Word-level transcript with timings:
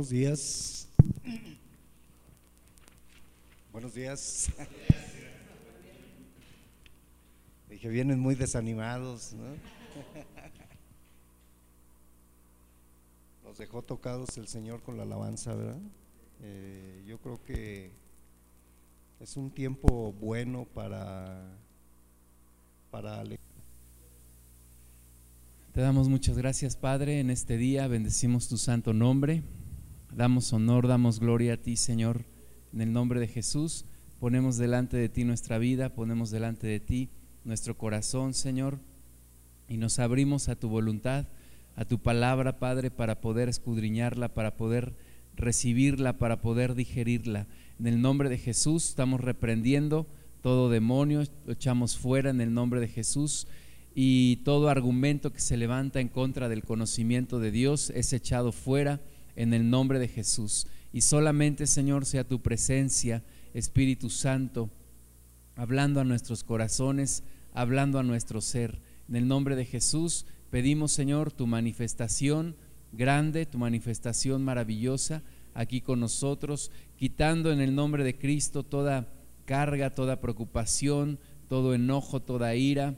buenos 0.00 0.08
días. 0.08 0.88
Buenos 3.70 3.92
días. 3.92 4.50
Dije, 7.68 7.86
vienen 7.90 8.18
muy 8.18 8.34
desanimados, 8.34 9.34
¿no? 9.34 9.44
Nos 13.44 13.58
dejó 13.58 13.82
tocados 13.82 14.38
el 14.38 14.48
Señor 14.48 14.82
con 14.82 14.96
la 14.96 15.02
alabanza, 15.02 15.54
¿verdad? 15.54 15.76
Eh, 16.40 17.04
yo 17.06 17.18
creo 17.18 17.44
que 17.44 17.90
es 19.20 19.36
un 19.36 19.50
tiempo 19.50 20.14
bueno 20.14 20.64
para, 20.64 21.58
para 22.90 23.22
te 25.74 25.82
damos 25.82 26.08
muchas 26.08 26.38
gracias, 26.38 26.74
Padre, 26.74 27.20
en 27.20 27.28
este 27.28 27.58
día. 27.58 27.86
Bendecimos 27.86 28.48
tu 28.48 28.56
santo 28.56 28.94
nombre. 28.94 29.42
Damos 30.14 30.52
honor, 30.52 30.88
damos 30.88 31.20
gloria 31.20 31.54
a 31.54 31.56
ti, 31.56 31.76
Señor. 31.76 32.24
En 32.72 32.80
el 32.80 32.92
nombre 32.92 33.20
de 33.20 33.28
Jesús, 33.28 33.84
ponemos 34.18 34.56
delante 34.56 34.96
de 34.96 35.08
ti 35.08 35.22
nuestra 35.22 35.58
vida, 35.58 35.94
ponemos 35.94 36.30
delante 36.30 36.66
de 36.66 36.80
ti 36.80 37.10
nuestro 37.44 37.78
corazón, 37.78 38.34
Señor, 38.34 38.80
y 39.68 39.76
nos 39.76 40.00
abrimos 40.00 40.48
a 40.48 40.56
tu 40.56 40.68
voluntad, 40.68 41.26
a 41.76 41.84
tu 41.84 42.00
palabra, 42.00 42.58
Padre, 42.58 42.90
para 42.90 43.20
poder 43.20 43.48
escudriñarla, 43.48 44.34
para 44.34 44.56
poder 44.56 44.96
recibirla, 45.36 46.18
para 46.18 46.40
poder 46.40 46.74
digerirla. 46.74 47.46
En 47.78 47.86
el 47.86 48.02
nombre 48.02 48.28
de 48.28 48.38
Jesús 48.38 48.88
estamos 48.88 49.20
reprendiendo 49.20 50.08
todo 50.42 50.70
demonio, 50.70 51.22
lo 51.46 51.52
echamos 51.52 51.96
fuera 51.96 52.30
en 52.30 52.40
el 52.40 52.52
nombre 52.52 52.80
de 52.80 52.88
Jesús 52.88 53.46
y 53.94 54.36
todo 54.38 54.70
argumento 54.70 55.32
que 55.32 55.40
se 55.40 55.56
levanta 55.56 56.00
en 56.00 56.08
contra 56.08 56.48
del 56.48 56.64
conocimiento 56.64 57.38
de 57.38 57.52
Dios 57.52 57.90
es 57.90 58.12
echado 58.12 58.50
fuera 58.50 59.00
en 59.40 59.54
el 59.54 59.70
nombre 59.70 59.98
de 59.98 60.08
Jesús. 60.08 60.66
Y 60.92 61.00
solamente, 61.00 61.66
Señor, 61.66 62.04
sea 62.04 62.28
tu 62.28 62.42
presencia, 62.42 63.22
Espíritu 63.54 64.10
Santo, 64.10 64.68
hablando 65.56 65.98
a 65.98 66.04
nuestros 66.04 66.44
corazones, 66.44 67.22
hablando 67.54 67.98
a 67.98 68.02
nuestro 68.02 68.42
ser. 68.42 68.82
En 69.08 69.16
el 69.16 69.26
nombre 69.26 69.56
de 69.56 69.64
Jesús 69.64 70.26
pedimos, 70.50 70.92
Señor, 70.92 71.32
tu 71.32 71.46
manifestación 71.46 72.54
grande, 72.92 73.46
tu 73.46 73.56
manifestación 73.56 74.44
maravillosa 74.44 75.22
aquí 75.54 75.80
con 75.80 76.00
nosotros, 76.00 76.70
quitando 76.96 77.50
en 77.50 77.60
el 77.60 77.74
nombre 77.74 78.04
de 78.04 78.18
Cristo 78.18 78.62
toda 78.62 79.08
carga, 79.46 79.94
toda 79.94 80.20
preocupación, 80.20 81.18
todo 81.48 81.72
enojo, 81.72 82.20
toda 82.20 82.54
ira 82.54 82.94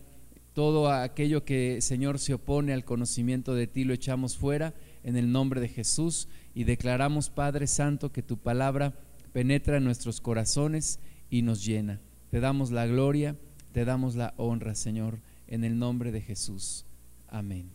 todo 0.53 0.93
aquello 0.93 1.45
que, 1.45 1.81
Señor, 1.81 2.19
se 2.19 2.35
opone 2.35 2.75
al 2.75 2.85
conocimiento 2.85 3.55
de 3.55 3.67
ti, 3.67 3.85
lo 3.85 3.95
echamos 3.95 4.37
fuera 4.37 4.75
en 5.03 5.17
el 5.17 5.33
nombre 5.33 5.61
de 5.61 5.69
Jesús 5.69 6.29
y 6.55 6.65
declaramos, 6.65 7.31
Padre 7.31 7.67
Santo, 7.67 8.13
que 8.13 8.23
tu 8.23 8.37
palabra 8.37 8.95
penetra 9.33 9.77
en 9.77 9.85
nuestros 9.85 10.21
corazones 10.21 11.01
y 11.31 11.43
nos 11.43 11.65
llena. 11.65 12.01
Te 12.31 12.41
damos 12.41 12.71
la 12.71 12.87
gloria, 12.87 13.37
te 13.73 13.85
damos 13.85 14.15
la 14.15 14.35
honra, 14.37 14.75
Señor, 14.75 15.19
en 15.47 15.65
el 15.65 15.79
nombre 15.79 16.13
de 16.13 16.21
Jesús. 16.21 16.87
Amén. 17.29 17.71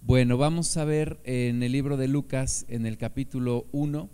Bueno, 0.00 0.36
vamos 0.36 0.76
a 0.76 0.84
ver 0.84 1.20
en 1.24 1.62
el 1.62 1.72
libro 1.72 1.96
de 1.96 2.08
Lucas, 2.08 2.66
en 2.68 2.86
el 2.86 2.98
capítulo 2.98 3.66
1, 3.72 4.10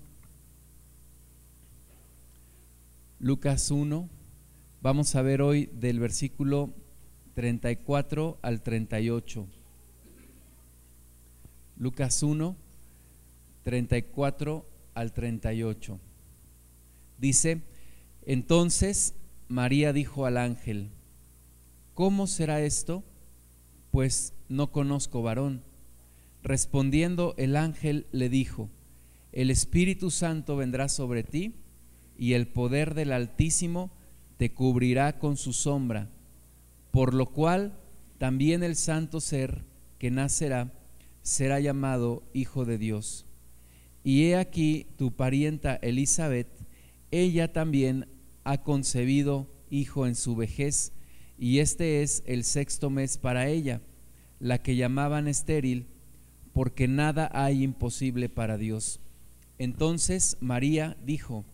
Lucas 3.20 3.70
1, 3.70 4.08
Vamos 4.80 5.16
a 5.16 5.22
ver 5.22 5.42
hoy 5.42 5.68
del 5.72 5.98
versículo 5.98 6.72
34 7.34 8.38
al 8.42 8.62
38. 8.62 9.48
Lucas 11.78 12.22
1, 12.24 12.56
34 13.62 14.66
al 14.94 15.12
38. 15.12 16.00
Dice, 17.18 17.62
entonces 18.26 19.14
María 19.46 19.92
dijo 19.92 20.26
al 20.26 20.38
ángel, 20.38 20.90
¿cómo 21.94 22.26
será 22.26 22.60
esto? 22.60 23.04
Pues 23.92 24.34
no 24.48 24.72
conozco 24.72 25.22
varón. 25.22 25.62
Respondiendo 26.42 27.34
el 27.38 27.56
ángel 27.56 28.06
le 28.10 28.28
dijo, 28.28 28.70
el 29.32 29.50
Espíritu 29.50 30.10
Santo 30.10 30.56
vendrá 30.56 30.88
sobre 30.88 31.22
ti 31.22 31.54
y 32.16 32.32
el 32.32 32.48
poder 32.48 32.94
del 32.94 33.12
Altísimo 33.12 33.92
te 34.36 34.52
cubrirá 34.52 35.18
con 35.18 35.36
su 35.36 35.52
sombra, 35.52 36.10
por 36.90 37.14
lo 37.14 37.26
cual 37.26 37.78
también 38.18 38.64
el 38.64 38.74
santo 38.74 39.20
ser 39.20 39.64
que 39.98 40.10
nacerá 40.10 40.72
será 41.22 41.60
llamado 41.60 42.22
Hijo 42.32 42.64
de 42.64 42.78
Dios. 42.78 43.26
Y 44.04 44.24
he 44.24 44.36
aquí 44.36 44.86
tu 44.96 45.12
parienta 45.12 45.76
Elizabeth, 45.76 46.48
ella 47.10 47.52
también 47.52 48.06
ha 48.44 48.62
concebido 48.62 49.46
hijo 49.70 50.06
en 50.06 50.14
su 50.14 50.36
vejez, 50.36 50.92
y 51.38 51.58
este 51.58 52.02
es 52.02 52.22
el 52.26 52.44
sexto 52.44 52.90
mes 52.90 53.18
para 53.18 53.48
ella, 53.48 53.80
la 54.40 54.62
que 54.62 54.76
llamaban 54.76 55.28
estéril, 55.28 55.86
porque 56.52 56.88
nada 56.88 57.30
hay 57.32 57.62
imposible 57.62 58.28
para 58.28 58.56
Dios. 58.56 59.00
Entonces 59.58 60.36
María 60.40 60.96
dijo, 61.04 61.44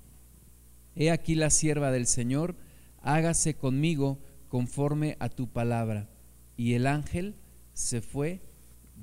He 0.96 1.10
aquí 1.10 1.34
la 1.34 1.50
sierva 1.50 1.90
del 1.90 2.06
Señor, 2.06 2.54
hágase 3.02 3.54
conmigo 3.54 4.18
conforme 4.48 5.16
a 5.18 5.28
tu 5.28 5.48
palabra. 5.48 6.08
Y 6.56 6.74
el 6.74 6.86
ángel 6.86 7.34
se 7.72 8.00
fue 8.00 8.40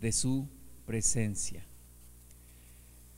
de 0.01 0.12
su 0.12 0.47
presencia. 0.85 1.66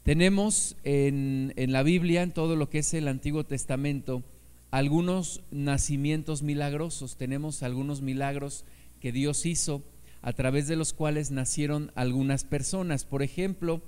Tenemos 0.03 0.75
en, 0.83 1.53
en, 1.55 1.71
la 1.71 1.81
Biblia, 1.81 2.21
en 2.21 2.31
todo 2.31 2.55
lo 2.55 2.69
que 2.69 2.79
es 2.79 2.93
el 2.93 3.07
Antiguo 3.07 3.45
Testamento, 3.45 4.21
algunos 4.69 5.41
nacimientos 5.49 6.43
milagrosos. 6.43 7.15
Tenemos 7.15 7.63
algunos 7.63 8.01
milagros 8.01 8.65
que 8.99 9.11
Dios 9.11 9.45
hizo 9.45 9.81
a 10.21 10.33
través 10.33 10.67
de 10.67 10.75
los 10.75 10.93
cuales 10.93 11.31
nacieron 11.31 11.91
algunas 11.95 12.43
personas. 12.43 13.05
Por 13.05 13.23
ejemplo, 13.23 13.81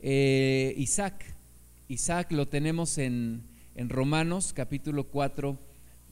eh, 0.00 0.74
Isaac. 0.78 1.36
Isaac 1.88 2.32
lo 2.32 2.48
tenemos 2.48 2.98
en, 2.98 3.42
en 3.74 3.88
Romanos 3.88 4.52
capítulo 4.54 5.04
4 5.04 5.58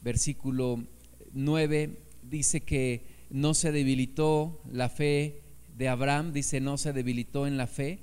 versículo 0.02 0.84
9, 1.32 1.98
dice 2.22 2.60
que 2.60 3.02
no 3.30 3.54
se 3.54 3.72
debilitó 3.72 4.60
la 4.70 4.88
fe 4.88 5.42
de 5.78 5.88
Abraham, 5.88 6.32
dice 6.32 6.60
no 6.60 6.76
se 6.76 6.92
debilitó 6.92 7.46
en 7.46 7.56
la 7.56 7.66
fe 7.66 8.00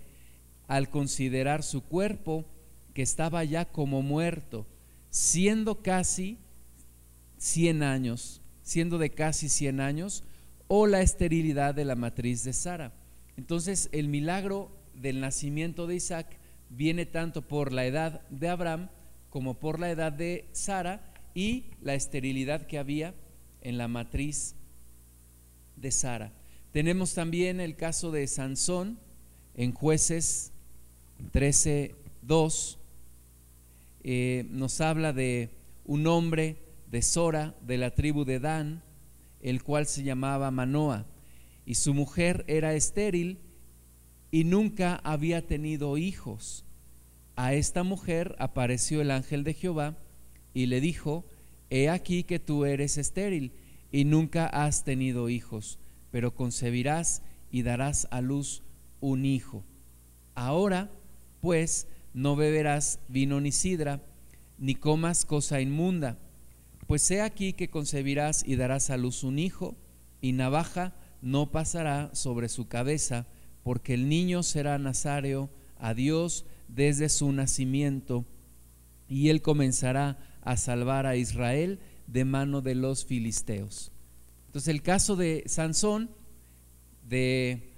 al 0.68 0.90
considerar 0.90 1.62
su 1.62 1.84
cuerpo 1.84 2.46
que 2.94 3.03
estaba 3.03 3.44
ya 3.44 3.66
como 3.66 4.02
muerto, 4.02 4.66
siendo 5.12 5.84
casi 5.84 6.38
100 7.38 7.84
años, 7.84 8.41
siendo 8.64 8.97
de 8.97 9.12
casi 9.12 9.50
100 9.50 9.80
años, 9.81 10.24
o 10.68 10.88
la 10.88 11.02
esterilidad 11.02 11.75
de 11.75 11.85
la 11.85 11.96
matriz 11.96 12.44
de 12.44 12.53
Sara. 12.53 12.94
Entonces 13.38 13.90
el 13.91 14.08
milagro 14.08 14.72
del 14.96 15.19
nacimiento 15.19 15.85
de 15.85 15.96
Isaac 15.96 16.40
viene 16.69 17.06
tanto 17.06 17.44
por 17.44 17.72
la 17.72 17.85
edad 17.85 18.28
de 18.30 18.50
Abraham 18.50 18.90
como 19.30 19.59
por 19.59 19.80
la 19.80 19.91
edad 19.91 20.14
de 20.14 20.47
Sara, 20.53 21.12
y 21.35 21.66
la 21.81 21.94
esterilidad 21.94 22.66
que 22.66 22.80
había 22.80 23.14
en 23.62 23.78
la 23.78 23.88
matriz 23.88 24.56
de 25.75 25.91
Sara. 25.91 26.31
Tenemos 26.75 27.13
también 27.13 27.62
el 27.62 27.78
caso 27.78 28.12
de 28.12 28.28
Sansón 28.28 29.00
en 29.56 29.72
jueces 29.72 30.52
13.2. 31.31 32.78
Eh, 34.03 34.46
nos 34.50 34.81
habla 34.81 35.14
de 35.14 35.52
un 35.85 36.06
hombre 36.06 36.58
de 36.91 37.02
Sora, 37.02 37.56
de 37.66 37.78
la 37.78 37.91
tribu 37.91 38.25
de 38.25 38.41
Dan, 38.41 38.84
el 39.41 39.64
cual 39.64 39.85
se 39.85 40.03
llamaba 40.03 40.52
Manoa, 40.52 41.06
y 41.66 41.75
su 41.75 41.94
mujer 41.94 42.44
era 42.50 42.74
estéril 42.74 43.38
y 44.30 44.44
nunca 44.44 45.00
había 45.06 45.47
tenido 45.47 45.97
hijos. 45.97 46.66
A 47.38 47.53
esta 47.53 47.84
mujer 47.84 48.35
apareció 48.38 48.99
el 48.99 49.11
ángel 49.11 49.46
de 49.46 49.53
Jehová 49.53 49.96
y 50.53 50.66
le 50.66 50.82
dijo, 50.82 51.23
He 51.70 51.88
aquí 51.88 52.23
que 52.23 52.40
tú 52.40 52.66
eres 52.66 52.97
estéril 52.97 53.53
y 53.94 54.03
nunca 54.03 54.47
has 54.47 54.84
tenido 54.84 55.29
hijos, 55.29 55.79
pero 56.16 56.34
concebirás 56.34 57.22
y 57.52 57.64
darás 57.64 58.08
a 58.09 58.22
luz 58.22 58.64
un 59.02 59.26
hijo. 59.26 59.66
Ahora, 60.34 60.90
pues, 61.41 61.90
no 62.14 62.38
beberás 62.38 63.02
vino 63.09 63.41
ni 63.41 63.52
sidra, 63.52 64.02
ni 64.58 64.76
comas 64.76 65.26
cosa 65.26 65.59
inmunda, 65.59 66.17
pues 66.88 67.12
he 67.12 67.22
aquí 67.22 67.52
que 67.52 67.70
concebirás 67.70 68.47
y 68.47 68.56
darás 68.56 68.91
a 68.91 68.96
luz 68.96 69.26
un 69.26 69.40
hijo, 69.40 69.76
y 70.22 70.32
navaja 70.32 70.96
no 71.22 71.52
pasará 71.52 72.12
sobre 72.14 72.47
su 72.47 72.70
cabeza, 72.70 73.28
porque 73.61 73.94
el 73.94 74.08
niño 74.08 74.41
será 74.41 74.79
nazareo 74.79 75.50
a 75.78 75.94
Dios 75.94 76.46
desde 76.70 77.09
su 77.09 77.29
nacimiento, 77.34 78.23
y 79.09 79.28
él 79.28 79.41
comenzará 79.41 80.18
a 80.44 80.56
salvar 80.56 81.08
a 81.08 81.18
Israel 81.18 81.78
de 82.08 82.23
mano 82.23 82.61
de 82.61 82.76
los 82.76 83.03
filisteos. 83.03 83.91
Entonces 84.55 84.73
el 84.73 84.84
caso 84.84 85.17
de 85.17 85.43
Sansón, 85.47 86.09
de 87.09 87.73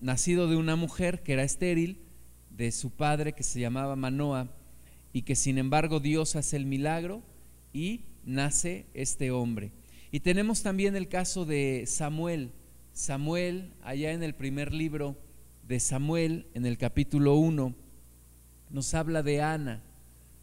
nacido 0.00 0.48
de 0.48 0.56
una 0.56 0.74
mujer 0.74 1.22
que 1.22 1.34
era 1.34 1.44
estéril, 1.44 2.00
de 2.50 2.72
su 2.72 2.90
padre 2.90 3.34
que 3.34 3.44
se 3.44 3.60
llamaba 3.60 3.94
Manoa, 3.94 4.48
y 5.12 5.22
que 5.22 5.36
sin 5.36 5.58
embargo 5.58 6.00
Dios 6.00 6.34
hace 6.34 6.56
el 6.56 6.66
milagro 6.66 7.22
y 7.72 8.00
nace 8.24 8.86
este 8.94 9.30
hombre. 9.30 9.70
Y 10.10 10.18
tenemos 10.18 10.64
también 10.64 10.96
el 10.96 11.06
caso 11.06 11.44
de 11.44 11.84
Samuel. 11.86 12.50
Samuel, 12.92 13.72
allá 13.84 14.10
en 14.10 14.24
el 14.24 14.34
primer 14.34 14.74
libro 14.74 15.16
de 15.68 15.78
Samuel, 15.78 16.48
en 16.52 16.66
el 16.66 16.78
capítulo 16.78 17.36
1, 17.36 17.76
nos 18.70 18.92
habla 18.92 19.22
de 19.22 19.40
Ana. 19.40 19.84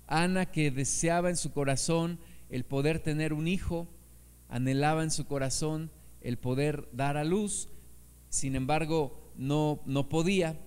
Ana 0.07 0.45
que 0.45 0.71
deseaba 0.71 1.30
en 1.30 1.36
su 1.36 1.51
corazón 1.51 2.18
el 2.50 2.63
poder 2.63 3.00
tener 3.00 3.33
un 3.33 3.50
hijo, 3.50 3.89
anhelaba 4.50 5.03
en 5.03 5.12
su 5.12 5.25
corazón 5.25 5.92
el 6.21 6.38
poder 6.38 6.89
dar 6.92 7.18
a 7.18 7.24
luz, 7.24 7.69
sin 8.30 8.56
embargo 8.56 9.31
no, 9.38 9.81
no 9.86 10.09
podía. 10.09 10.59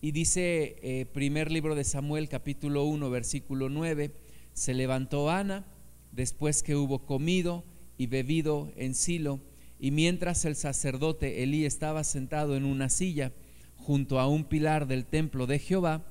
Y 0.00 0.12
dice 0.12 0.76
eh, 0.82 1.06
primer 1.06 1.52
libro 1.52 1.74
de 1.74 1.84
Samuel 1.84 2.28
capítulo 2.28 2.84
1 2.84 3.10
versículo 3.10 3.68
9, 3.68 4.12
se 4.52 4.74
levantó 4.74 5.30
Ana 5.30 5.64
después 6.12 6.62
que 6.62 6.76
hubo 6.76 7.06
comido 7.06 7.64
y 7.98 8.06
bebido 8.06 8.72
en 8.76 8.94
Silo, 8.94 9.40
y 9.78 9.90
mientras 9.90 10.44
el 10.44 10.56
sacerdote 10.56 11.42
Elí 11.42 11.64
estaba 11.64 12.04
sentado 12.04 12.56
en 12.56 12.64
una 12.64 12.88
silla 12.88 13.32
junto 13.76 14.20
a 14.20 14.28
un 14.28 14.44
pilar 14.44 14.86
del 14.86 15.04
templo 15.04 15.46
de 15.46 15.58
Jehová, 15.58 16.04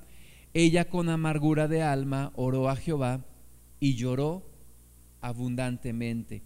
ella 0.53 0.89
con 0.89 1.09
amargura 1.09 1.67
de 1.67 1.81
alma 1.81 2.33
oró 2.35 2.69
a 2.69 2.75
Jehová 2.75 3.25
y 3.79 3.95
lloró 3.95 4.43
abundantemente. 5.21 6.43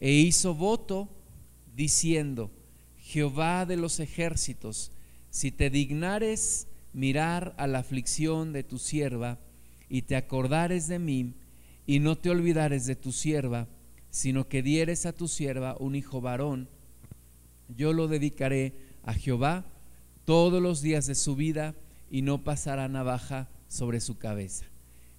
E 0.00 0.12
hizo 0.12 0.54
voto 0.54 1.08
diciendo, 1.74 2.50
Jehová 2.98 3.66
de 3.66 3.76
los 3.76 4.00
ejércitos, 4.00 4.92
si 5.30 5.50
te 5.50 5.70
dignares 5.70 6.66
mirar 6.92 7.54
a 7.58 7.66
la 7.66 7.80
aflicción 7.80 8.52
de 8.52 8.62
tu 8.62 8.78
sierva 8.78 9.38
y 9.88 10.02
te 10.02 10.16
acordares 10.16 10.88
de 10.88 10.98
mí 10.98 11.34
y 11.86 12.00
no 12.00 12.16
te 12.16 12.30
olvidares 12.30 12.86
de 12.86 12.96
tu 12.96 13.12
sierva, 13.12 13.66
sino 14.10 14.48
que 14.48 14.62
dieres 14.62 15.06
a 15.06 15.12
tu 15.12 15.28
sierva 15.28 15.76
un 15.78 15.94
hijo 15.94 16.20
varón, 16.20 16.68
yo 17.76 17.92
lo 17.92 18.08
dedicaré 18.08 18.72
a 19.04 19.14
Jehová 19.14 19.64
todos 20.24 20.62
los 20.62 20.82
días 20.82 21.06
de 21.06 21.14
su 21.14 21.36
vida 21.36 21.74
y 22.10 22.22
no 22.22 22.42
pasará 22.44 22.88
navaja 22.88 23.48
sobre 23.68 24.00
su 24.00 24.18
cabeza. 24.18 24.64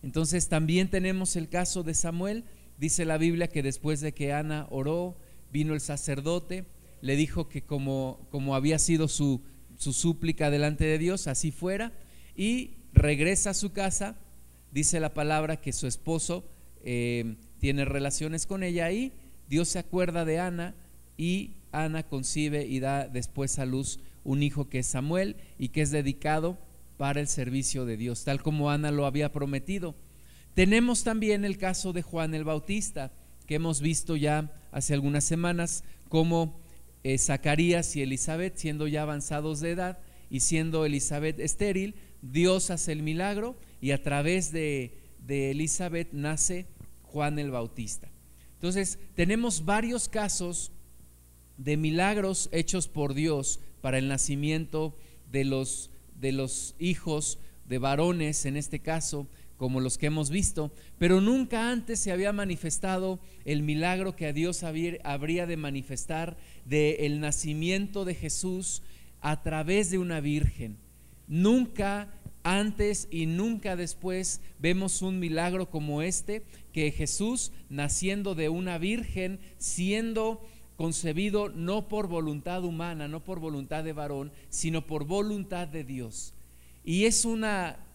Entonces 0.01 0.47
también 0.47 0.89
tenemos 0.89 1.35
el 1.35 1.49
caso 1.49 1.83
de 1.83 1.93
Samuel. 1.93 2.43
Dice 2.79 3.03
la 3.03 3.17
Biblia 3.17 3.49
que 3.49 3.61
después 3.61 3.99
de 3.99 4.13
que 4.13 4.31
Ana 4.31 4.65
oró, 4.69 5.17
vino 5.51 5.73
el 5.73 5.81
sacerdote, 5.81 6.65
le 7.01 7.15
dijo 7.15 7.49
que 7.49 7.61
como, 7.61 8.27
como 8.31 8.55
había 8.55 8.79
sido 8.79 9.07
su, 9.07 9.41
su 9.77 9.93
súplica 9.93 10.49
delante 10.49 10.85
de 10.85 10.97
Dios, 10.97 11.27
así 11.27 11.51
fuera, 11.51 11.91
y 12.35 12.77
regresa 12.93 13.49
a 13.49 13.53
su 13.53 13.71
casa. 13.73 14.17
Dice 14.71 14.99
la 14.99 15.13
palabra 15.13 15.57
que 15.57 15.73
su 15.73 15.87
esposo 15.87 16.45
eh, 16.83 17.35
tiene 17.59 17.83
relaciones 17.85 18.45
con 18.45 18.63
ella 18.63 18.91
y 18.91 19.11
Dios 19.49 19.67
se 19.67 19.79
acuerda 19.79 20.23
de 20.25 20.39
Ana 20.39 20.75
y 21.17 21.55
Ana 21.71 22.03
concibe 22.03 22.65
y 22.65 22.79
da 22.79 23.07
después 23.07 23.59
a 23.59 23.65
luz 23.65 23.99
un 24.23 24.43
hijo 24.43 24.69
que 24.69 24.79
es 24.79 24.87
Samuel 24.87 25.35
y 25.57 25.69
que 25.69 25.81
es 25.81 25.91
dedicado 25.91 26.57
para 26.97 27.19
el 27.19 27.27
servicio 27.27 27.85
de 27.85 27.97
Dios, 27.97 28.23
tal 28.23 28.41
como 28.41 28.69
Ana 28.69 28.91
lo 28.91 29.05
había 29.05 29.31
prometido. 29.31 29.95
Tenemos 30.53 31.03
también 31.03 31.45
el 31.45 31.57
caso 31.57 31.93
de 31.93 32.01
Juan 32.01 32.33
el 32.33 32.43
Bautista, 32.43 33.11
que 33.45 33.55
hemos 33.55 33.81
visto 33.81 34.15
ya 34.15 34.51
hace 34.71 34.93
algunas 34.93 35.23
semanas, 35.23 35.83
como 36.09 36.59
eh, 37.03 37.17
Zacarías 37.17 37.95
y 37.95 38.01
Elizabeth, 38.01 38.57
siendo 38.57 38.87
ya 38.87 39.03
avanzados 39.03 39.59
de 39.59 39.71
edad 39.71 39.99
y 40.29 40.41
siendo 40.41 40.85
Elizabeth 40.85 41.39
estéril, 41.39 41.95
Dios 42.21 42.69
hace 42.71 42.91
el 42.91 43.03
milagro 43.03 43.57
y 43.81 43.91
a 43.91 44.03
través 44.03 44.51
de, 44.51 44.97
de 45.25 45.51
Elizabeth 45.51 46.11
nace 46.11 46.67
Juan 47.03 47.39
el 47.39 47.51
Bautista. 47.51 48.09
Entonces, 48.55 48.99
tenemos 49.15 49.65
varios 49.65 50.09
casos 50.09 50.71
de 51.57 51.77
milagros 51.77 52.49
hechos 52.51 52.87
por 52.87 53.13
Dios 53.13 53.59
para 53.81 53.97
el 53.97 54.07
nacimiento 54.07 54.97
de 55.31 55.45
los 55.45 55.91
de 56.19 56.31
los 56.31 56.75
hijos 56.79 57.39
de 57.67 57.77
varones, 57.77 58.45
en 58.45 58.57
este 58.57 58.79
caso, 58.79 59.27
como 59.59 59.81
los 59.81 59.97
que 59.97 60.05
hemos 60.05 60.29
visto, 60.29 60.71
pero 60.97 61.19
nunca 61.19 61.69
antes 61.69 61.99
se 61.99 62.13
había 62.13 62.31
manifestado 62.31 63.19
el 63.43 63.61
milagro 63.61 64.15
que 64.15 64.25
a 64.25 64.33
Dios 64.33 64.63
habría 64.63 65.45
de 65.45 65.57
manifestar 65.57 66.37
del 66.63 66.95
el 66.99 67.19
nacimiento 67.19 68.05
de 68.05 68.15
Jesús 68.15 68.81
a 69.19 69.43
través 69.43 69.91
de 69.91 69.97
una 69.97 70.21
virgen. 70.21 70.77
Nunca 71.27 72.07
antes 72.43 73.09
y 73.11 73.25
nunca 73.25 73.75
después 73.75 74.39
vemos 74.59 75.01
un 75.01 75.19
milagro 75.19 75.69
como 75.69 76.01
este, 76.01 76.45
que 76.71 76.91
Jesús 76.91 77.51
naciendo 77.69 78.35
de 78.35 78.47
una 78.47 78.77
virgen, 78.77 79.41
siendo 79.57 80.41
concebido 80.77 81.49
no 81.49 81.89
por 81.89 82.07
voluntad 82.07 82.63
humana, 82.63 83.09
no 83.09 83.25
por 83.25 83.41
voluntad 83.41 83.83
de 83.83 83.91
varón, 83.91 84.31
sino 84.47 84.87
por 84.87 85.03
voluntad 85.03 85.67
de 85.67 85.83
Dios. 85.83 86.33
Y 86.85 87.03
es 87.03 87.25
una 87.25 87.88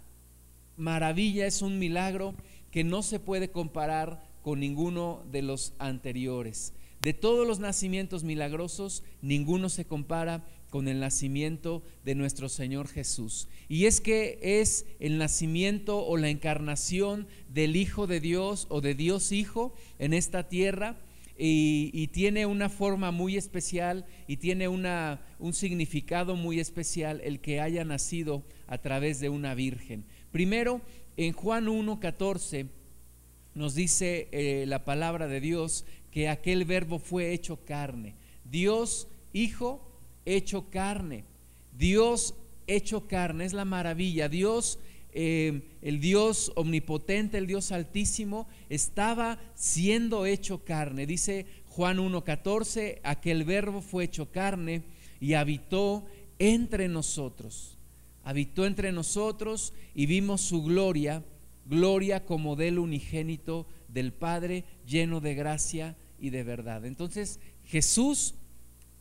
maravilla, 0.77 1.47
es 1.47 1.63
un 1.63 1.79
milagro 1.79 2.35
que 2.71 2.85
no 2.85 3.03
se 3.03 3.21
puede 3.21 3.51
comparar 3.51 4.23
con 4.43 4.61
ninguno 4.61 5.23
de 5.31 5.43
los 5.43 5.75
anteriores. 5.79 6.75
De 7.01 7.13
todos 7.13 7.47
los 7.47 7.59
nacimientos 7.59 8.25
milagrosos, 8.25 9.03
ninguno 9.21 9.69
se 9.69 9.85
compara 9.85 10.45
con 10.71 10.89
el 10.89 11.01
nacimiento 11.01 11.83
de 12.05 12.15
nuestro 12.15 12.49
Señor 12.49 12.89
Jesús. 12.89 13.47
Y 13.69 13.85
es 13.85 14.01
que 14.01 14.39
es 14.43 14.87
el 14.99 15.19
nacimiento 15.19 16.05
o 16.05 16.17
la 16.17 16.31
encarnación 16.31 17.29
del 17.49 17.77
Hijo 17.77 18.07
de 18.07 18.21
Dios 18.21 18.67
o 18.71 18.81
de 18.81 18.95
Dios 18.95 19.31
Hijo 19.31 19.73
en 19.99 20.13
esta 20.13 20.49
tierra 20.49 20.97
y, 21.37 22.09
tiene 22.09 22.47
una 22.47 22.69
forma 22.69 23.11
muy 23.11 23.37
especial 23.37 24.07
y 24.27 24.37
tiene 24.37 24.69
una, 24.69 25.21
un 25.39 25.53
significado 25.53 26.37
muy 26.37 26.61
especial 26.61 27.21
el 27.23 27.41
que 27.41 27.61
haya 27.61 27.85
nacido 27.85 28.45
a 28.67 28.79
través 28.79 29.21
de 29.21 29.29
una 29.29 29.55
virgen. 29.55 30.05
Primero, 30.35 30.81
en 31.17 31.33
Juan 31.33 31.67
1.14 31.67 32.67
nos 33.55 33.77
dice 33.77 34.27
eh, 34.33 34.65
la 34.67 34.85
palabra 34.85 35.29
de 35.29 35.39
Dios 35.39 35.85
que 36.11 36.29
aquel 36.29 36.65
verbo 36.65 36.99
fue 36.99 37.33
hecho 37.33 37.65
carne. 37.65 38.17
Dios, 38.45 39.07
Hijo, 39.33 39.81
hecho 40.25 40.71
carne. 40.71 41.23
Dios 41.79 42.35
hecho 42.67 43.07
carne, 43.07 43.45
es 43.45 43.53
la 43.53 43.65
maravilla. 43.65 44.29
Dios 44.29 44.81
eh, 45.13 45.63
el 45.83 46.01
Dios 46.01 46.51
omnipotente, 46.57 47.39
el 47.39 47.47
Dios 47.47 47.71
altísimo, 47.71 48.49
estaba 48.69 49.39
siendo 49.55 50.27
hecho 50.27 50.65
carne. 50.65 51.07
Dice 51.07 51.47
Juan 51.69 51.99
1.14, 51.99 52.99
aquel 53.05 53.45
verbo 53.45 53.81
fue 53.81 54.03
hecho 54.03 54.33
carne 54.33 54.83
y 55.21 55.35
habitó 55.35 56.05
entre 56.41 56.89
nosotros. 56.89 57.74
Habitó 58.25 58.67
entre 58.67 58.91
nosotros 58.91 59.75
y 59.95 60.07
vimos 60.07 60.41
su 60.41 60.63
gloria, 60.63 61.23
gloria 61.67 62.25
como 62.25 62.57
del 62.57 62.79
unigénito 62.79 63.67
del 63.89 64.13
Padre, 64.13 64.65
lleno 64.87 65.21
de 65.21 65.35
gracia 65.35 65.97
y 66.19 66.31
de 66.31 66.43
verdad. 66.43 66.85
Entonces 66.85 67.39
Jesús, 67.65 68.35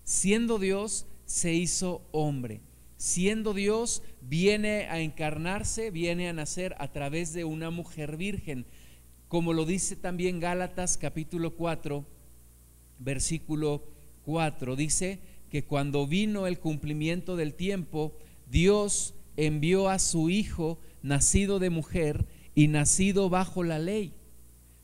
siendo 0.04 0.60
Dios, 0.60 1.08
se 1.26 1.54
hizo 1.54 2.02
hombre 2.12 2.62
siendo 3.04 3.54
Dios, 3.54 4.02
viene 4.22 4.86
a 4.86 5.02
encarnarse, 5.02 5.92
viene 5.92 6.30
a 6.30 6.34
nacer 6.34 6.74
a 6.80 6.94
través 6.94 7.34
de 7.34 7.44
una 7.44 7.70
mujer 7.70 8.16
virgen, 8.16 8.66
como 9.28 9.52
lo 9.52 9.66
dice 9.66 9.98
también 9.98 10.40
Gálatas 10.40 10.98
capítulo 10.98 11.54
4, 11.56 12.06
versículo 13.00 13.84
4, 14.24 14.78
dice 14.78 15.20
que 15.50 15.66
cuando 15.66 16.08
vino 16.08 16.48
el 16.48 16.60
cumplimiento 16.60 17.36
del 17.36 17.56
tiempo, 17.56 18.14
Dios 18.54 19.16
envió 19.36 19.90
a 19.90 19.98
su 19.98 20.30
Hijo, 20.30 20.80
nacido 21.02 21.58
de 21.58 21.72
mujer 21.72 22.28
y 22.54 22.68
nacido 22.68 23.32
bajo 23.32 23.64
la 23.64 23.80
ley, 23.80 24.14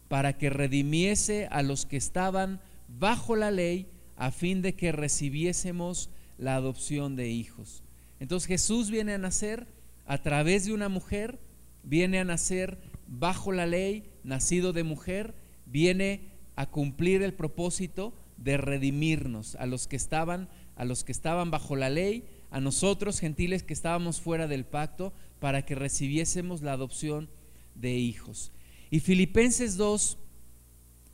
para 0.07 0.39
que 0.39 0.49
redimiese 0.49 1.47
a 1.51 1.61
los 1.61 1.85
que 1.85 1.95
estaban 1.95 2.61
bajo 2.87 3.35
la 3.35 3.51
ley, 3.51 3.85
a 4.17 4.31
fin 4.31 4.63
de 4.63 4.73
que 4.73 4.91
recibiésemos 4.91 6.09
la 6.39 6.55
adopción 6.55 7.15
de 7.15 7.29
hijos. 7.29 7.83
Entonces 8.19 8.47
Jesús 8.47 8.89
viene 8.89 9.13
a 9.13 9.19
nacer 9.19 9.67
a 10.07 10.17
través 10.17 10.65
de 10.65 10.73
una 10.73 10.89
mujer, 10.89 11.39
viene 11.83 12.17
a 12.19 12.25
nacer 12.25 12.79
bajo 13.07 13.51
la 13.51 13.67
ley, 13.67 14.09
nacido 14.23 14.73
de 14.73 14.83
mujer, 14.83 15.35
viene 15.67 16.21
a 16.55 16.65
cumplir 16.65 17.21
el 17.21 17.35
propósito 17.35 18.15
de 18.37 18.57
redimirnos 18.57 19.55
a 19.57 19.67
los 19.67 19.87
que 19.87 19.95
estaban 19.95 20.49
a 20.75 20.85
los 20.85 21.03
que 21.03 21.11
estaban 21.11 21.51
bajo 21.51 21.75
la 21.75 21.89
ley, 21.89 22.23
a 22.51 22.59
nosotros 22.59 23.19
gentiles 23.19 23.63
que 23.63 23.73
estábamos 23.73 24.19
fuera 24.21 24.47
del 24.47 24.65
pacto 24.65 25.13
para 25.39 25.65
que 25.65 25.75
recibiésemos 25.75 26.61
la 26.61 26.73
adopción 26.73 27.29
de 27.75 27.93
hijos. 27.93 28.51
Y 28.91 28.99
Filipenses 28.99 29.77
2 29.77 30.17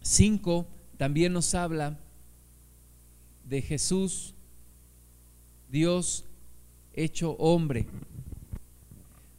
5 0.01 0.67
también 0.97 1.33
nos 1.33 1.55
habla 1.55 1.99
de 3.49 3.61
Jesús 3.61 4.35
Dios 5.69 6.25
hecho 6.93 7.31
hombre. 7.33 7.87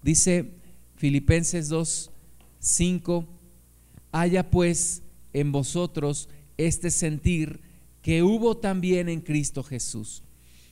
Dice 0.02 0.52
Filipenses 0.96 1.68
2, 1.68 2.10
5, 2.58 3.26
haya 4.12 4.50
pues 4.50 5.02
en 5.32 5.52
vosotros 5.52 6.28
este 6.56 6.90
sentir 6.90 7.60
que 8.02 8.22
hubo 8.22 8.56
también 8.56 9.08
en 9.08 9.20
Cristo 9.20 9.62
Jesús, 9.62 10.22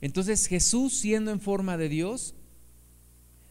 Entonces 0.00 0.46
Jesús, 0.46 0.94
siendo 0.94 1.30
en 1.30 1.40
forma 1.40 1.76
de 1.76 1.88
Dios, 1.88 2.34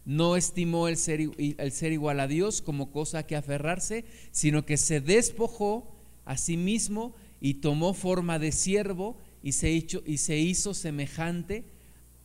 no 0.06 0.36
estimó 0.36 0.88
el 0.88 0.98
ser, 0.98 1.30
el 1.38 1.72
ser 1.72 1.92
igual 1.92 2.20
a 2.20 2.28
Dios 2.28 2.62
como 2.62 2.92
cosa 2.92 3.28
que 3.28 3.36
aferrarse, 3.36 4.06
sino 4.32 4.66
que 4.66 4.78
se 4.78 5.02
despojó 5.02 5.96
a 6.26 6.38
sí 6.38 6.58
mismo 6.58 7.14
y 7.40 7.56
tomó 7.56 7.94
forma 7.94 8.40
de 8.40 8.52
siervo 8.52 9.18
y 9.44 9.52
se, 9.52 9.72
hizo, 9.72 10.02
y 10.06 10.18
se 10.18 10.38
hizo 10.38 10.74
semejante 10.74 11.66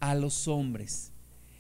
a 0.00 0.14
los 0.14 0.48
hombres. 0.48 1.12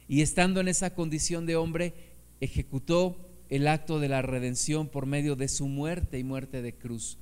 Y 0.08 0.22
estando 0.22 0.60
en 0.60 0.68
esa 0.68 0.94
condición 0.94 1.46
de 1.46 1.56
hombre, 1.56 1.94
ejecutó 2.40 3.16
el 3.48 3.68
acto 3.68 4.00
de 4.00 4.08
la 4.08 4.22
redención 4.22 4.88
por 4.88 5.06
medio 5.06 5.36
de 5.36 5.48
su 5.48 5.66
muerte 5.68 6.18
y 6.18 6.24
muerte 6.24 6.62
de 6.62 6.74
cruz. 6.74 7.18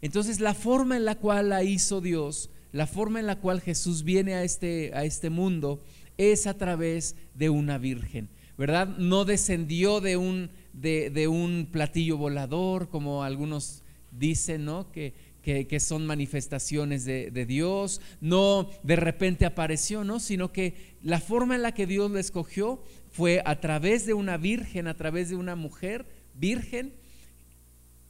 Entonces 0.00 0.40
la 0.40 0.54
forma 0.54 0.96
en 0.96 1.04
la 1.04 1.16
cual 1.16 1.50
la 1.50 1.62
hizo 1.62 2.00
Dios, 2.00 2.50
la 2.72 2.86
forma 2.86 3.20
en 3.20 3.26
la 3.26 3.36
cual 3.36 3.60
Jesús 3.60 4.04
viene 4.04 4.34
a 4.34 4.44
este, 4.44 4.92
a 4.94 5.04
este 5.04 5.30
mundo, 5.30 5.82
es 6.16 6.46
a 6.46 6.54
través 6.54 7.16
de 7.34 7.50
una 7.50 7.78
virgen. 7.78 8.28
¿verdad? 8.58 8.88
No 8.98 9.24
descendió 9.24 10.00
de 10.00 10.16
un, 10.16 10.50
de, 10.72 11.28
un 11.28 11.68
platillo 11.70 12.18
volador, 12.18 12.88
como 12.88 13.22
algunos 13.22 13.84
dicen, 14.10 14.64
¿no? 14.64 14.90
Que, 14.90 15.14
que, 15.42 15.80
son 15.80 16.04
manifestaciones 16.04 17.06
de, 17.06 17.30
de, 17.30 17.46
Dios, 17.46 18.02
no 18.20 18.68
de 18.82 18.96
repente 18.96 19.46
apareció, 19.46 20.04
¿no? 20.04 20.20
Sino 20.20 20.52
que 20.52 20.96
la 21.02 21.20
forma 21.20 21.54
en 21.54 21.62
la 21.62 21.72
que 21.72 21.86
Dios 21.86 22.10
le 22.10 22.20
escogió 22.20 22.82
fue 23.10 23.40
a 23.46 23.60
través 23.60 24.04
de 24.04 24.12
una 24.12 24.36
virgen, 24.36 24.88
a 24.88 24.94
través 24.94 25.30
de 25.30 25.36
una 25.36 25.56
mujer 25.56 26.04
virgen, 26.34 26.92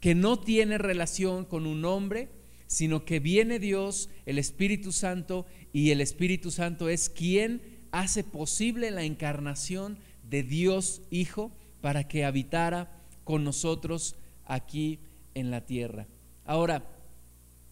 que 0.00 0.14
no 0.14 0.40
tiene 0.40 0.78
relación 0.78 1.44
con 1.44 1.66
un 1.66 1.84
hombre, 1.84 2.28
sino 2.68 3.04
que 3.04 3.18
viene 3.18 3.58
Dios, 3.58 4.10
el 4.26 4.38
Espíritu 4.38 4.92
Santo, 4.92 5.46
y 5.72 5.90
el 5.90 6.00
Espíritu 6.00 6.50
Santo 6.50 6.88
es 6.88 7.08
quien 7.08 7.62
hace 7.90 8.22
posible 8.22 8.90
la 8.90 9.02
encarnación 9.02 9.98
de 10.22 10.42
Dios 10.42 11.02
Hijo 11.10 11.50
para 11.80 12.06
que 12.06 12.24
habitara 12.24 13.02
con 13.24 13.42
nosotros 13.42 14.16
aquí 14.44 15.00
en 15.34 15.50
la 15.50 15.64
tierra. 15.64 16.06
Ahora, 16.44 16.84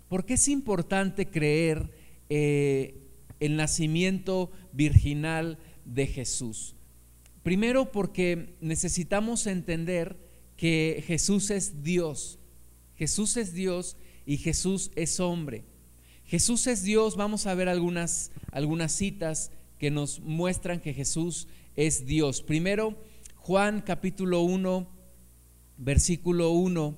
¿por 0.08 0.24
qué 0.24 0.34
es 0.34 0.48
importante 0.48 1.26
creer 1.26 1.90
eh, 2.30 2.94
el 3.38 3.56
nacimiento 3.56 4.50
virginal 4.72 5.58
de 5.84 6.06
Jesús? 6.06 6.74
Primero 7.42 7.92
porque 7.92 8.56
necesitamos 8.62 9.46
entender 9.46 10.16
que 10.56 11.04
Jesús 11.06 11.50
es 11.50 11.82
Dios. 11.82 12.38
Jesús 12.96 13.36
es 13.36 13.52
Dios 13.52 13.96
y 14.26 14.36
Jesús 14.38 14.90
es 14.96 15.20
hombre. 15.20 15.64
Jesús 16.26 16.66
es 16.66 16.82
Dios, 16.82 17.16
vamos 17.16 17.46
a 17.46 17.54
ver 17.54 17.68
algunas, 17.68 18.32
algunas 18.50 18.92
citas 18.92 19.52
que 19.78 19.90
nos 19.90 20.20
muestran 20.20 20.80
que 20.80 20.92
Jesús 20.92 21.46
es 21.76 22.04
Dios. 22.04 22.42
Primero, 22.42 23.00
Juan 23.36 23.80
capítulo 23.80 24.42
1, 24.42 24.88
versículo 25.78 26.50
1 26.50 26.96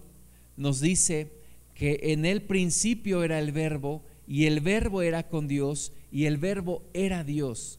nos 0.57 0.81
dice 0.81 1.31
que 1.75 2.01
en 2.05 2.25
el 2.25 2.43
principio 2.43 3.23
era 3.23 3.39
el 3.39 3.53
verbo 3.53 4.03
y 4.27 4.47
el 4.47 4.61
verbo 4.61 5.03
era 5.03 5.29
con 5.29 5.47
Dios 5.47 5.93
y 6.11 6.25
el 6.25 6.39
verbo 6.39 6.83
era 6.95 7.23
Dios. 7.23 7.79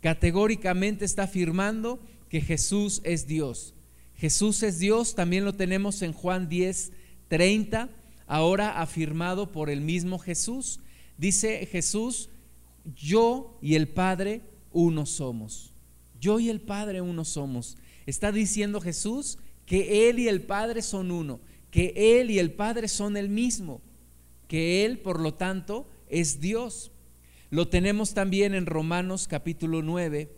Categóricamente 0.00 1.04
está 1.04 1.24
afirmando 1.24 2.00
que 2.28 2.40
Jesús 2.40 3.02
es 3.04 3.26
Dios. 3.26 3.74
Jesús 4.16 4.62
es 4.62 4.78
Dios, 4.78 5.14
también 5.14 5.44
lo 5.44 5.54
tenemos 5.54 6.02
en 6.02 6.12
Juan 6.12 6.48
10, 6.48 6.92
30, 7.28 7.90
ahora 8.30 8.80
afirmado 8.80 9.50
por 9.50 9.70
el 9.70 9.80
mismo 9.80 10.20
Jesús. 10.20 10.78
Dice 11.18 11.66
Jesús, 11.66 12.30
yo 12.94 13.58
y 13.60 13.74
el 13.74 13.88
Padre 13.88 14.42
uno 14.70 15.04
somos. 15.04 15.74
Yo 16.20 16.38
y 16.38 16.48
el 16.48 16.60
Padre 16.60 17.00
uno 17.00 17.24
somos. 17.24 17.76
Está 18.06 18.30
diciendo 18.30 18.80
Jesús 18.80 19.38
que 19.66 20.08
Él 20.08 20.20
y 20.20 20.28
el 20.28 20.42
Padre 20.42 20.80
son 20.80 21.10
uno, 21.10 21.40
que 21.72 21.92
Él 22.20 22.30
y 22.30 22.38
el 22.38 22.52
Padre 22.52 22.86
son 22.86 23.16
el 23.16 23.28
mismo, 23.28 23.80
que 24.46 24.84
Él, 24.84 25.00
por 25.00 25.18
lo 25.18 25.34
tanto, 25.34 25.88
es 26.08 26.40
Dios. 26.40 26.92
Lo 27.50 27.66
tenemos 27.66 28.14
también 28.14 28.54
en 28.54 28.66
Romanos 28.66 29.26
capítulo 29.26 29.82
9, 29.82 30.30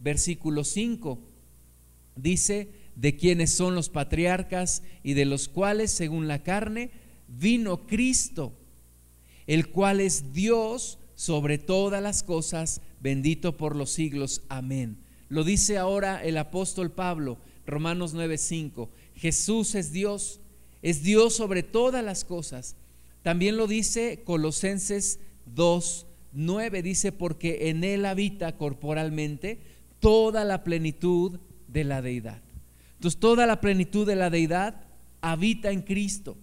versículo 0.00 0.64
5. 0.64 1.18
Dice, 2.14 2.72
de 2.94 3.16
quienes 3.16 3.54
son 3.54 3.74
los 3.74 3.88
patriarcas 3.88 4.82
y 5.02 5.14
de 5.14 5.24
los 5.24 5.48
cuales, 5.48 5.92
según 5.92 6.28
la 6.28 6.42
carne, 6.42 6.90
vino 7.28 7.86
Cristo, 7.86 8.52
el 9.46 9.68
cual 9.68 10.00
es 10.00 10.32
Dios 10.32 10.98
sobre 11.14 11.58
todas 11.58 12.02
las 12.02 12.22
cosas, 12.22 12.80
bendito 13.00 13.56
por 13.56 13.76
los 13.76 13.90
siglos. 13.90 14.42
Amén. 14.48 14.98
Lo 15.28 15.44
dice 15.44 15.78
ahora 15.78 16.22
el 16.24 16.36
apóstol 16.38 16.90
Pablo, 16.90 17.38
Romanos 17.66 18.14
9:5. 18.14 18.88
Jesús 19.14 19.74
es 19.74 19.92
Dios, 19.92 20.40
es 20.80 21.02
Dios 21.02 21.34
sobre 21.34 21.62
todas 21.62 22.04
las 22.04 22.24
cosas. 22.24 22.76
También 23.22 23.56
lo 23.56 23.66
dice 23.66 24.22
Colosenses 24.24 25.20
2:9, 25.54 26.82
dice, 26.82 27.12
porque 27.12 27.68
en 27.68 27.84
Él 27.84 28.06
habita 28.06 28.56
corporalmente 28.56 29.60
toda 30.00 30.44
la 30.44 30.64
plenitud 30.64 31.40
de 31.66 31.84
la 31.84 32.00
deidad. 32.00 32.42
Entonces, 32.94 33.20
toda 33.20 33.46
la 33.46 33.60
plenitud 33.60 34.06
de 34.06 34.16
la 34.16 34.30
deidad 34.30 34.84
habita 35.20 35.70
en 35.70 35.82
Cristo. 35.82 36.36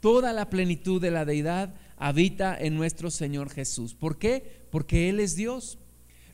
Toda 0.00 0.32
la 0.32 0.48
plenitud 0.48 1.00
de 1.00 1.10
la 1.10 1.24
deidad 1.24 1.74
habita 1.96 2.56
en 2.56 2.76
nuestro 2.76 3.10
Señor 3.10 3.50
Jesús. 3.50 3.94
¿Por 3.94 4.18
qué? 4.18 4.62
Porque 4.70 5.08
Él 5.08 5.20
es 5.20 5.34
Dios. 5.34 5.78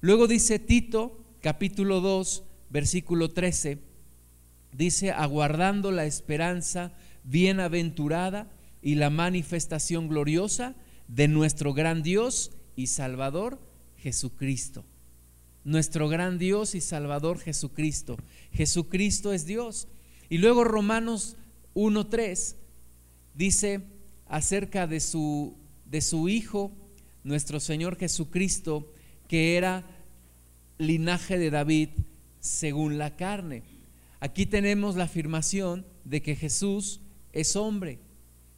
Luego 0.00 0.26
dice 0.26 0.58
Tito 0.58 1.24
capítulo 1.40 2.00
2, 2.00 2.42
versículo 2.70 3.30
13, 3.30 3.78
dice, 4.72 5.12
aguardando 5.12 5.92
la 5.92 6.04
esperanza 6.06 6.92
bienaventurada 7.22 8.50
y 8.82 8.96
la 8.96 9.10
manifestación 9.10 10.08
gloriosa 10.08 10.74
de 11.08 11.28
nuestro 11.28 11.72
gran 11.74 12.02
Dios 12.02 12.52
y 12.76 12.88
Salvador 12.88 13.58
Jesucristo. 13.96 14.84
Nuestro 15.64 16.08
gran 16.08 16.38
Dios 16.38 16.74
y 16.74 16.82
Salvador 16.82 17.38
Jesucristo. 17.38 18.18
Jesucristo 18.52 19.32
es 19.32 19.46
Dios. 19.46 19.88
Y 20.28 20.38
luego 20.38 20.64
Romanos 20.64 21.36
1.3 21.74 22.56
dice 23.34 23.82
acerca 24.26 24.86
de 24.86 25.00
su, 25.00 25.56
de 25.84 26.00
su 26.00 26.28
Hijo, 26.28 26.72
nuestro 27.22 27.60
Señor 27.60 27.96
Jesucristo, 27.96 28.92
que 29.28 29.56
era 29.56 29.84
linaje 30.78 31.38
de 31.38 31.50
David 31.50 31.90
según 32.40 32.98
la 32.98 33.16
carne. 33.16 33.62
Aquí 34.20 34.46
tenemos 34.46 34.96
la 34.96 35.04
afirmación 35.04 35.86
de 36.04 36.22
que 36.22 36.36
Jesús 36.36 37.00
es 37.32 37.56
hombre. 37.56 37.98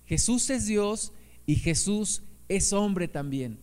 Jesús 0.06 0.50
es 0.50 0.66
Dios 0.66 1.12
y 1.46 1.56
Jesús 1.56 2.22
es 2.48 2.72
hombre 2.72 3.08
también. 3.08 3.58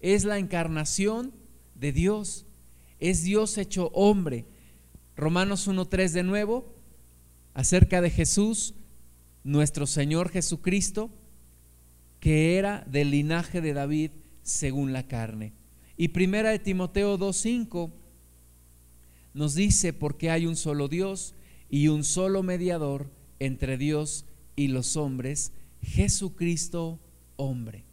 Es 0.00 0.24
la 0.24 0.38
encarnación 0.38 1.32
de 1.74 1.92
Dios. 1.92 2.46
Es 3.00 3.22
Dios 3.22 3.58
hecho 3.58 3.88
hombre. 3.94 4.46
Romanos 5.16 5.68
1.3 5.68 6.10
de 6.12 6.22
nuevo, 6.22 6.74
acerca 7.54 8.00
de 8.00 8.10
Jesús, 8.10 8.74
nuestro 9.44 9.86
Señor 9.86 10.30
Jesucristo, 10.30 11.10
que 12.20 12.56
era 12.58 12.84
del 12.88 13.10
linaje 13.10 13.60
de 13.60 13.72
David 13.72 14.10
según 14.42 14.92
la 14.92 15.06
carne. 15.06 15.52
Y 15.96 16.08
primera 16.08 16.50
de 16.50 16.58
Timoteo 16.58 17.18
2.5 17.18 17.92
nos 19.34 19.54
dice 19.54 19.92
porque 19.92 20.30
hay 20.30 20.46
un 20.46 20.56
solo 20.56 20.88
Dios 20.88 21.34
y 21.70 21.88
un 21.88 22.04
solo 22.04 22.42
mediador 22.42 23.10
entre 23.38 23.76
Dios 23.78 24.26
y 24.56 24.68
los 24.68 24.96
hombres, 24.96 25.52
Jesucristo 25.80 27.00
hombre. 27.36 27.84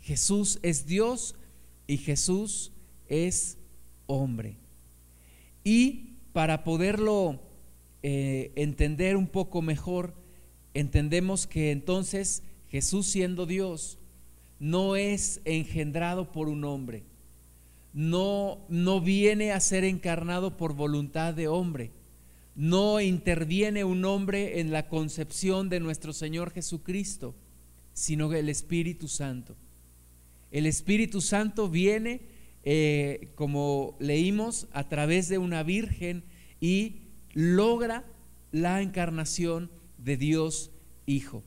Jesús 0.00 0.58
es 0.62 0.86
Dios 0.86 1.36
y 1.86 1.98
Jesús 1.98 2.72
es 3.08 3.58
hombre. 4.06 4.56
Y 5.64 6.16
para 6.32 6.64
poderlo 6.64 7.40
eh, 8.02 8.52
entender 8.56 9.16
un 9.16 9.26
poco 9.26 9.62
mejor, 9.62 10.14
entendemos 10.74 11.46
que 11.46 11.70
entonces 11.70 12.42
Jesús 12.68 13.06
siendo 13.06 13.46
Dios 13.46 13.98
no 14.58 14.96
es 14.96 15.40
engendrado 15.44 16.32
por 16.32 16.48
un 16.48 16.64
hombre, 16.64 17.04
no, 17.92 18.58
no 18.68 19.00
viene 19.00 19.52
a 19.52 19.60
ser 19.60 19.84
encarnado 19.84 20.56
por 20.56 20.74
voluntad 20.74 21.34
de 21.34 21.48
hombre, 21.48 21.92
no 22.54 23.00
interviene 23.00 23.84
un 23.84 24.04
hombre 24.04 24.60
en 24.60 24.72
la 24.72 24.88
concepción 24.88 25.68
de 25.68 25.80
nuestro 25.80 26.12
Señor 26.12 26.50
Jesucristo, 26.50 27.34
sino 27.92 28.32
el 28.32 28.48
Espíritu 28.48 29.08
Santo. 29.08 29.56
El 30.50 30.66
Espíritu 30.66 31.20
Santo 31.20 31.68
viene, 31.68 32.22
eh, 32.64 33.30
como 33.34 33.96
leímos, 34.00 34.66
a 34.72 34.88
través 34.88 35.28
de 35.28 35.38
una 35.38 35.62
virgen 35.62 36.24
y 36.60 37.02
logra 37.32 38.04
la 38.50 38.82
encarnación 38.82 39.70
de 39.98 40.16
Dios 40.16 40.70
Hijo. 41.06 41.42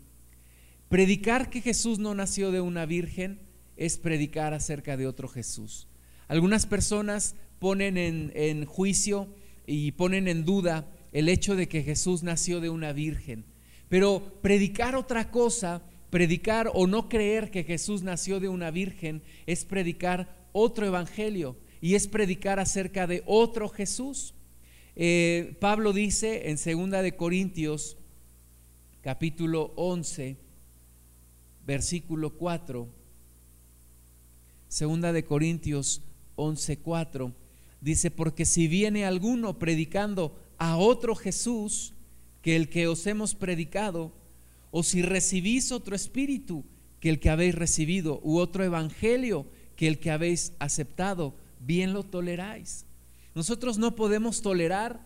Predicar 0.89 1.49
que 1.49 1.61
Jesús 1.61 1.99
no 1.99 2.13
nació 2.13 2.51
de 2.51 2.61
una 2.61 2.85
virgen 2.85 3.39
es 3.77 3.97
predicar 3.97 4.53
acerca 4.53 4.97
de 4.97 5.07
otro 5.07 5.27
Jesús. 5.27 5.87
Algunas 6.27 6.65
personas 6.65 7.35
ponen 7.59 7.97
en, 7.97 8.65
juicio 8.65 9.27
y 9.65 9.91
ponen 9.93 10.27
en 10.27 10.45
duda 10.45 10.87
el 11.11 11.29
hecho 11.29 11.55
de 11.55 11.67
que 11.67 11.83
Jesús 11.83 12.23
nació 12.23 12.59
de 12.59 12.69
una 12.69 12.91
virgen. 12.91 13.45
Pero 13.87 14.39
predicar 14.41 14.95
otra 14.95 15.29
cosa, 15.31 15.81
predicar 16.09 16.71
o 16.73 16.87
no 16.87 17.07
creer 17.07 17.51
que 17.51 17.63
Jesús 17.63 18.03
nació 18.03 18.39
de 18.39 18.49
una 18.49 18.71
virgen, 18.71 19.21
es 19.45 19.63
predicar 19.65 20.35
otro 20.53 20.85
evangelio 20.85 21.57
y 21.81 21.95
es 21.95 22.07
predicar 22.07 22.59
acerca 22.59 23.07
de 23.07 23.23
otro 23.25 23.69
Jesús. 23.69 24.33
Eh, 24.95 25.55
Pablo 25.59 25.93
dice 25.93 26.49
en 26.49 26.57
segunda 26.57 27.01
de 27.01 27.15
Corintios 27.15 27.97
capítulo 29.01 29.73
11 29.77 30.37
versículo 31.65 32.29
4 32.31 32.87
segunda 34.67 35.11
de 35.11 35.25
Corintios 35.25 36.01
11 36.35 36.77
4 36.77 37.33
dice 37.81 38.11
porque 38.11 38.45
si 38.45 38.67
viene 38.67 39.05
alguno 39.05 39.57
predicando 39.57 40.39
a 40.59 40.77
otro 40.77 41.15
Jesús 41.15 41.93
que 42.43 42.55
el 42.55 42.69
que 42.69 42.87
os 42.87 43.07
hemos 43.07 43.33
predicado 43.33 44.11
o 44.69 44.83
si 44.83 45.01
recibís 45.01 45.71
otro 45.71 45.95
espíritu 45.95 46.63
que 46.99 47.09
el 47.09 47.19
que 47.19 47.31
habéis 47.31 47.55
recibido 47.55 48.19
u 48.23 48.37
otro 48.37 48.63
evangelio 48.63 49.47
que 49.75 49.87
el 49.87 49.97
que 49.97 50.11
habéis 50.11 50.53
aceptado 50.59 51.33
bien 51.59 51.93
lo 51.93 52.03
toleráis 52.03 52.85
nosotros 53.33 53.79
no 53.79 53.95
podemos 53.95 54.43
tolerar 54.43 55.01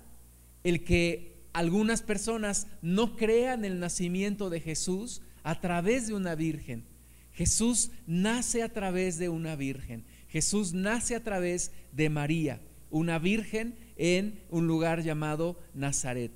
el 0.65 0.83
que 0.83 1.34
algunas 1.55 2.01
personas 2.01 2.67
no 2.81 3.15
crean 3.15 3.63
el 3.63 3.79
nacimiento 3.79 4.49
de 4.49 4.59
Jesús 4.59 5.21
a 5.41 5.61
través 5.61 6.05
de 6.07 6.13
una 6.13 6.35
virgen. 6.35 6.83
Jesús 7.31 7.91
nace 8.05 8.61
a 8.61 8.73
través 8.73 9.17
de 9.17 9.29
una 9.29 9.55
virgen. 9.55 10.03
Jesús 10.27 10.73
nace 10.73 11.15
a 11.15 11.23
través 11.23 11.71
de 11.93 12.09
María, 12.09 12.61
una 12.89 13.19
virgen 13.19 13.77
en 13.95 14.41
un 14.49 14.67
lugar 14.67 15.01
llamado 15.01 15.57
Nazaret. 15.73 16.33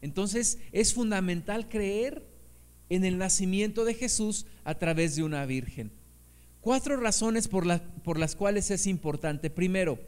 Entonces 0.00 0.58
es 0.72 0.94
fundamental 0.94 1.68
creer 1.68 2.24
en 2.88 3.04
el 3.04 3.18
nacimiento 3.18 3.84
de 3.84 3.92
Jesús 3.92 4.46
a 4.64 4.76
través 4.76 5.14
de 5.14 5.24
una 5.24 5.44
virgen. 5.44 5.90
Cuatro 6.62 6.96
razones 6.96 7.48
por, 7.48 7.66
por 8.02 8.18
las 8.18 8.34
cuales 8.34 8.70
es 8.70 8.86
importante. 8.86 9.50
Primero, 9.50 9.98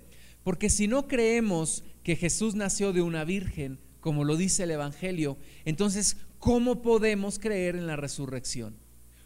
porque 0.44 0.70
si 0.70 0.88
no 0.88 1.08
creemos 1.08 1.84
que 2.02 2.16
Jesús 2.16 2.54
nació 2.54 2.94
de 2.94 3.02
una 3.02 3.24
virgen, 3.24 3.78
como 4.00 4.24
lo 4.24 4.36
dice 4.36 4.64
el 4.64 4.70
Evangelio, 4.70 5.36
entonces, 5.64 6.16
¿cómo 6.38 6.82
podemos 6.82 7.38
creer 7.38 7.76
en 7.76 7.86
la 7.86 7.96
resurrección? 7.96 8.74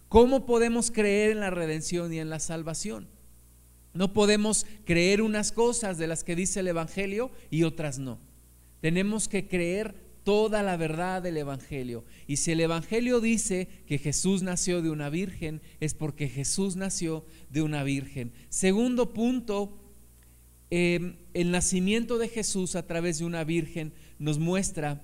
¿Cómo 0.08 0.46
podemos 0.46 0.90
creer 0.90 1.30
en 1.30 1.40
la 1.40 1.50
redención 1.50 2.12
y 2.12 2.18
en 2.18 2.30
la 2.30 2.38
salvación? 2.38 3.08
No 3.94 4.12
podemos 4.12 4.66
creer 4.84 5.22
unas 5.22 5.52
cosas 5.52 5.98
de 5.98 6.06
las 6.06 6.24
que 6.24 6.37
dice 6.37 6.60
el 6.60 6.68
Evangelio 6.68 7.30
y 7.50 7.62
otras 7.62 7.98
no. 7.98 8.18
Tenemos 8.80 9.28
que 9.28 9.48
creer 9.48 9.94
toda 10.24 10.62
la 10.62 10.76
verdad 10.76 11.22
del 11.22 11.37
Evangelio. 11.37 12.04
Y 12.26 12.37
si 12.37 12.52
el 12.52 12.60
Evangelio 12.60 13.20
dice 13.20 13.68
que 13.87 13.98
Jesús 13.98 14.42
nació 14.42 14.82
de 14.82 14.90
una 14.90 15.10
virgen, 15.10 15.62
es 15.80 15.94
porque 15.94 16.28
Jesús 16.28 16.76
nació 16.76 17.24
de 17.50 17.62
una 17.62 17.84
virgen. 17.84 18.32
Segundo 18.48 19.12
punto, 19.12 19.78
Em, 20.76 21.14
el 21.34 21.52
nacimiento 21.52 22.18
de 22.18 22.28
Jesús 22.28 22.74
a 22.74 22.84
través 22.84 23.20
de 23.20 23.24
una 23.24 23.44
virgen 23.44 23.92
nos 24.24 24.38
muestra 24.38 25.02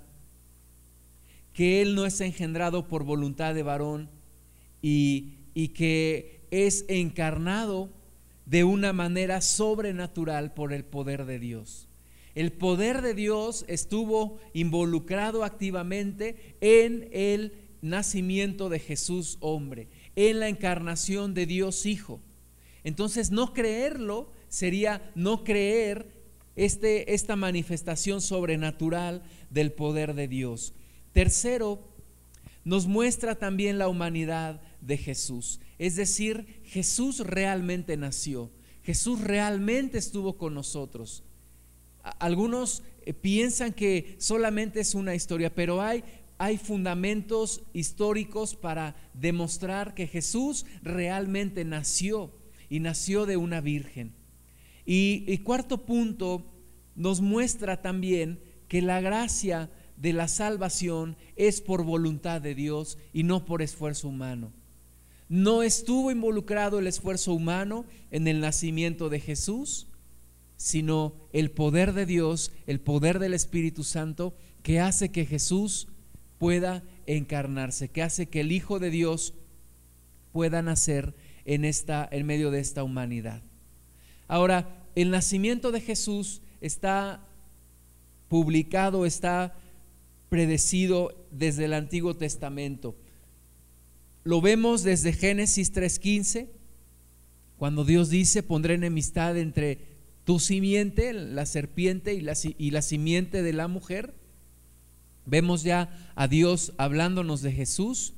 que 1.52 1.82
Él 1.82 1.94
no 1.94 2.06
es 2.06 2.22
engendrado 2.22 2.88
por 2.88 3.04
voluntad 3.04 3.54
de 3.54 3.62
varón 3.62 4.08
y, 4.80 5.34
y 5.52 5.68
que 5.68 6.40
es 6.50 6.86
encarnado 6.88 7.90
de 8.46 8.64
una 8.64 8.94
manera 8.94 9.42
sobrenatural 9.42 10.54
por 10.54 10.72
el 10.72 10.86
poder 10.86 11.26
de 11.26 11.38
Dios. 11.38 11.86
El 12.34 12.50
poder 12.50 13.02
de 13.02 13.12
Dios 13.12 13.66
estuvo 13.68 14.38
involucrado 14.54 15.44
activamente 15.44 16.56
en 16.62 17.10
el 17.12 17.52
nacimiento 17.82 18.70
de 18.70 18.78
Jesús 18.78 19.36
hombre, 19.40 19.88
en 20.16 20.40
la 20.40 20.48
encarnación 20.48 21.34
de 21.34 21.44
Dios 21.44 21.84
Hijo. 21.84 22.22
Entonces 22.84 23.30
no 23.30 23.52
creerlo 23.52 24.32
sería 24.48 25.12
no 25.14 25.44
creer 25.44 26.19
este, 26.56 27.14
esta 27.14 27.36
manifestación 27.36 28.20
sobrenatural 28.20 29.22
del 29.50 29.72
poder 29.72 30.14
de 30.14 30.28
Dios. 30.28 30.74
Tercero, 31.12 31.90
nos 32.64 32.86
muestra 32.86 33.36
también 33.36 33.78
la 33.78 33.88
humanidad 33.88 34.60
de 34.80 34.96
Jesús. 34.96 35.60
Es 35.78 35.96
decir, 35.96 36.60
Jesús 36.64 37.20
realmente 37.20 37.96
nació. 37.96 38.50
Jesús 38.82 39.20
realmente 39.20 39.98
estuvo 39.98 40.36
con 40.36 40.54
nosotros. 40.54 41.24
Algunos 42.18 42.82
eh, 43.04 43.12
piensan 43.12 43.72
que 43.72 44.16
solamente 44.18 44.80
es 44.80 44.94
una 44.94 45.14
historia, 45.14 45.54
pero 45.54 45.80
hay, 45.80 46.04
hay 46.38 46.58
fundamentos 46.58 47.62
históricos 47.72 48.54
para 48.54 48.96
demostrar 49.14 49.94
que 49.94 50.06
Jesús 50.06 50.66
realmente 50.82 51.64
nació 51.64 52.32
y 52.68 52.80
nació 52.80 53.26
de 53.26 53.36
una 53.36 53.60
virgen. 53.60 54.19
Y, 54.92 55.38
cuarto 55.44 55.86
punto, 55.86 56.44
nos 56.96 57.20
muestra 57.20 57.80
también 57.80 58.40
que 58.66 58.82
la 58.82 59.00
gracia 59.00 59.70
de 59.96 60.12
la 60.12 60.26
salvación 60.26 61.16
es 61.36 61.60
por 61.60 61.84
voluntad 61.84 62.40
de 62.40 62.56
Dios 62.56 62.98
y 63.12 63.22
no 63.22 63.44
por 63.44 63.62
esfuerzo 63.62 64.08
humano. 64.08 64.52
No 65.28 65.62
estuvo 65.62 66.10
involucrado 66.10 66.80
el 66.80 66.88
esfuerzo 66.88 67.34
humano 67.34 67.84
en 68.10 68.26
el 68.26 68.40
nacimiento 68.40 69.08
de 69.10 69.20
Jesús, 69.20 69.86
sino 70.56 71.14
el 71.32 71.52
poder 71.52 71.92
de 71.92 72.04
Dios, 72.04 72.50
el 72.66 72.80
poder 72.80 73.20
del 73.20 73.34
Espíritu 73.34 73.84
Santo, 73.84 74.34
que 74.64 74.80
hace 74.80 75.12
que 75.12 75.24
Jesús 75.24 75.86
pueda 76.36 76.82
encarnarse, 77.06 77.90
que 77.90 78.02
hace 78.02 78.28
que 78.28 78.40
el 78.40 78.50
Hijo 78.50 78.80
de 78.80 78.90
Dios 78.90 79.34
pueda 80.32 80.62
nacer 80.62 81.14
en, 81.44 81.64
esta, 81.64 82.08
en 82.10 82.26
medio 82.26 82.50
de 82.50 82.58
esta 82.58 82.82
humanidad. 82.82 83.44
Ahora, 84.26 84.79
el 84.94 85.10
nacimiento 85.10 85.72
de 85.72 85.80
Jesús 85.80 86.42
está 86.60 87.26
publicado, 88.28 89.06
está 89.06 89.56
predecido 90.28 91.26
desde 91.30 91.64
el 91.66 91.74
Antiguo 91.74 92.16
Testamento. 92.16 92.96
Lo 94.22 94.40
vemos 94.40 94.82
desde 94.82 95.12
Génesis 95.12 95.72
3.15, 95.72 96.48
cuando 97.56 97.84
Dios 97.84 98.10
dice, 98.10 98.42
pondré 98.42 98.74
enemistad 98.74 99.36
entre 99.36 99.90
tu 100.24 100.38
simiente, 100.38 101.12
la 101.12 101.46
serpiente, 101.46 102.14
y 102.14 102.20
la, 102.70 102.82
simiente 102.82 103.42
de 103.42 103.52
la 103.52 103.68
mujer. 103.68 104.14
Vemos 105.26 105.62
ya 105.62 106.12
a 106.14 106.28
Dios 106.28 106.72
hablándonos 106.78 107.42
de 107.42 107.52
Jesús. 107.52 108.14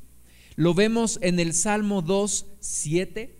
Lo 0.56 0.74
vemos 0.74 1.18
en 1.22 1.40
el 1.40 1.54
Salmo 1.54 2.04
2.7. 2.04 3.30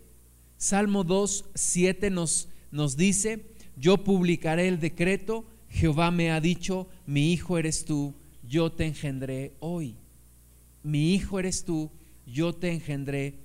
Salmo 0.57 1.05
2.7 1.05 2.11
nos 2.11 2.47
nos 2.73 2.97
dice, 2.97 3.45
yo 3.77 4.03
publicaré 4.03 4.67
el 4.67 4.79
decreto, 4.79 5.45
Jehová 5.69 6.09
me 6.09 6.31
ha 6.31 6.41
dicho, 6.41 6.89
mi 7.05 7.31
hijo 7.31 7.59
eres 7.59 7.85
tú, 7.85 8.15
yo 8.41 8.71
te 8.71 8.87
engendré 8.87 9.53
hoy. 9.59 9.95
Mi 10.81 11.13
hijo 11.13 11.39
eres 11.39 11.65
tú, 11.65 11.91
yo 12.25 12.51
te 12.53 12.71
engendré 12.71 13.35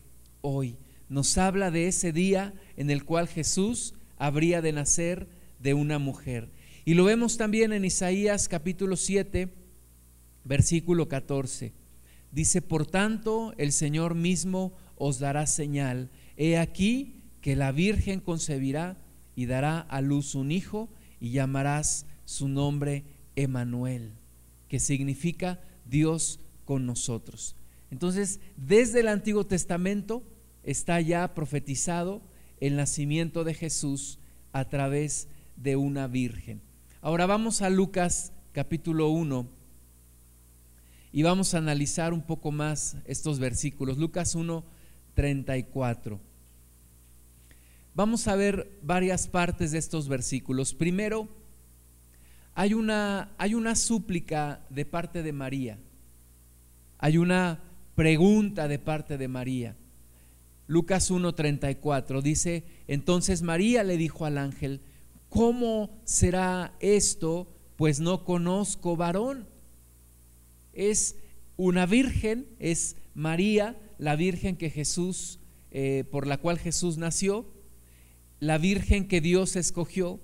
hoy. 0.40 0.78
Nos 1.10 1.36
habla 1.36 1.70
de 1.70 1.88
ese 1.88 2.10
día 2.10 2.54
en 2.78 2.88
el 2.90 3.04
cual 3.04 3.28
Jesús 3.28 3.92
habría 4.16 4.62
de 4.62 4.72
nacer 4.72 5.28
de 5.58 5.74
una 5.74 5.98
mujer. 5.98 6.48
Y 6.86 6.94
lo 6.94 7.04
vemos 7.04 7.36
también 7.36 7.74
en 7.74 7.84
Isaías 7.84 8.48
capítulo 8.48 8.96
7, 8.96 9.52
versículo 10.44 11.06
14. 11.06 11.74
Dice, 12.32 12.62
por 12.62 12.86
tanto, 12.86 13.52
el 13.58 13.72
Señor 13.72 14.14
mismo 14.14 14.72
os 14.96 15.18
dará 15.18 15.46
señal. 15.46 16.08
He 16.38 16.56
aquí 16.56 17.20
que 17.42 17.56
la 17.56 17.72
Virgen 17.72 18.20
concebirá 18.20 18.96
y 19.38 19.46
dará 19.46 19.78
a 19.78 20.00
luz 20.00 20.34
un 20.34 20.50
hijo 20.50 20.88
y 21.20 21.30
llamarás 21.30 22.06
su 22.24 22.48
nombre 22.48 23.04
Emanuel, 23.36 24.10
que 24.66 24.80
significa 24.80 25.60
Dios 25.88 26.40
con 26.64 26.86
nosotros. 26.86 27.54
Entonces, 27.92 28.40
desde 28.56 28.98
el 28.98 29.06
Antiguo 29.06 29.46
Testamento 29.46 30.24
está 30.64 31.00
ya 31.00 31.36
profetizado 31.36 32.20
el 32.58 32.74
nacimiento 32.74 33.44
de 33.44 33.54
Jesús 33.54 34.18
a 34.50 34.68
través 34.68 35.28
de 35.54 35.76
una 35.76 36.08
virgen. 36.08 36.60
Ahora 37.00 37.26
vamos 37.26 37.62
a 37.62 37.70
Lucas 37.70 38.32
capítulo 38.50 39.10
1 39.10 39.46
y 41.12 41.22
vamos 41.22 41.54
a 41.54 41.58
analizar 41.58 42.12
un 42.12 42.22
poco 42.22 42.50
más 42.50 42.96
estos 43.04 43.38
versículos. 43.38 43.98
Lucas 43.98 44.34
1, 44.34 44.64
34. 45.14 46.27
Vamos 47.98 48.28
a 48.28 48.36
ver 48.36 48.78
varias 48.80 49.26
partes 49.26 49.72
de 49.72 49.78
estos 49.78 50.06
versículos. 50.06 50.72
Primero, 50.72 51.26
hay 52.54 52.72
una, 52.72 53.34
hay 53.38 53.54
una 53.54 53.74
súplica 53.74 54.64
de 54.70 54.84
parte 54.84 55.24
de 55.24 55.32
María. 55.32 55.80
Hay 56.98 57.18
una 57.18 57.60
pregunta 57.96 58.68
de 58.68 58.78
parte 58.78 59.18
de 59.18 59.26
María. 59.26 59.74
Lucas 60.68 61.10
1:34 61.10 62.22
dice, 62.22 62.62
entonces 62.86 63.42
María 63.42 63.82
le 63.82 63.96
dijo 63.96 64.26
al 64.26 64.38
ángel, 64.38 64.80
¿cómo 65.28 65.90
será 66.04 66.76
esto? 66.78 67.52
Pues 67.74 67.98
no 67.98 68.24
conozco 68.24 68.94
varón. 68.94 69.48
Es 70.72 71.16
una 71.56 71.84
virgen, 71.84 72.46
es 72.60 72.94
María, 73.14 73.76
la 73.98 74.14
virgen 74.14 74.54
que 74.54 74.70
Jesús, 74.70 75.40
eh, 75.72 76.04
por 76.12 76.28
la 76.28 76.36
cual 76.36 76.60
Jesús 76.60 76.96
nació, 76.96 77.57
la 78.40 78.58
virgen 78.58 79.08
que 79.08 79.20
Dios 79.20 79.56
escogió. 79.56 80.20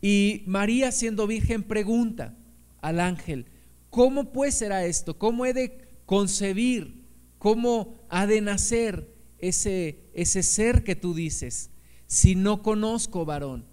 Y 0.00 0.44
María 0.46 0.92
siendo 0.92 1.26
virgen 1.26 1.62
pregunta 1.62 2.36
al 2.80 3.00
ángel, 3.00 3.46
¿cómo 3.90 4.32
pues 4.32 4.54
será 4.54 4.84
esto? 4.84 5.18
¿Cómo 5.18 5.46
he 5.46 5.52
de 5.52 5.90
concebir 6.06 7.00
cómo 7.40 8.04
ha 8.10 8.26
de 8.26 8.40
nacer 8.42 9.14
ese, 9.38 10.10
ese 10.12 10.42
ser 10.42 10.84
que 10.84 10.94
tú 10.94 11.14
dices 11.14 11.70
si 12.06 12.34
no 12.34 12.62
conozco 12.62 13.24
varón. 13.24 13.64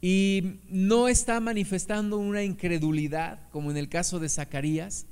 Y 0.00 0.60
no 0.68 1.08
está 1.08 1.40
manifestando 1.40 2.16
una 2.18 2.42
incredulidad, 2.42 3.48
como 3.50 3.70
en 3.70 3.76
el 3.76 3.88
caso 3.88 4.20
de 4.20 4.28
Zacarías, 4.28 5.06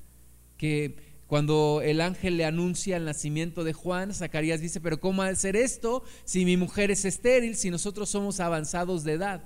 que 0.56 0.96
cuando 1.32 1.80
el 1.82 2.02
ángel 2.02 2.36
le 2.36 2.44
anuncia 2.44 2.98
el 2.98 3.06
nacimiento 3.06 3.64
de 3.64 3.72
Juan, 3.72 4.12
Zacarías 4.12 4.60
dice, 4.60 4.82
pero 4.82 5.00
¿cómo 5.00 5.22
ha 5.22 5.28
de 5.28 5.34
ser 5.34 5.56
esto 5.56 6.04
si 6.26 6.44
mi 6.44 6.58
mujer 6.58 6.90
es 6.90 7.06
estéril, 7.06 7.56
si 7.56 7.70
nosotros 7.70 8.10
somos 8.10 8.38
avanzados 8.38 9.02
de 9.02 9.14
edad? 9.14 9.42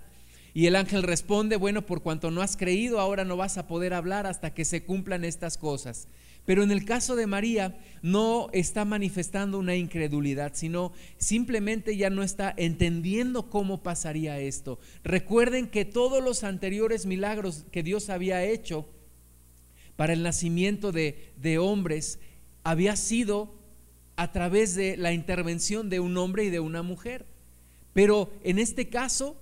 Y 0.52 0.66
el 0.66 0.74
ángel 0.74 1.04
responde, 1.04 1.54
bueno, 1.54 1.86
por 1.86 2.02
cuanto 2.02 2.32
no 2.32 2.42
has 2.42 2.56
creído, 2.56 2.98
ahora 2.98 3.24
no 3.24 3.36
vas 3.36 3.56
a 3.56 3.68
poder 3.68 3.94
hablar 3.94 4.26
hasta 4.26 4.52
que 4.52 4.64
se 4.64 4.82
cumplan 4.82 5.24
estas 5.24 5.56
cosas. 5.58 6.08
Pero 6.44 6.64
en 6.64 6.72
el 6.72 6.84
caso 6.84 7.14
de 7.14 7.28
María 7.28 7.78
no 8.02 8.48
está 8.52 8.84
manifestando 8.84 9.56
una 9.56 9.76
incredulidad, 9.76 10.54
sino 10.56 10.92
simplemente 11.18 11.96
ya 11.96 12.10
no 12.10 12.24
está 12.24 12.52
entendiendo 12.56 13.48
cómo 13.48 13.84
pasaría 13.84 14.40
esto. 14.40 14.80
Recuerden 15.04 15.68
que 15.68 15.84
todos 15.84 16.20
los 16.20 16.42
anteriores 16.42 17.06
milagros 17.06 17.64
que 17.70 17.84
Dios 17.84 18.10
había 18.10 18.42
hecho 18.42 18.88
para 19.96 20.12
el 20.12 20.22
nacimiento 20.22 20.92
de, 20.92 21.58
hombres 21.58 22.18
había 22.62 22.96
sido 22.96 23.54
a 24.16 24.32
través 24.32 24.74
de 24.74 24.96
la 24.96 25.12
intervención 25.12 25.88
de 25.88 26.00
un 26.00 26.16
hombre 26.16 26.44
y 26.44 26.50
de 26.50 26.60
una 26.60 26.82
mujer. 26.82 27.26
Pero 27.92 28.30
en 28.44 28.58
este 28.58 28.88
caso 28.88 29.36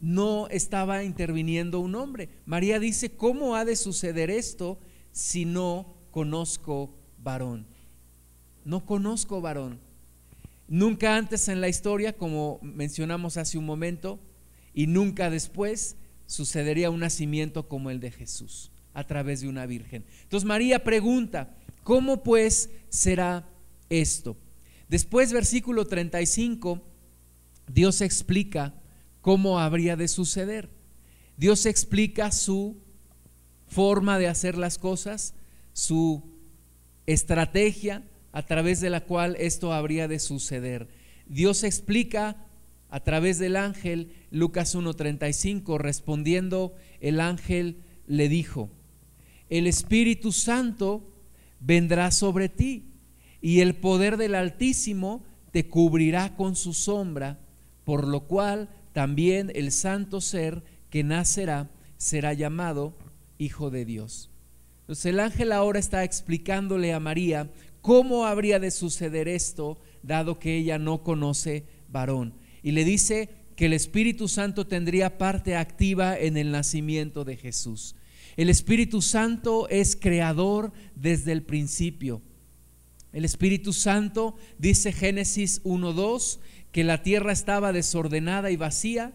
no 0.00 0.48
estaba 0.48 1.04
interviniendo 1.04 1.80
un 1.80 1.94
hombre. 1.94 2.28
María 2.46 2.78
dice, 2.78 3.10
¿cómo 3.10 3.56
ha 3.56 3.64
de 3.64 3.76
suceder 3.76 4.30
esto 4.30 4.78
si 5.12 5.44
no 5.44 5.98
conozco 6.10 6.94
varón. 7.22 7.66
No 8.64 8.84
conozco 8.84 9.40
varón. 9.40 9.78
Nunca 10.66 11.16
antes 11.16 11.48
en 11.48 11.60
la 11.60 11.68
historia, 11.68 12.12
como 12.12 12.58
mencionamos 12.62 13.36
hace 13.36 13.58
un 13.58 13.64
momento, 13.64 14.20
y 14.74 14.86
nunca 14.86 15.30
después 15.30 15.96
sucedería 16.26 16.90
un 16.90 17.00
nacimiento 17.00 17.68
como 17.68 17.90
el 17.90 18.00
de 18.00 18.10
Jesús, 18.10 18.70
a 18.98 19.06
través 19.06 19.40
de 19.42 19.48
una 19.48 19.64
virgen. 19.64 20.04
Entonces 20.24 20.44
María 20.44 20.82
pregunta, 20.82 21.54
¿cómo 21.84 22.24
pues 22.24 22.68
será 22.88 23.48
esto? 23.88 24.36
Después, 24.88 25.32
versículo 25.32 25.86
35, 25.86 26.82
Dios 27.72 28.00
explica 28.00 28.74
cómo 29.20 29.60
habría 29.60 29.94
de 29.94 30.08
suceder. 30.08 30.68
Dios 31.36 31.64
explica 31.64 32.32
su 32.32 32.76
forma 33.68 34.18
de 34.18 34.26
hacer 34.26 34.58
las 34.58 34.78
cosas, 34.78 35.34
su 35.72 36.24
estrategia 37.06 38.02
a 38.32 38.46
través 38.46 38.80
de 38.80 38.90
la 38.90 39.04
cual 39.04 39.36
esto 39.38 39.72
habría 39.72 40.08
de 40.08 40.18
suceder. 40.18 40.88
Dios 41.26 41.62
explica 41.62 42.48
a 42.90 43.00
través 43.00 43.38
del 43.38 43.54
ángel, 43.54 44.12
Lucas 44.32 44.74
1.35, 44.74 45.78
respondiendo, 45.78 46.74
el 47.00 47.20
ángel 47.20 47.84
le 48.08 48.28
dijo, 48.28 48.70
el 49.50 49.66
Espíritu 49.66 50.32
Santo 50.32 51.02
vendrá 51.60 52.10
sobre 52.10 52.48
ti 52.48 52.84
y 53.40 53.60
el 53.60 53.74
poder 53.74 54.16
del 54.16 54.34
Altísimo 54.34 55.24
te 55.52 55.68
cubrirá 55.68 56.36
con 56.36 56.56
su 56.56 56.74
sombra, 56.74 57.38
por 57.84 58.06
lo 58.06 58.26
cual 58.26 58.68
también 58.92 59.50
el 59.54 59.72
santo 59.72 60.20
ser 60.20 60.62
que 60.90 61.04
nacerá 61.04 61.70
será 61.96 62.32
llamado 62.32 62.96
Hijo 63.38 63.70
de 63.70 63.84
Dios. 63.84 64.30
Entonces 64.80 65.06
el 65.06 65.20
ángel 65.20 65.52
ahora 65.52 65.78
está 65.78 66.04
explicándole 66.04 66.92
a 66.92 67.00
María 67.00 67.50
cómo 67.80 68.26
habría 68.26 68.58
de 68.58 68.70
suceder 68.70 69.28
esto, 69.28 69.78
dado 70.02 70.38
que 70.38 70.56
ella 70.56 70.78
no 70.78 71.02
conoce 71.02 71.64
varón. 71.88 72.34
Y 72.62 72.72
le 72.72 72.84
dice 72.84 73.28
que 73.54 73.66
el 73.66 73.72
Espíritu 73.72 74.28
Santo 74.28 74.66
tendría 74.66 75.18
parte 75.18 75.56
activa 75.56 76.18
en 76.18 76.36
el 76.36 76.50
nacimiento 76.50 77.24
de 77.24 77.36
Jesús. 77.36 77.96
El 78.38 78.50
Espíritu 78.50 79.02
Santo 79.02 79.68
es 79.68 79.96
creador 79.96 80.72
desde 80.94 81.32
el 81.32 81.42
principio. 81.42 82.22
El 83.12 83.24
Espíritu 83.24 83.72
Santo, 83.72 84.36
dice 84.58 84.92
Génesis 84.92 85.60
1.2, 85.64 86.38
que 86.70 86.84
la 86.84 87.02
tierra 87.02 87.32
estaba 87.32 87.72
desordenada 87.72 88.52
y 88.52 88.56
vacía 88.56 89.12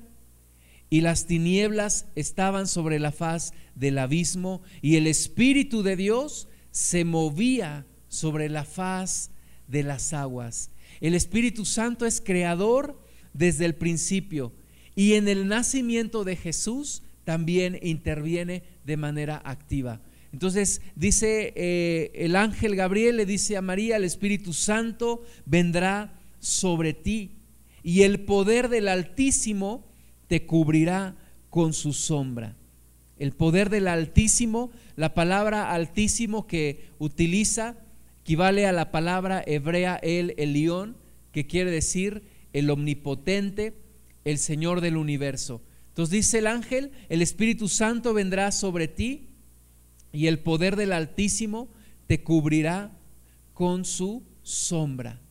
y 0.89 0.99
las 0.99 1.25
tinieblas 1.25 2.07
estaban 2.15 2.67
sobre 2.67 2.99
la 2.99 3.13
faz 3.13 3.53
del 3.75 3.97
abismo 3.97 4.61
y 4.81 4.97
el 4.97 5.07
Espíritu 5.07 5.83
de 5.83 5.95
Dios 5.95 6.49
se 6.71 7.05
movía 7.05 7.87
sobre 8.09 8.49
la 8.49 8.65
faz 8.65 9.31
de 9.69 9.83
las 9.83 10.11
aguas. 10.11 10.69
El 10.99 11.15
Espíritu 11.15 11.63
Santo 11.63 12.05
es 12.05 12.19
creador 12.19 13.01
desde 13.31 13.63
el 13.63 13.75
principio 13.75 14.51
y 14.95 15.13
en 15.13 15.29
el 15.29 15.47
nacimiento 15.47 16.25
de 16.25 16.35
Jesús 16.35 17.03
también 17.23 17.79
interviene 17.81 18.72
de 18.85 18.97
manera 18.97 19.41
activa. 19.43 20.01
Entonces 20.31 20.81
dice 20.95 21.53
eh, 21.55 22.11
el 22.15 22.35
ángel 22.35 22.75
Gabriel, 22.75 23.17
le 23.17 23.25
dice 23.25 23.55
a 23.55 23.61
María, 23.61 23.97
el 23.97 24.03
Espíritu 24.03 24.51
Santo 24.53 25.23
vendrá 25.45 26.19
sobre 26.39 26.93
ti 26.93 27.31
y 27.83 28.01
el 28.01 28.21
poder 28.21 28.69
del 28.69 28.87
Altísimo 28.87 29.85
te 30.27 30.45
cubrirá 30.45 31.15
con 31.49 31.73
su 31.73 31.93
sombra. 31.93 32.55
El 33.19 33.33
poder 33.33 33.69
del 33.69 33.87
Altísimo, 33.87 34.71
la 34.95 35.13
palabra 35.13 35.71
Altísimo 35.71 36.47
que 36.47 36.87
utiliza, 36.97 37.77
equivale 38.21 38.65
a 38.65 38.71
la 38.71 38.89
palabra 38.89 39.43
hebrea 39.45 39.99
el 40.01 40.33
Elión, 40.37 40.97
que 41.31 41.45
quiere 41.45 41.69
decir 41.69 42.23
el 42.53 42.69
omnipotente, 42.69 43.73
el 44.25 44.39
Señor 44.39 44.81
del 44.81 44.97
universo. 44.97 45.61
Entonces 45.93 46.11
dice 46.11 46.39
el 46.39 46.47
ángel, 46.47 46.91
el 47.07 47.21
Espíritu 47.21 47.67
Santo 47.67 48.15
vendrá 48.15 48.51
sobre 48.51 48.87
ti 48.87 49.29
y 50.11 50.25
el 50.25 50.39
poder 50.39 50.75
del 50.75 50.91
Altísimo 50.91 51.69
te 52.07 52.23
cubrirá 52.23 52.97
con 53.53 53.85
su 53.85 54.23
sombra. 54.41 55.21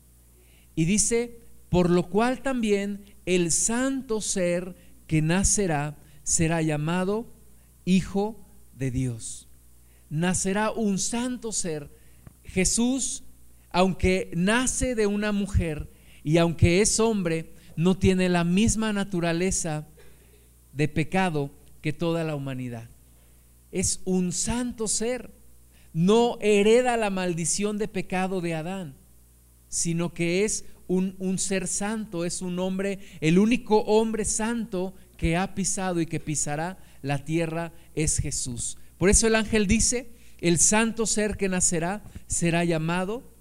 Y 0.73 0.85
dice, 0.85 1.41
por 1.67 1.89
lo 1.89 2.09
cual 2.09 2.41
también 2.41 3.03
el 3.25 3.51
santo 3.51 4.21
ser 4.21 4.77
que 5.05 5.21
nacerá 5.21 5.97
será 6.23 6.61
llamado 6.61 7.27
Hijo 7.83 8.39
de 8.73 8.89
Dios. 8.89 9.49
Nacerá 10.09 10.71
un 10.71 10.97
santo 10.97 11.51
ser. 11.51 11.93
Jesús, 12.45 13.23
aunque 13.69 14.31
nace 14.33 14.95
de 14.95 15.07
una 15.07 15.33
mujer 15.33 15.91
y 16.23 16.37
aunque 16.37 16.79
es 16.79 17.01
hombre, 17.01 17.53
no 17.75 17.97
tiene 17.97 18.29
la 18.29 18.45
misma 18.45 18.93
naturaleza 18.93 19.89
de 20.73 20.87
pecado 20.87 21.51
que 21.81 21.93
toda 21.93 22.23
la 22.23 22.35
humanidad. 22.35 22.89
Es 23.71 24.01
un 24.05 24.31
santo 24.31 24.87
ser. 24.87 25.31
No 25.93 26.37
hereda 26.41 26.97
la 26.97 27.11
maldición 27.11 27.77
de 27.77 27.87
pecado 27.87 28.41
de 28.41 28.55
Adán, 28.55 28.95
sino 29.69 30.13
que 30.13 30.43
es 30.43 30.65
un, 30.87 31.37
ser 31.37 31.67
santo, 31.67 32.25
es 32.25 32.41
un 32.41 32.59
hombre, 32.59 32.99
el 33.21 33.39
único 33.39 33.79
hombre 33.81 34.25
santo 34.25 34.93
que 35.17 35.37
ha 35.37 35.55
pisado 35.55 36.01
y 36.01 36.05
que 36.05 36.19
pisará 36.19 36.77
la 37.01 37.23
tierra 37.23 37.73
es 37.95 38.17
Jesús. 38.17 38.77
Por 38.97 39.09
eso 39.09 39.27
el 39.27 39.35
ángel 39.35 39.67
dice, 39.67 40.11
el 40.39 40.57
santo 40.57 41.05
ser 41.05 41.37
que 41.37 41.49
nacerá 41.49 42.03
será 42.27 42.63
llamado 42.63 43.31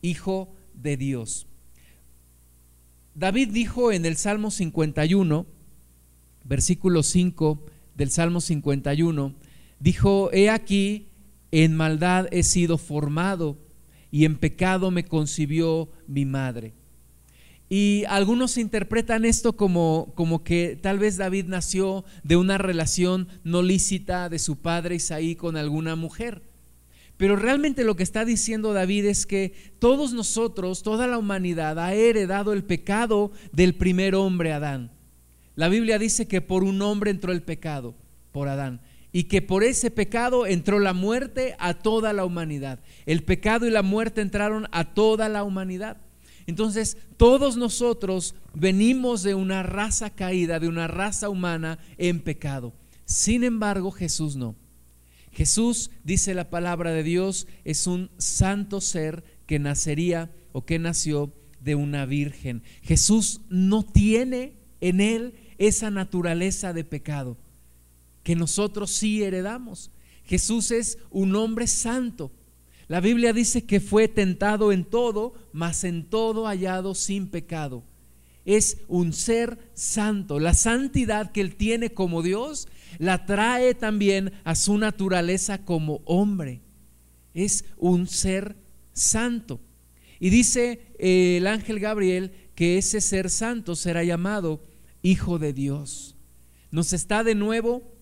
Hijo 0.00 0.54
de 0.74 0.96
Dios. 0.96 1.46
David 3.14 3.48
dijo 3.50 3.92
en 3.92 4.04
el 4.06 4.16
Salmo 4.16 4.50
51, 4.50 5.46
versículo 6.48 7.02
5 7.02 7.64
del 7.94 8.10
Salmo 8.10 8.40
51, 8.40 9.34
dijo, 9.80 10.30
he 10.32 10.50
aquí, 10.50 11.08
en 11.50 11.76
maldad 11.76 12.26
he 12.32 12.42
sido 12.42 12.78
formado 12.78 13.56
y 14.10 14.24
en 14.24 14.36
pecado 14.36 14.90
me 14.90 15.04
concibió 15.04 15.88
mi 16.06 16.24
madre. 16.24 16.74
Y 17.68 18.04
algunos 18.08 18.58
interpretan 18.58 19.24
esto 19.24 19.54
como, 19.54 20.12
como 20.14 20.44
que 20.44 20.78
tal 20.80 20.98
vez 20.98 21.16
David 21.16 21.46
nació 21.46 22.04
de 22.22 22.36
una 22.36 22.58
relación 22.58 23.28
no 23.42 23.62
lícita 23.62 24.28
de 24.28 24.38
su 24.38 24.56
padre 24.56 24.96
Isaí 24.96 25.34
con 25.34 25.56
alguna 25.56 25.96
mujer. 25.96 26.42
Pero 27.16 27.34
realmente 27.34 27.82
lo 27.82 27.96
que 27.96 28.02
está 28.02 28.24
diciendo 28.24 28.72
David 28.72 29.06
es 29.06 29.26
que 29.26 29.52
todos 29.78 30.12
nosotros, 30.12 30.82
toda 30.82 31.06
la 31.06 31.18
humanidad, 31.18 31.78
ha 31.78 31.94
heredado 31.94 32.52
el 32.52 32.62
pecado 32.62 33.32
del 33.52 33.74
primer 33.74 34.14
hombre, 34.14 34.52
Adán. 34.52 34.95
La 35.56 35.68
Biblia 35.68 35.98
dice 35.98 36.28
que 36.28 36.42
por 36.42 36.62
un 36.62 36.82
hombre 36.82 37.10
entró 37.10 37.32
el 37.32 37.42
pecado, 37.42 37.94
por 38.30 38.48
Adán, 38.48 38.82
y 39.10 39.24
que 39.24 39.40
por 39.40 39.64
ese 39.64 39.90
pecado 39.90 40.46
entró 40.46 40.78
la 40.78 40.92
muerte 40.92 41.56
a 41.58 41.72
toda 41.72 42.12
la 42.12 42.26
humanidad. 42.26 42.80
El 43.06 43.24
pecado 43.24 43.66
y 43.66 43.70
la 43.70 43.82
muerte 43.82 44.20
entraron 44.20 44.68
a 44.70 44.92
toda 44.92 45.30
la 45.30 45.42
humanidad. 45.42 45.96
Entonces, 46.46 46.98
todos 47.16 47.56
nosotros 47.56 48.34
venimos 48.54 49.22
de 49.22 49.34
una 49.34 49.62
raza 49.62 50.10
caída, 50.10 50.60
de 50.60 50.68
una 50.68 50.86
raza 50.86 51.30
humana 51.30 51.78
en 51.96 52.20
pecado. 52.20 52.74
Sin 53.06 53.42
embargo, 53.42 53.90
Jesús 53.90 54.36
no. 54.36 54.54
Jesús, 55.32 55.90
dice 56.04 56.34
la 56.34 56.50
palabra 56.50 56.92
de 56.92 57.02
Dios, 57.02 57.46
es 57.64 57.86
un 57.86 58.10
santo 58.18 58.82
ser 58.82 59.24
que 59.46 59.58
nacería 59.58 60.30
o 60.52 60.66
que 60.66 60.78
nació 60.78 61.32
de 61.60 61.74
una 61.74 62.04
virgen. 62.04 62.62
Jesús 62.82 63.40
no 63.48 63.82
tiene 63.82 64.54
en 64.80 65.00
él 65.00 65.34
esa 65.58 65.90
naturaleza 65.90 66.72
de 66.72 66.84
pecado 66.84 67.36
que 68.22 68.36
nosotros 68.36 68.90
sí 68.90 69.22
heredamos. 69.22 69.90
Jesús 70.24 70.70
es 70.70 70.98
un 71.10 71.36
hombre 71.36 71.66
santo 71.66 72.32
la 72.88 73.00
Biblia 73.00 73.32
dice 73.32 73.64
que 73.64 73.80
fue 73.80 74.06
tentado 74.06 74.70
en 74.70 74.84
todo, 74.84 75.34
mas 75.52 75.82
en 75.82 76.04
todo 76.04 76.46
hallado 76.46 76.94
sin 76.94 77.28
pecado. 77.28 77.82
Es 78.44 78.78
un 78.86 79.12
ser 79.12 79.58
santo. 79.74 80.38
La 80.38 80.54
santidad 80.54 81.32
que 81.32 81.40
él 81.40 81.56
tiene 81.56 81.92
como 81.92 82.22
Dios 82.22 82.68
la 82.98 83.26
trae 83.26 83.74
también 83.74 84.32
a 84.44 84.54
su 84.54 84.78
naturaleza 84.78 85.64
como 85.64 86.00
hombre. 86.04 86.60
Es 87.34 87.64
un 87.76 88.06
ser 88.06 88.56
santo. 88.92 89.60
Y 90.20 90.30
dice 90.30 90.94
eh, 90.98 91.38
el 91.38 91.48
ángel 91.48 91.80
Gabriel 91.80 92.32
que 92.54 92.78
ese 92.78 93.00
ser 93.00 93.30
santo 93.30 93.74
será 93.74 94.04
llamado 94.04 94.62
Hijo 95.06 95.38
de 95.38 95.52
Dios. 95.52 96.16
Nos 96.72 96.92
está 96.92 97.22
de 97.22 97.36
nuevo 97.36 97.94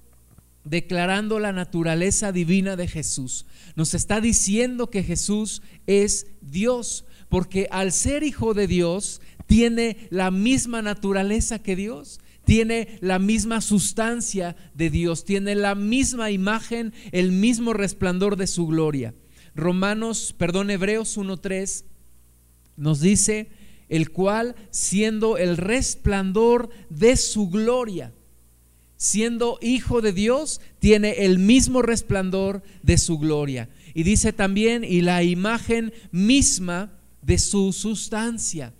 declarando 0.64 1.38
la 1.38 1.52
naturaleza 1.52 2.32
divina 2.32 2.76
de 2.76 2.88
Jesús. 2.88 3.44
Nos 3.76 3.92
está 3.92 4.22
diciendo 4.22 4.88
que 4.88 5.02
Jesús 5.02 5.60
es 5.86 6.28
Dios, 6.40 7.04
porque 7.28 7.68
al 7.70 7.92
ser 7.92 8.22
hijo 8.22 8.54
de 8.54 8.66
Dios 8.66 9.20
tiene 9.46 10.08
la 10.08 10.30
misma 10.30 10.80
naturaleza 10.80 11.58
que 11.58 11.76
Dios, 11.76 12.20
tiene 12.46 12.98
la 13.02 13.18
misma 13.18 13.60
sustancia 13.60 14.56
de 14.72 14.88
Dios, 14.88 15.26
tiene 15.26 15.54
la 15.54 15.74
misma 15.74 16.30
imagen, 16.30 16.94
el 17.12 17.32
mismo 17.32 17.74
resplandor 17.74 18.36
de 18.36 18.46
su 18.46 18.66
gloria. 18.66 19.14
Romanos, 19.54 20.34
perdón, 20.38 20.70
Hebreos 20.70 21.18
1.3 21.18 21.84
nos 22.78 23.02
dice, 23.02 23.50
el 23.88 24.10
cual 24.10 24.54
siendo 24.70 25.36
el 25.38 25.56
resplandor 25.56 26.70
de 26.90 27.16
su 27.16 27.48
gloria, 27.48 28.12
siendo 28.96 29.58
hijo 29.60 30.00
de 30.00 30.12
Dios, 30.12 30.60
tiene 30.78 31.24
el 31.24 31.38
mismo 31.38 31.82
resplandor 31.82 32.62
de 32.82 32.98
su 32.98 33.18
gloria. 33.18 33.68
Y 33.92 34.02
dice 34.02 34.32
también, 34.32 34.84
y 34.84 35.02
la 35.02 35.22
imagen 35.22 35.92
misma 36.10 36.92
de 37.22 37.38
su 37.38 37.72
sustancia. 37.72 38.72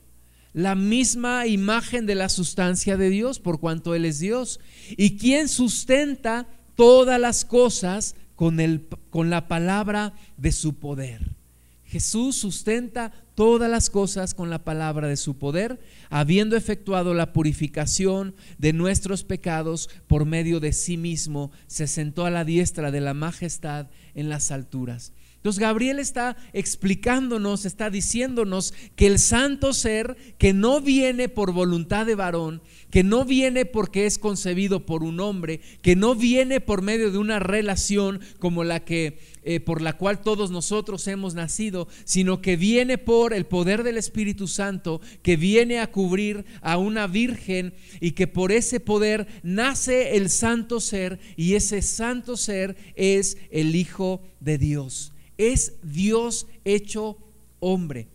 La 0.52 0.74
misma 0.74 1.46
imagen 1.46 2.06
de 2.06 2.14
la 2.14 2.28
sustancia 2.28 2.96
de 2.96 3.10
Dios, 3.10 3.38
por 3.40 3.60
cuanto 3.60 3.94
Él 3.94 4.04
es 4.04 4.20
Dios. 4.20 4.60
Y 4.96 5.16
quien 5.16 5.48
sustenta 5.48 6.48
todas 6.74 7.20
las 7.20 7.44
cosas 7.44 8.14
con, 8.34 8.60
el, 8.60 8.86
con 9.10 9.30
la 9.30 9.48
palabra 9.48 10.14
de 10.36 10.52
su 10.52 10.74
poder. 10.74 11.36
Jesús 11.84 12.36
sustenta 12.36 13.12
todas 13.34 13.70
las 13.70 13.90
cosas 13.90 14.34
con 14.34 14.50
la 14.50 14.64
palabra 14.64 15.08
de 15.08 15.16
su 15.16 15.38
poder, 15.38 15.80
habiendo 16.10 16.56
efectuado 16.56 17.14
la 17.14 17.32
purificación 17.32 18.34
de 18.58 18.72
nuestros 18.72 19.24
pecados 19.24 19.90
por 20.06 20.24
medio 20.24 20.60
de 20.60 20.72
sí 20.72 20.96
mismo, 20.96 21.50
se 21.66 21.86
sentó 21.86 22.26
a 22.26 22.30
la 22.30 22.44
diestra 22.44 22.90
de 22.90 23.00
la 23.00 23.14
majestad 23.14 23.88
en 24.14 24.28
las 24.28 24.50
alturas. 24.50 25.12
Entonces 25.44 25.60
Gabriel 25.60 25.98
está 25.98 26.38
explicándonos, 26.54 27.66
está 27.66 27.90
diciéndonos 27.90 28.72
que 28.96 29.06
el 29.06 29.18
santo 29.18 29.74
ser 29.74 30.16
que 30.38 30.54
no 30.54 30.80
viene 30.80 31.28
por 31.28 31.52
voluntad 31.52 32.06
de 32.06 32.14
varón, 32.14 32.62
que 32.90 33.04
no 33.04 33.26
viene 33.26 33.66
porque 33.66 34.06
es 34.06 34.18
concebido 34.18 34.86
por 34.86 35.02
un 35.02 35.20
hombre, 35.20 35.60
que 35.82 35.96
no 35.96 36.14
viene 36.14 36.62
por 36.62 36.80
medio 36.80 37.10
de 37.10 37.18
una 37.18 37.40
relación 37.40 38.20
como 38.38 38.64
la 38.64 38.86
que 38.86 39.18
eh, 39.44 39.60
por 39.60 39.82
la 39.82 39.96
cual 39.96 40.20
todos 40.22 40.50
nosotros 40.50 41.06
hemos 41.06 41.34
nacido, 41.34 41.88
sino 42.04 42.42
que 42.42 42.56
viene 42.56 42.98
por 42.98 43.32
el 43.32 43.46
poder 43.46 43.82
del 43.82 43.96
Espíritu 43.96 44.48
Santo, 44.48 45.00
que 45.22 45.36
viene 45.36 45.78
a 45.78 45.90
cubrir 45.90 46.44
a 46.60 46.78
una 46.78 47.06
virgen 47.06 47.74
y 48.00 48.12
que 48.12 48.26
por 48.26 48.52
ese 48.52 48.80
poder 48.80 49.26
nace 49.42 50.16
el 50.16 50.30
santo 50.30 50.80
ser 50.80 51.18
y 51.36 51.54
ese 51.54 51.82
santo 51.82 52.36
ser 52.36 52.76
es 52.96 53.38
el 53.50 53.76
Hijo 53.76 54.22
de 54.40 54.58
Dios 54.58 55.12
es 55.38 55.74
Dios 55.82 56.46
hecho 56.64 57.18
hombre, 57.60 58.08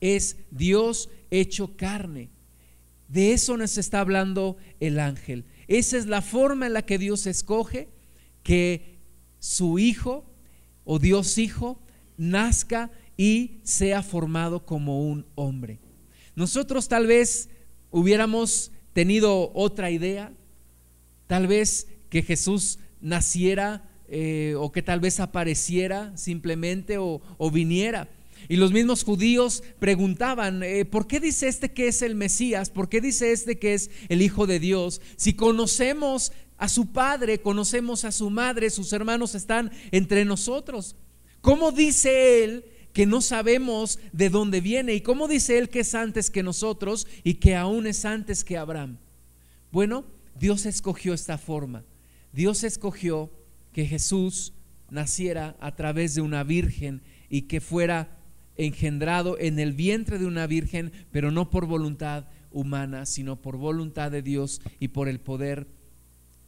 es 0.00 0.36
Dios 0.50 1.08
hecho 1.30 1.76
carne. 1.76 2.30
De 3.08 3.32
eso 3.32 3.56
nos 3.56 3.78
está 3.78 4.00
hablando 4.00 4.56
el 4.80 4.98
ángel. 4.98 5.44
Esa 5.68 5.96
es 5.96 6.06
la 6.06 6.22
forma 6.22 6.66
en 6.66 6.72
la 6.72 6.82
que 6.82 6.98
Dios 6.98 7.26
escoge 7.26 7.88
que 8.42 8.98
su 9.38 9.78
Hijo 9.78 10.24
o 10.86 10.98
Dios 10.98 11.36
Hijo 11.36 11.78
nazca 12.16 12.90
y 13.18 13.58
sea 13.62 14.02
formado 14.02 14.64
como 14.64 15.02
un 15.02 15.26
hombre. 15.34 15.80
Nosotros 16.34 16.88
tal 16.88 17.06
vez 17.06 17.50
hubiéramos 17.90 18.72
tenido 18.94 19.52
otra 19.52 19.90
idea, 19.90 20.32
tal 21.26 21.46
vez 21.46 21.88
que 22.08 22.22
Jesús 22.22 22.78
naciera 23.00 23.90
eh, 24.08 24.54
o 24.56 24.70
que 24.70 24.82
tal 24.82 25.00
vez 25.00 25.18
apareciera 25.20 26.16
simplemente 26.16 26.96
o, 26.98 27.20
viniera. 27.52 28.08
Y 28.48 28.56
los 28.56 28.72
mismos 28.72 29.04
judíos 29.04 29.62
preguntaban, 29.78 30.62
eh, 30.62 30.84
¿por 30.84 31.06
qué 31.06 31.20
dice 31.20 31.48
este 31.48 31.72
que 31.72 31.88
es 31.88 32.02
el 32.02 32.14
Mesías? 32.14 32.70
¿Por 32.70 32.88
qué 32.88 33.00
dice 33.00 33.32
este 33.32 33.58
que 33.58 33.74
es 33.74 33.90
el 34.08 34.22
Hijo 34.22 34.46
de 34.46 34.60
Dios? 34.60 35.00
Si 35.16 35.34
conocemos 35.34 36.32
a 36.58 36.68
su 36.68 36.92
padre, 36.92 37.40
conocemos 37.40 38.04
a 38.04 38.12
su 38.12 38.30
madre, 38.30 38.70
sus 38.70 38.92
hermanos 38.92 39.34
están 39.34 39.70
entre 39.90 40.24
nosotros. 40.24 40.96
¿Cómo 41.40 41.72
dice 41.72 42.44
él 42.44 42.64
que 42.92 43.06
no 43.06 43.20
sabemos 43.20 43.98
de 44.12 44.30
dónde 44.30 44.60
viene? 44.60 44.94
¿Y 44.94 45.00
cómo 45.00 45.28
dice 45.28 45.58
él 45.58 45.68
que 45.68 45.80
es 45.80 45.94
antes 45.94 46.30
que 46.30 46.42
nosotros 46.42 47.06
y 47.24 47.34
que 47.34 47.54
aún 47.54 47.86
es 47.86 48.04
antes 48.04 48.42
que 48.42 48.56
Abraham? 48.56 48.98
Bueno, 49.70 50.04
Dios 50.38 50.66
escogió 50.66 51.14
esta 51.14 51.38
forma. 51.38 51.84
Dios 52.32 52.64
escogió 52.64 53.30
que 53.72 53.86
Jesús 53.86 54.54
naciera 54.90 55.56
a 55.60 55.74
través 55.74 56.14
de 56.14 56.20
una 56.20 56.44
virgen 56.44 57.02
y 57.28 57.42
que 57.42 57.60
fuera 57.60 58.15
engendrado 58.56 59.38
en 59.38 59.58
el 59.58 59.72
vientre 59.72 60.18
de 60.18 60.26
una 60.26 60.46
virgen, 60.46 60.92
pero 61.10 61.30
no 61.30 61.50
por 61.50 61.66
voluntad 61.66 62.26
humana, 62.50 63.06
sino 63.06 63.36
por 63.36 63.56
voluntad 63.56 64.10
de 64.10 64.22
Dios 64.22 64.60
y 64.80 64.88
por 64.88 65.08
el 65.08 65.20
poder 65.20 65.66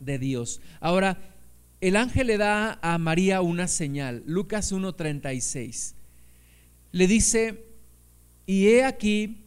de 0.00 0.18
Dios. 0.18 0.60
Ahora, 0.80 1.18
el 1.80 1.96
ángel 1.96 2.28
le 2.28 2.38
da 2.38 2.78
a 2.82 2.98
María 2.98 3.40
una 3.40 3.68
señal, 3.68 4.22
Lucas 4.26 4.72
1.36. 4.72 5.94
Le 6.92 7.06
dice, 7.06 7.64
y 8.46 8.68
he 8.68 8.84
aquí, 8.84 9.44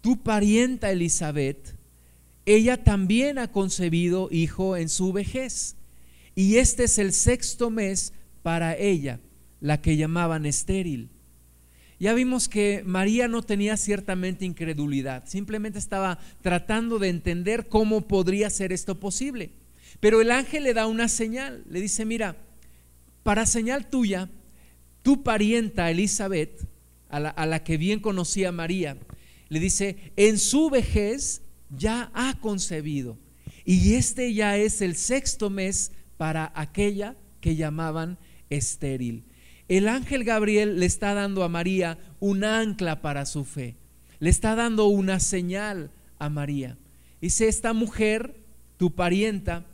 tu 0.00 0.22
parienta 0.22 0.90
Elizabeth, 0.90 1.74
ella 2.46 2.82
también 2.84 3.38
ha 3.38 3.50
concebido 3.50 4.28
hijo 4.30 4.76
en 4.76 4.88
su 4.88 5.12
vejez 5.12 5.76
y 6.34 6.56
este 6.56 6.84
es 6.84 6.98
el 6.98 7.12
sexto 7.12 7.70
mes 7.70 8.12
para 8.42 8.76
ella, 8.76 9.20
la 9.60 9.80
que 9.80 9.96
llamaban 9.96 10.46
estéril. 10.46 11.10
Ya 12.00 12.12
vimos 12.14 12.48
que 12.48 12.82
María 12.84 13.28
no 13.28 13.42
tenía 13.42 13.76
ciertamente 13.76 14.44
incredulidad, 14.44 15.24
simplemente 15.26 15.78
estaba 15.78 16.18
tratando 16.42 16.98
de 16.98 17.08
entender 17.08 17.68
cómo 17.68 18.02
podría 18.02 18.50
ser 18.50 18.72
esto 18.72 18.98
posible. 18.98 19.50
Pero 20.00 20.20
el 20.20 20.30
ángel 20.30 20.64
le 20.64 20.74
da 20.74 20.86
una 20.86 21.08
señal, 21.08 21.64
le 21.68 21.80
dice, 21.80 22.04
mira, 22.04 22.36
para 23.22 23.46
señal 23.46 23.88
tuya, 23.88 24.28
tu 25.02 25.22
parienta 25.22 25.90
Elizabeth, 25.90 26.66
a 27.08 27.20
la, 27.20 27.30
a 27.30 27.46
la 27.46 27.62
que 27.62 27.76
bien 27.76 28.00
conocía 28.00 28.50
María, 28.50 28.98
le 29.48 29.60
dice, 29.60 30.12
en 30.16 30.38
su 30.38 30.68
vejez 30.68 31.42
ya 31.70 32.10
ha 32.12 32.38
concebido. 32.40 33.18
Y 33.64 33.94
este 33.94 34.34
ya 34.34 34.56
es 34.56 34.82
el 34.82 34.96
sexto 34.96 35.48
mes 35.48 35.92
para 36.16 36.52
aquella 36.54 37.16
que 37.40 37.56
llamaban 37.56 38.18
estéril. 38.50 39.24
El 39.68 39.88
ángel 39.88 40.24
Gabriel 40.24 40.78
le 40.78 40.86
está 40.86 41.14
dando 41.14 41.42
a 41.42 41.48
María 41.48 41.98
un 42.20 42.44
ancla 42.44 43.00
para 43.00 43.24
su 43.24 43.44
fe. 43.44 43.76
Le 44.18 44.30
está 44.30 44.54
dando 44.54 44.86
una 44.86 45.20
señal 45.20 45.90
a 46.18 46.28
María. 46.28 46.76
Dice, 47.20 47.48
esta 47.48 47.72
mujer, 47.72 48.36
tu 48.76 48.94
parienta, 48.94 49.64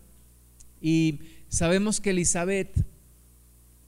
y 0.81 1.21
sabemos 1.49 2.01
que 2.01 2.11
Elizabeth 2.11 2.73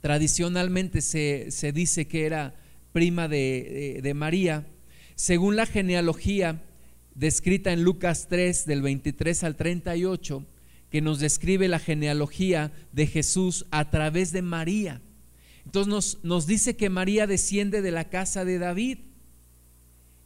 tradicionalmente 0.01 1.01
se, 1.01 1.73
dice 1.73 2.09
que 2.09 2.27
era 2.27 2.55
prima 2.93 3.29
de, 3.29 3.95
de, 3.97 4.03
de 4.03 4.15
María. 4.15 4.67
Según 5.15 5.55
la 5.57 5.67
genealogía 5.67 6.61
descrita 7.15 7.73
en 7.73 7.85
Lucas 7.85 8.27
3 8.29 8.67
del 8.67 8.83
23 8.83 9.45
al 9.45 9.57
38, 9.57 10.45
que 10.91 11.01
nos 11.01 11.21
describe 11.21 11.69
la 11.69 11.79
genealogía 11.79 12.73
de 12.93 13.07
Jesús 13.07 13.67
a 13.71 13.91
través 13.91 14.33
de 14.33 14.43
María. 14.43 15.01
Entonces 15.65 15.89
nos, 15.89 16.19
nos 16.23 16.47
dice 16.47 16.77
que 16.77 16.91
María 16.91 17.27
desciende 17.27 17.83
de 17.83 17.91
la 17.91 18.09
casa 18.09 18.45
de 18.45 18.59
David 18.59 18.99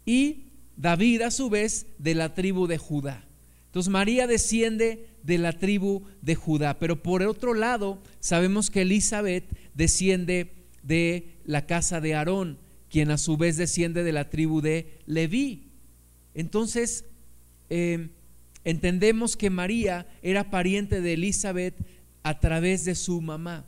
y 0.04 0.44
David 0.76 1.22
a 1.22 1.30
su 1.30 1.50
vez 1.50 1.86
de 1.98 2.14
la 2.14 2.34
tribu 2.34 2.66
de 2.66 2.78
Judá. 2.78 3.26
Entonces 3.66 3.90
María 3.90 4.26
desciende 4.26 5.08
de 5.22 5.38
la 5.38 5.52
tribu 5.52 6.04
de 6.22 6.34
Judá, 6.34 6.78
pero 6.78 7.02
por 7.02 7.22
otro 7.22 7.54
lado 7.54 8.02
sabemos 8.20 8.70
que 8.70 8.82
Elizabeth 8.82 9.44
desciende 9.74 10.52
de 10.82 11.36
la 11.44 11.66
casa 11.66 12.00
de 12.00 12.14
Aarón, 12.14 12.58
quien 12.88 13.10
a 13.10 13.18
su 13.18 13.36
vez 13.36 13.56
desciende 13.56 14.04
de 14.04 14.12
la 14.12 14.30
tribu 14.30 14.60
de 14.60 14.98
Leví. 15.06 15.64
Entonces, 16.34 17.04
eh, 17.68 18.08
entendemos 18.64 19.36
que 19.36 19.50
María 19.50 20.06
era 20.22 20.50
pariente 20.50 21.00
de 21.00 21.14
Elizabeth 21.14 21.74
a 22.22 22.40
través 22.40 22.84
de 22.84 22.94
su 22.94 23.20
mamá 23.20 23.66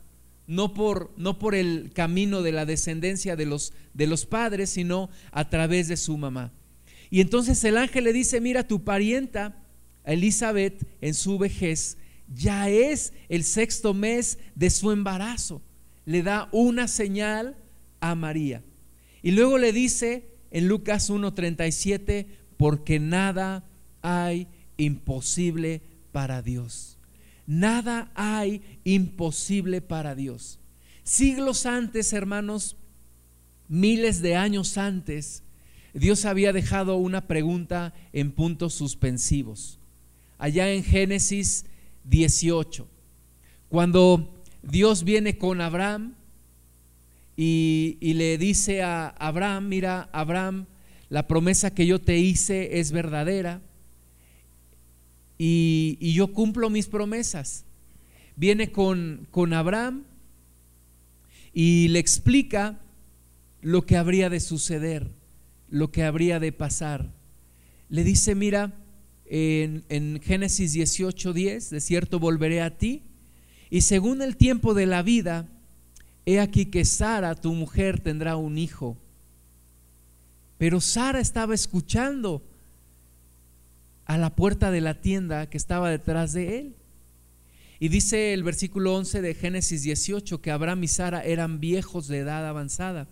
no 0.49 0.73
por, 0.73 1.13
no 1.15 1.37
por 1.37 1.53
el 1.53 1.91
camino 1.93 2.41
de 2.41 2.51
la 2.51 2.65
descendencia 2.65 3.35
de 3.35 3.45
los, 3.45 3.71
de 3.93 4.07
los 4.07 4.25
padres, 4.25 4.71
sino 4.71 5.11
a 5.31 5.47
través 5.47 5.87
de 5.87 5.95
su 5.95 6.17
mamá. 6.17 6.51
Y 7.11 7.21
entonces 7.21 7.63
el 7.63 7.77
ángel 7.77 8.05
le 8.05 8.13
dice, 8.13 8.41
mira, 8.41 8.67
tu 8.67 8.83
parienta, 8.83 9.63
Elizabeth, 10.05 10.87
en 11.01 11.13
su 11.13 11.37
vejez, 11.37 11.99
ya 12.33 12.67
es 12.67 13.13
el 13.29 13.43
sexto 13.43 13.93
mes 13.93 14.39
de 14.55 14.71
su 14.71 14.91
embarazo. 14.91 15.61
Le 16.05 16.23
da 16.23 16.49
una 16.51 16.87
señal 16.87 17.55
a 17.99 18.15
María. 18.15 18.63
Y 19.21 19.31
luego 19.31 19.59
le 19.59 19.71
dice 19.71 20.29
en 20.49 20.67
Lucas 20.67 21.11
1.37, 21.11 22.25
porque 22.57 22.99
nada 22.99 23.69
hay 24.01 24.47
imposible 24.77 25.83
para 26.11 26.41
Dios. 26.41 26.98
Nada 27.49 28.11
hay 28.13 28.61
imposible 28.83 29.81
para 29.81 30.13
Dios. 30.13 30.59
Siglos 31.01 31.65
antes, 31.65 32.13
hermanos, 32.13 32.77
miles 33.67 34.21
de 34.21 34.35
años 34.35 34.77
antes, 34.77 35.41
Dios 35.95 36.25
había 36.25 36.53
dejado 36.53 36.97
una 36.97 37.25
pregunta 37.25 37.95
en 38.13 38.33
puntos 38.33 38.75
suspensivos. 38.75 39.79
Allá 40.37 40.71
en 40.71 40.83
Génesis 40.83 41.65
18, 42.03 42.87
cuando 43.67 44.43
Dios 44.61 45.03
viene 45.03 45.39
con 45.39 45.59
Abraham 45.59 46.13
y, 47.35 47.97
y, 47.99 48.13
le 48.13 48.37
dice 48.37 48.83
a 48.83 49.07
Abraham, 49.07 49.69
mira, 49.69 50.07
Abraham, 50.13 50.67
la 51.09 51.25
promesa 51.25 51.73
que 51.73 51.87
yo 51.87 51.99
te 51.99 52.19
hice 52.19 52.79
es 52.79 52.91
verdadera 52.91 53.59
y, 55.41 56.13
yo 56.13 56.33
cumplo 56.33 56.69
mis 56.69 56.87
promesas. 56.87 57.63
Viene 58.35 58.71
con, 58.71 59.27
con 59.31 59.53
Abraham 59.53 60.03
y 61.53 61.87
le 61.87 61.99
explica 61.99 62.79
lo 63.61 63.85
que 63.85 63.97
habría 63.97 64.29
de 64.29 64.41
suceder, 64.41 65.09
lo 65.69 65.91
que 65.91 66.03
habría 66.03 66.39
de 66.39 66.51
pasar. 66.51 67.11
Le 67.89 68.03
dice, 68.03 68.35
mira, 68.35 68.73
en, 69.25 69.83
en 69.89 70.21
Génesis 70.21 70.73
18, 70.73 71.33
10, 71.33 71.69
de 71.69 71.81
cierto 71.81 72.19
volveré 72.19 72.61
a 72.61 72.77
ti, 72.77 73.03
y 73.69 73.81
según 73.81 74.21
el 74.21 74.35
tiempo 74.35 74.73
de 74.73 74.87
la 74.87 75.03
vida, 75.03 75.47
he 76.25 76.39
aquí 76.39 76.65
que 76.65 76.83
Sara, 76.83 77.35
tu 77.35 77.53
mujer, 77.53 77.99
tendrá 78.01 78.35
un 78.35 78.57
hijo. 78.57 78.97
Pero 80.57 80.81
Sara 80.81 81.19
estaba 81.19 81.55
escuchando 81.55 82.43
a 84.09 84.17
la 84.17 84.35
puerta 84.35 84.71
de 84.71 84.81
la 84.81 84.99
tienda 85.01 85.51
que 85.51 85.57
estaba 85.57 85.91
detrás 85.91 86.33
de 86.33 86.57
él. 86.57 86.75
Y 87.79 87.89
dice 87.89 88.33
el 88.33 88.41
versículo 88.41 88.95
11 88.95 89.21
de 89.21 89.35
Génesis 89.35 89.83
18 89.83 90.41
que 90.41 90.49
Abraham 90.49 90.83
y 90.83 90.87
Sara 90.87 91.23
eran 91.23 91.59
viejos 91.59 92.07
de 92.07 92.17
edad 92.17 92.47
avanzada 92.47 93.07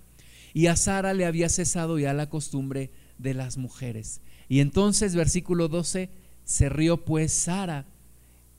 y 0.56 0.66
a 0.66 0.76
Sara 0.76 1.14
le 1.14 1.28
había 1.28 1.50
cesado 1.50 2.00
ya 2.00 2.16
la 2.16 2.32
costumbre 2.32 2.90
de 3.20 3.36
las 3.36 3.58
mujeres. 3.58 4.22
Y 4.50 4.60
entonces 4.60 5.14
versículo 5.14 5.68
12 5.68 6.10
se 6.46 6.68
rió 6.68 7.06
pues 7.06 7.32
Sara 7.32 7.86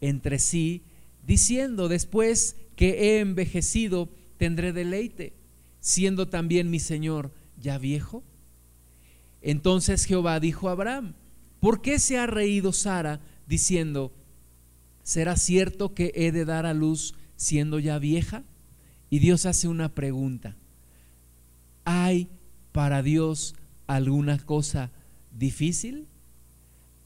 entre 0.01 0.39
sí 0.39 0.85
diciendo 1.27 1.89
después 1.89 2.55
que 2.77 3.17
he 3.17 3.19
envejecido 3.19 4.11
tendré 4.37 4.73
deleite 4.73 5.33
siendo 5.81 6.29
también 6.29 6.71
mi 6.71 6.79
Señor 6.79 7.33
ya 7.61 7.79
viejo. 7.79 8.23
Entonces 9.43 10.05
Jehová 10.05 10.39
dijo 10.39 10.69
a 10.69 10.73
Abraham, 10.73 11.15
¿Por 11.61 11.83
qué 11.83 11.99
se 11.99 12.19
ha 12.19 12.27
reído 12.27 12.73
Sara 12.73 13.21
diciendo, 13.47 14.13
¿será 15.03 15.37
cierto 15.37 15.95
que 15.95 16.13
he 16.15 16.33
de 16.33 16.45
dar 16.45 16.67
a 16.67 16.75
luz 16.75 17.15
siendo 17.37 17.79
ya 17.79 17.99
vieja? 17.99 18.45
Y 19.11 19.19
Dios 19.19 19.47
hace 19.47 19.69
una 19.69 19.95
pregunta. 19.95 20.57
¿Hay 21.85 22.29
para 22.73 23.03
Dios 23.03 23.55
alguna 23.87 24.39
cosa 24.39 24.91
difícil? 25.33 26.07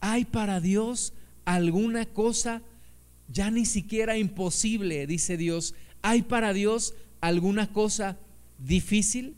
¿Hay 0.00 0.24
para 0.24 0.60
Dios 0.60 1.14
alguna 1.44 2.06
cosa 2.06 2.62
ya 3.28 3.50
ni 3.50 3.64
siquiera 3.64 4.18
imposible? 4.18 5.06
Dice 5.06 5.36
Dios. 5.36 5.74
¿Hay 6.02 6.22
para 6.22 6.52
Dios 6.52 6.94
alguna 7.20 7.72
cosa 7.72 8.18
difícil? 8.58 9.36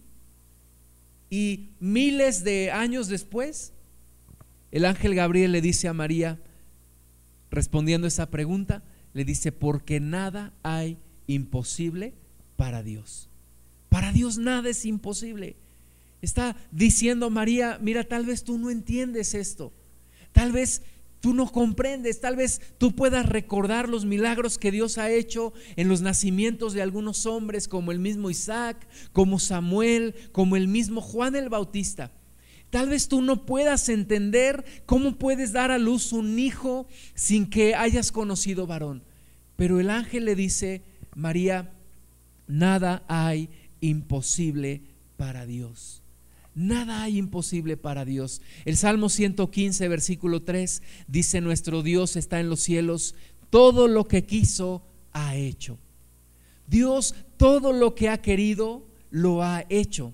Y 1.28 1.68
miles 1.80 2.44
de 2.44 2.70
años 2.70 3.08
después, 3.08 3.72
el 4.74 4.86
ángel 4.86 5.14
Gabriel 5.14 5.52
le 5.52 5.60
dice 5.60 5.86
a 5.86 5.92
María, 5.92 6.40
respondiendo 7.48 8.08
esa 8.08 8.28
pregunta, 8.28 8.82
le 9.12 9.24
dice, 9.24 9.52
porque 9.52 10.00
nada 10.00 10.52
hay 10.64 10.98
imposible 11.28 12.12
para 12.56 12.82
Dios. 12.82 13.28
Para 13.88 14.10
Dios 14.10 14.36
nada 14.36 14.68
es 14.68 14.84
imposible. 14.84 15.54
Está 16.22 16.56
diciendo 16.72 17.30
María, 17.30 17.78
mira, 17.80 18.02
tal 18.02 18.26
vez 18.26 18.42
tú 18.42 18.58
no 18.58 18.68
entiendes 18.68 19.34
esto. 19.34 19.72
Tal 20.32 20.50
vez 20.50 20.82
tú 21.20 21.34
no 21.34 21.52
comprendes, 21.52 22.20
tal 22.20 22.34
vez 22.34 22.60
tú 22.76 22.96
puedas 22.96 23.26
recordar 23.26 23.88
los 23.88 24.04
milagros 24.04 24.58
que 24.58 24.72
Dios 24.72 24.98
ha 24.98 25.08
hecho 25.08 25.52
en 25.76 25.88
los 25.88 26.00
nacimientos 26.00 26.72
de 26.72 26.82
algunos 26.82 27.26
hombres, 27.26 27.68
como 27.68 27.92
el 27.92 28.00
mismo 28.00 28.28
Isaac, 28.28 28.88
como 29.12 29.38
Samuel, 29.38 30.16
como 30.32 30.56
el 30.56 30.66
mismo 30.66 31.00
Juan 31.00 31.36
el 31.36 31.48
Bautista. 31.48 32.10
Tal 32.74 32.88
vez 32.88 33.06
tú 33.06 33.22
no 33.22 33.46
puedas 33.46 33.88
entender 33.88 34.64
cómo 34.84 35.16
puedes 35.16 35.52
dar 35.52 35.70
a 35.70 35.78
luz 35.78 36.12
un 36.12 36.40
hijo 36.40 36.88
sin 37.14 37.48
que 37.48 37.76
hayas 37.76 38.10
conocido 38.10 38.66
varón. 38.66 39.04
Pero 39.54 39.78
el 39.78 39.90
ángel 39.90 40.24
le 40.24 40.34
dice, 40.34 40.82
María, 41.14 41.72
nada 42.48 43.04
hay 43.06 43.48
imposible 43.80 44.80
para 45.16 45.46
Dios. 45.46 46.02
Nada 46.56 47.04
hay 47.04 47.16
imposible 47.16 47.76
para 47.76 48.04
Dios. 48.04 48.42
El 48.64 48.76
Salmo 48.76 49.08
115, 49.08 49.86
versículo 49.86 50.42
3, 50.42 50.82
dice, 51.06 51.40
nuestro 51.40 51.84
Dios 51.84 52.16
está 52.16 52.40
en 52.40 52.50
los 52.50 52.58
cielos, 52.58 53.14
todo 53.50 53.86
lo 53.86 54.08
que 54.08 54.24
quiso 54.24 54.82
ha 55.12 55.36
hecho. 55.36 55.78
Dios 56.66 57.14
todo 57.36 57.72
lo 57.72 57.94
que 57.94 58.08
ha 58.08 58.20
querido 58.20 58.84
lo 59.10 59.44
ha 59.44 59.64
hecho. 59.68 60.12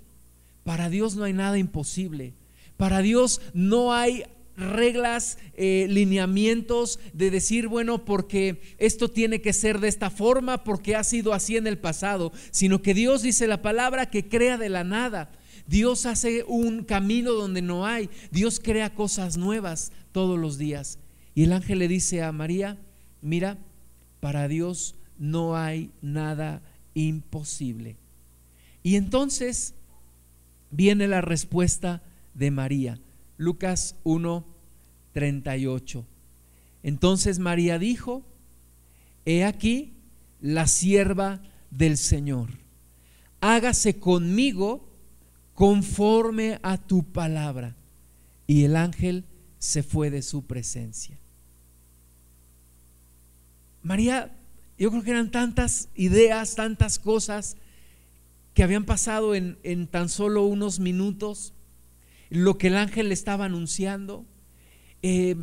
Para 0.62 0.90
Dios 0.90 1.16
no 1.16 1.24
hay 1.24 1.32
nada 1.32 1.56
imposible. 1.56 2.34
Para 2.80 3.02
Dios 3.02 3.42
no 3.52 3.92
hay 3.92 4.24
reglas, 4.56 5.36
eh, 5.52 5.86
lineamientos 5.90 6.98
de 7.12 7.30
decir, 7.30 7.68
bueno, 7.68 8.06
porque 8.06 8.62
esto 8.78 9.10
tiene 9.10 9.42
que 9.42 9.52
ser 9.52 9.80
de 9.80 9.88
esta 9.88 10.08
forma, 10.08 10.64
porque 10.64 10.96
ha 10.96 11.04
sido 11.04 11.34
así 11.34 11.58
en 11.58 11.66
el 11.66 11.76
pasado, 11.76 12.32
sino 12.50 12.80
que 12.80 12.94
Dios 12.94 13.20
dice 13.20 13.46
la 13.46 13.60
palabra 13.60 14.08
que 14.08 14.30
crea 14.30 14.56
de 14.56 14.70
la 14.70 14.82
nada. 14.82 15.30
Dios 15.66 16.06
hace 16.06 16.42
un 16.48 16.84
camino 16.84 17.32
donde 17.32 17.60
no 17.60 17.84
hay. 17.84 18.08
Dios 18.30 18.60
crea 18.60 18.94
cosas 18.94 19.36
nuevas 19.36 19.92
todos 20.12 20.38
los 20.38 20.56
días. 20.56 20.98
Y 21.34 21.44
el 21.44 21.52
ángel 21.52 21.80
le 21.80 21.86
dice 21.86 22.22
a 22.22 22.32
María, 22.32 22.78
mira, 23.20 23.58
para 24.20 24.48
Dios 24.48 24.94
no 25.18 25.54
hay 25.54 25.90
nada 26.00 26.62
imposible. 26.94 27.98
Y 28.82 28.96
entonces 28.96 29.74
viene 30.70 31.08
la 31.08 31.20
respuesta 31.20 32.02
de 32.40 32.50
María. 32.50 32.98
Lucas 33.36 33.96
1, 34.02 34.46
38. 35.12 36.06
Entonces 36.82 37.38
María 37.38 37.78
dijo, 37.78 38.24
he 39.26 39.44
aquí 39.44 39.92
la 40.40 40.66
sierva 40.66 41.42
del 41.70 41.98
Señor, 41.98 42.48
hágase 43.40 44.00
conmigo 44.00 44.88
conforme 45.54 46.58
a 46.62 46.78
tu 46.78 47.04
palabra. 47.04 47.76
Y 48.46 48.64
el 48.64 48.74
ángel 48.74 49.26
se 49.58 49.82
fue 49.82 50.10
de 50.10 50.22
su 50.22 50.46
presencia. 50.46 51.18
María, 53.82 54.34
yo 54.78 54.90
creo 54.90 55.02
que 55.02 55.10
eran 55.10 55.30
tantas 55.30 55.90
ideas, 55.94 56.54
tantas 56.54 56.98
cosas 56.98 57.58
que 58.54 58.62
habían 58.62 58.86
pasado 58.86 59.34
en, 59.34 59.58
en 59.62 59.86
tan 59.86 60.08
solo 60.08 60.46
unos 60.46 60.80
minutos, 60.80 61.52
lo 62.30 62.56
que 62.58 62.68
el 62.68 62.76
ángel 62.76 63.08
le 63.08 63.14
estaba 63.14 63.46
anunciando, 63.46 64.24
eh, 65.02 65.36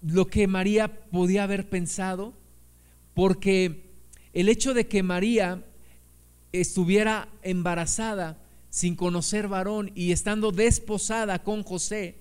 lo 0.00 0.28
que 0.28 0.46
María 0.46 1.08
podía 1.10 1.42
haber 1.42 1.68
pensado, 1.68 2.34
porque 3.14 3.90
el 4.32 4.48
hecho 4.48 4.74
de 4.74 4.86
que 4.86 5.02
María 5.02 5.64
estuviera 6.52 7.28
embarazada 7.42 8.38
sin 8.70 8.96
conocer 8.96 9.48
varón 9.48 9.90
y 9.94 10.12
estando 10.12 10.52
desposada 10.52 11.42
con 11.42 11.62
José, 11.62 12.16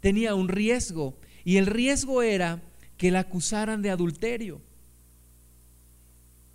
tenía 0.00 0.34
un 0.34 0.48
riesgo. 0.48 1.16
Y 1.44 1.56
el 1.56 1.66
riesgo 1.66 2.22
era 2.22 2.62
que 2.96 3.10
la 3.10 3.20
acusaran 3.20 3.82
de 3.82 3.90
adulterio. 3.90 4.60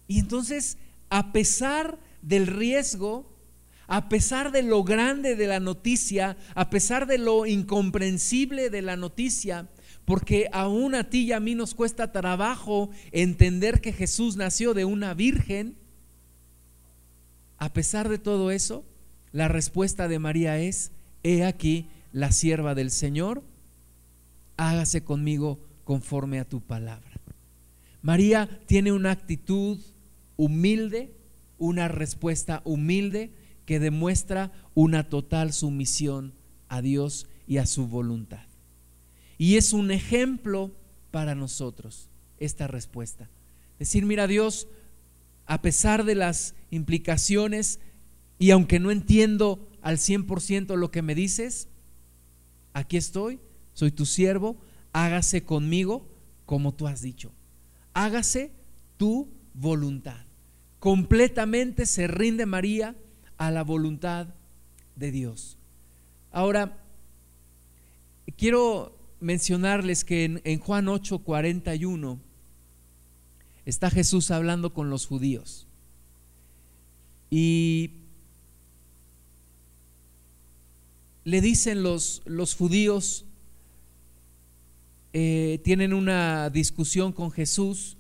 Y 0.08 0.20
entonces, 0.20 0.78
a 1.10 1.32
pesar 1.32 2.00
del 2.22 2.48
riesgo, 2.48 3.29
a 3.90 4.08
pesar 4.08 4.52
de 4.52 4.62
lo 4.62 4.84
grande 4.84 5.36
de 5.36 5.48
la 5.48 5.60
noticia, 5.60 6.38
a 6.54 6.70
pesar 6.70 7.08
de 7.08 7.18
lo 7.18 7.48
incomprensible 7.48 8.70
de 8.70 8.84
la 8.84 8.96
noticia, 8.96 9.68
porque 10.06 10.48
aún 10.54 10.94
a 10.94 11.10
ti 11.10 11.22
y 11.24 11.32
a 11.32 11.40
mí 11.40 11.56
nos 11.56 11.74
cuesta 11.74 12.12
trabajo 12.12 12.92
entender 13.12 13.82
que 13.82 13.92
Jesús 13.92 14.36
nació 14.36 14.76
de 14.76 14.86
una 14.86 15.16
virgen, 15.16 15.76
a 17.58 17.74
pesar 17.74 18.10
de 18.10 18.20
todo 18.20 18.52
eso, 18.52 18.86
la 19.32 19.48
respuesta 19.48 20.08
de 20.08 20.20
María 20.20 20.60
es, 20.60 20.92
he 21.24 21.44
aquí 21.44 21.90
la 22.14 22.32
sierva 22.32 22.76
del 22.76 22.92
Señor, 22.92 23.44
hágase 24.56 25.04
conmigo 25.04 25.60
conforme 25.84 26.40
a 26.40 26.46
tu 26.46 26.62
palabra. 26.62 27.20
María 28.04 28.62
tiene 28.68 28.92
una 28.92 29.10
actitud 29.10 29.80
humilde, 30.38 31.12
una 31.58 31.88
respuesta 31.88 32.62
humilde 32.66 33.32
que 33.70 33.80
demuestra 33.80 34.52
una 34.74 35.10
total 35.10 35.54
sumisión 35.54 36.34
a 36.70 36.82
Dios 36.82 37.28
y 37.46 37.58
a 37.58 37.68
su 37.68 37.86
voluntad. 37.86 38.48
Y 39.38 39.58
es 39.58 39.74
un 39.74 39.92
ejemplo 39.92 40.72
para 41.12 41.36
nosotros 41.36 42.10
esta 42.40 42.66
respuesta. 42.66 43.30
Decir, 43.78 44.08
mira 44.08 44.26
Dios, 44.26 44.68
a 45.46 45.62
pesar 45.62 46.04
de 46.04 46.16
las 46.16 46.56
implicaciones 46.72 47.80
y 48.40 48.50
aunque 48.50 48.80
no 48.80 48.90
entiendo 48.90 49.70
al 49.84 49.98
100% 49.98 50.76
lo 50.76 50.90
que 50.90 51.04
me 51.04 51.14
dices, 51.14 51.68
aquí 52.74 52.98
estoy, 52.98 53.40
soy 53.76 53.92
tu 53.92 54.08
siervo, 54.08 54.58
hágase 54.94 55.44
conmigo 55.44 56.10
como 56.48 56.74
tú 56.74 56.88
has 56.88 57.04
dicho. 57.04 57.32
Hágase 57.94 58.52
tu 58.98 59.30
voluntad 59.54 60.26
completamente 60.80 61.86
se 61.86 62.08
rinde 62.08 62.46
María 62.46 62.96
a 63.40 63.50
la 63.50 63.64
voluntad 63.64 64.28
de 64.96 65.12
Dios. 65.12 65.58
Ahora, 66.32 66.78
quiero 68.38 68.96
mencionarles 69.22 70.04
que 70.04 70.42
en, 70.44 70.60
Juan 70.60 70.90
8, 70.90 71.20
41 71.20 72.20
está 73.66 73.90
Jesús 73.90 74.30
hablando 74.30 74.74
con 74.74 74.90
los 74.90 75.08
judíos. 75.08 75.68
Y 77.32 77.92
le 81.24 81.40
dicen 81.40 81.82
los, 81.82 82.22
los 82.26 82.56
judíos, 82.56 83.26
eh, 85.14 85.62
tienen 85.64 85.94
una 85.94 86.50
discusión 86.50 87.14
con 87.14 87.32
Jesús, 87.32 87.96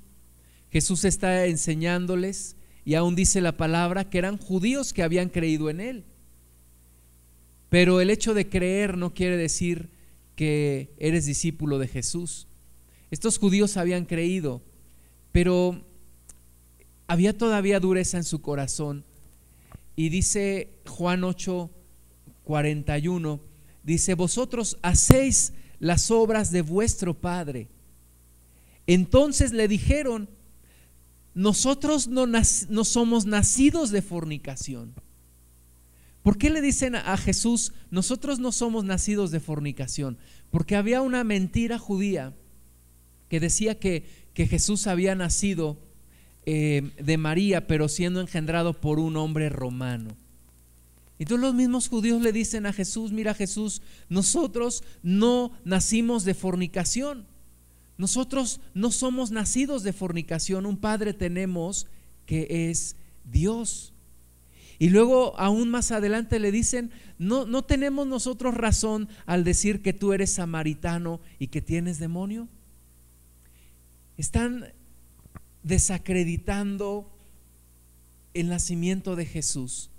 Jesús 0.69 1.05
está 1.05 1.45
enseñándoles 1.45 2.57
y 2.89 2.95
aún 2.95 3.13
dice 3.13 3.39
la 3.39 3.55
palabra 3.55 4.09
que 4.09 4.17
eran 4.17 4.39
judíos 4.39 4.93
que 4.93 5.03
habían 5.03 5.29
creído 5.29 5.69
en 5.69 5.79
él. 5.79 6.05
Pero 7.69 8.01
el 8.01 8.09
hecho 8.09 8.33
de 8.33 8.49
creer 8.49 8.97
no 8.97 9.13
quiere 9.13 9.37
decir 9.37 9.91
que 10.35 10.89
eres 10.97 11.27
discípulo 11.27 11.77
de 11.77 11.87
Jesús. 11.87 12.47
Estos 13.11 13.37
judíos 13.37 13.77
habían 13.77 14.05
creído, 14.05 14.63
pero 15.31 15.85
había 17.05 17.37
todavía 17.37 17.79
dureza 17.79 18.17
en 18.17 18.23
su 18.23 18.41
corazón. 18.41 19.05
Y 19.95 20.09
dice 20.09 20.71
Juan 20.87 21.23
8, 21.23 21.69
41, 22.43 23.39
dice, 23.83 24.15
vosotros 24.15 24.79
hacéis 24.81 25.53
las 25.77 26.09
obras 26.09 26.49
de 26.49 26.63
vuestro 26.63 27.13
Padre. 27.13 27.67
Entonces 28.87 29.53
le 29.53 29.67
dijeron, 29.67 30.27
nosotros 31.33 32.07
no, 32.07 32.25
no, 32.25 32.83
somos 32.85 33.25
nacidos 33.25 33.91
de 33.91 34.01
fornicación. 34.01 34.93
¿Por 36.23 36.37
qué 36.37 36.49
le 36.49 36.61
dicen 36.61 36.95
a 36.95 37.15
Jesús, 37.17 37.73
nosotros 37.91 38.39
no 38.39 38.51
somos 38.51 38.83
nacidos 38.83 39.31
de 39.31 39.39
fornicación? 39.39 40.17
Porque 40.51 40.75
había 40.75 41.01
una 41.01 41.23
mentira 41.23 41.77
judía 41.79 42.33
que 43.29 43.39
decía 43.39 43.79
que, 43.79 44.05
que 44.33 44.47
Jesús 44.47 44.87
había 44.87 45.15
nacido 45.15 45.77
eh, 46.45 46.91
de 46.99 47.17
María, 47.17 47.67
pero 47.67 47.87
siendo 47.87 48.21
engendrado 48.21 48.73
por 48.73 48.99
un 48.99 49.17
hombre 49.17 49.49
romano. 49.49 50.15
Entonces 51.19 51.41
los 51.45 51.53
mismos 51.53 51.89
judíos 51.89 52.21
le 52.21 52.31
dicen 52.31 52.65
a 52.65 52.73
Jesús, 52.73 53.11
mira 53.11 53.33
Jesús, 53.33 53.81
nosotros 54.07 54.83
no 55.03 55.51
nacimos 55.65 56.23
de 56.23 56.33
fornicación. 56.33 57.27
Nosotros 57.99 58.61
no 58.73 58.91
somos 58.91 59.29
nacidos 59.29 59.83
de 59.83 59.91
fornicación, 59.91 60.65
un 60.65 60.77
Padre 60.77 61.13
tenemos 61.13 61.85
que 62.25 62.69
es 62.69 62.95
Dios. 63.25 63.91
Y 64.79 64.89
luego 64.89 65.37
aún 65.37 65.69
más 65.69 65.91
adelante 65.91 66.39
le 66.39 66.53
dicen, 66.53 66.91
no, 67.17 67.45
no 67.45 67.65
tenemos 67.65 68.07
nosotros 68.07 68.55
razón 68.55 69.09
al 69.25 69.43
decir 69.43 69.81
que 69.81 69.91
tú 69.91 70.13
eres 70.13 70.31
samaritano 70.31 71.19
y 71.39 71.47
que 71.47 71.61
tienes 71.61 71.99
demonio. 71.99 72.47
Están 74.15 74.71
desacreditando 75.63 77.11
el 78.33 78.47
nacimiento 78.47 79.17
de 79.17 79.25
Jesús. 79.25 79.89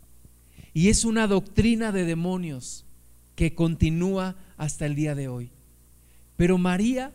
Y 0.72 0.88
es 0.88 1.04
una 1.04 1.26
doctrina 1.26 1.92
de 1.92 2.06
demonios 2.06 2.86
que 3.36 3.54
continúa 3.54 4.36
hasta 4.56 4.86
el 4.86 4.94
día 4.94 5.14
de 5.14 5.28
hoy. 5.28 5.50
Pero 6.38 6.56
María 6.56 7.12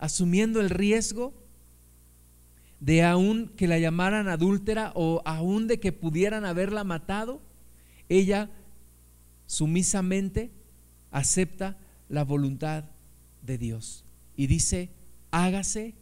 asumiendo 0.00 0.60
el 0.60 0.70
riesgo 0.70 1.34
de 2.80 3.02
aún 3.02 3.52
que 3.56 3.68
la 3.68 3.78
llamaran 3.78 4.28
adúltera 4.28 4.92
o 4.94 5.20
aún 5.26 5.68
de 5.68 5.78
que 5.78 5.92
pudieran 5.92 6.46
haberla 6.46 6.82
matado, 6.82 7.42
ella 8.08 8.50
sumisamente 9.46 10.50
acepta 11.10 11.76
la 12.08 12.24
voluntad 12.24 12.84
de 13.42 13.58
Dios 13.58 14.04
y 14.36 14.46
dice, 14.46 14.88
hágase, 15.30 15.94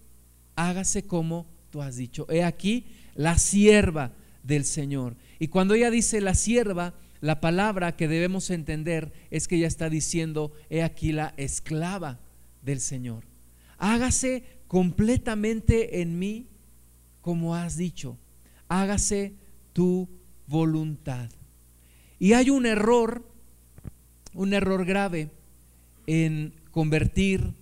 hágase 0.54 1.02
como 1.02 1.46
tú 1.70 1.82
has 1.82 1.96
dicho. 1.96 2.24
He 2.30 2.44
aquí 2.44 2.86
la 3.16 3.36
sierva 3.36 4.12
del 4.44 4.64
Señor. 4.64 5.16
Y 5.40 5.48
cuando 5.48 5.74
ella 5.74 5.90
dice 5.90 6.20
la 6.20 6.34
sierva, 6.34 6.94
la 7.20 7.40
palabra 7.40 7.96
que 7.96 8.06
debemos 8.06 8.50
entender 8.50 9.12
es 9.32 9.48
que 9.48 9.56
ella 9.56 9.66
está 9.66 9.90
diciendo, 9.90 10.52
he 10.70 10.84
aquí 10.84 11.10
la 11.10 11.34
esclava 11.36 12.20
del 12.62 12.78
Señor 12.78 13.27
hágase 13.78 14.44
completamente 14.66 16.02
en 16.02 16.18
mí 16.18 16.48
como 17.28 17.54
has 17.54 17.76
dicho, 17.76 18.18
hágase 18.68 19.34
tu 19.74 20.08
voluntad. 20.46 21.28
Y 22.18 22.32
hay 22.32 22.48
un 22.48 22.64
error, 22.64 23.30
un 24.32 24.54
error 24.54 24.86
grave 24.86 25.30
en 26.06 26.54
convertir 26.70 27.52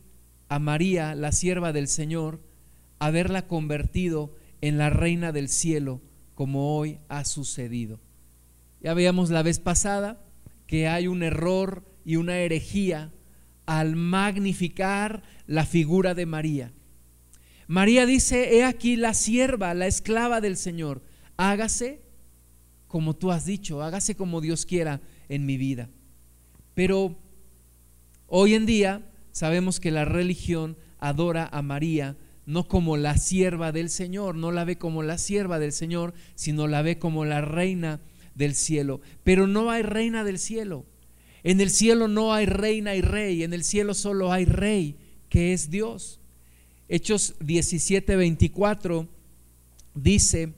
a 0.48 0.60
María, 0.60 1.16
la 1.16 1.32
sierva 1.32 1.72
del 1.72 1.88
Señor, 1.88 2.40
haberla 3.00 3.48
convertido 3.48 4.36
en 4.60 4.78
la 4.78 4.88
reina 4.88 5.32
del 5.32 5.48
cielo, 5.48 6.00
como 6.34 6.76
hoy 6.76 7.00
ha 7.08 7.24
sucedido. 7.24 7.98
Ya 8.80 8.94
veíamos 8.94 9.30
la 9.30 9.42
vez 9.42 9.58
pasada 9.58 10.22
que 10.68 10.86
hay 10.86 11.08
un 11.08 11.24
error 11.24 11.84
y 12.04 12.16
una 12.16 12.38
herejía 12.38 13.12
al 13.66 13.96
magnificar 13.96 15.22
la 15.46 15.66
figura 15.66 16.14
de 16.14 16.26
María. 16.26 16.72
María 17.66 18.06
dice, 18.06 18.56
he 18.56 18.64
aquí 18.64 18.96
la 18.96 19.12
sierva, 19.12 19.74
la 19.74 19.86
esclava 19.86 20.40
del 20.40 20.56
Señor, 20.56 21.02
hágase 21.36 22.00
como 22.86 23.14
tú 23.14 23.32
has 23.32 23.44
dicho, 23.44 23.82
hágase 23.82 24.14
como 24.14 24.40
Dios 24.40 24.64
quiera 24.64 25.00
en 25.28 25.44
mi 25.44 25.56
vida. 25.56 25.90
Pero 26.74 27.18
hoy 28.26 28.54
en 28.54 28.66
día 28.66 29.02
sabemos 29.32 29.80
que 29.80 29.90
la 29.90 30.04
religión 30.04 30.76
adora 30.98 31.48
a 31.52 31.62
María 31.62 32.16
no 32.46 32.68
como 32.68 32.96
la 32.96 33.16
sierva 33.16 33.72
del 33.72 33.90
Señor, 33.90 34.36
no 34.36 34.52
la 34.52 34.64
ve 34.64 34.78
como 34.78 35.02
la 35.02 35.18
sierva 35.18 35.58
del 35.58 35.72
Señor, 35.72 36.14
sino 36.36 36.68
la 36.68 36.80
ve 36.80 36.98
como 36.98 37.24
la 37.24 37.40
reina 37.40 38.00
del 38.36 38.54
cielo. 38.54 39.00
Pero 39.24 39.48
no 39.48 39.70
hay 39.70 39.82
reina 39.82 40.22
del 40.22 40.38
cielo. 40.38 40.86
En 41.46 41.60
el 41.60 41.70
cielo 41.70 42.08
no 42.08 42.34
hay 42.34 42.44
reina 42.44 42.96
y 42.96 43.02
rey, 43.02 43.44
en 43.44 43.52
el 43.52 43.62
cielo 43.62 43.94
solo 43.94 44.32
hay 44.32 44.46
rey, 44.46 44.96
que 45.28 45.52
es 45.52 45.70
Dios. 45.70 46.18
Hechos 46.88 47.36
17, 47.38 48.16
24 48.16 49.06
dice, 49.94 50.54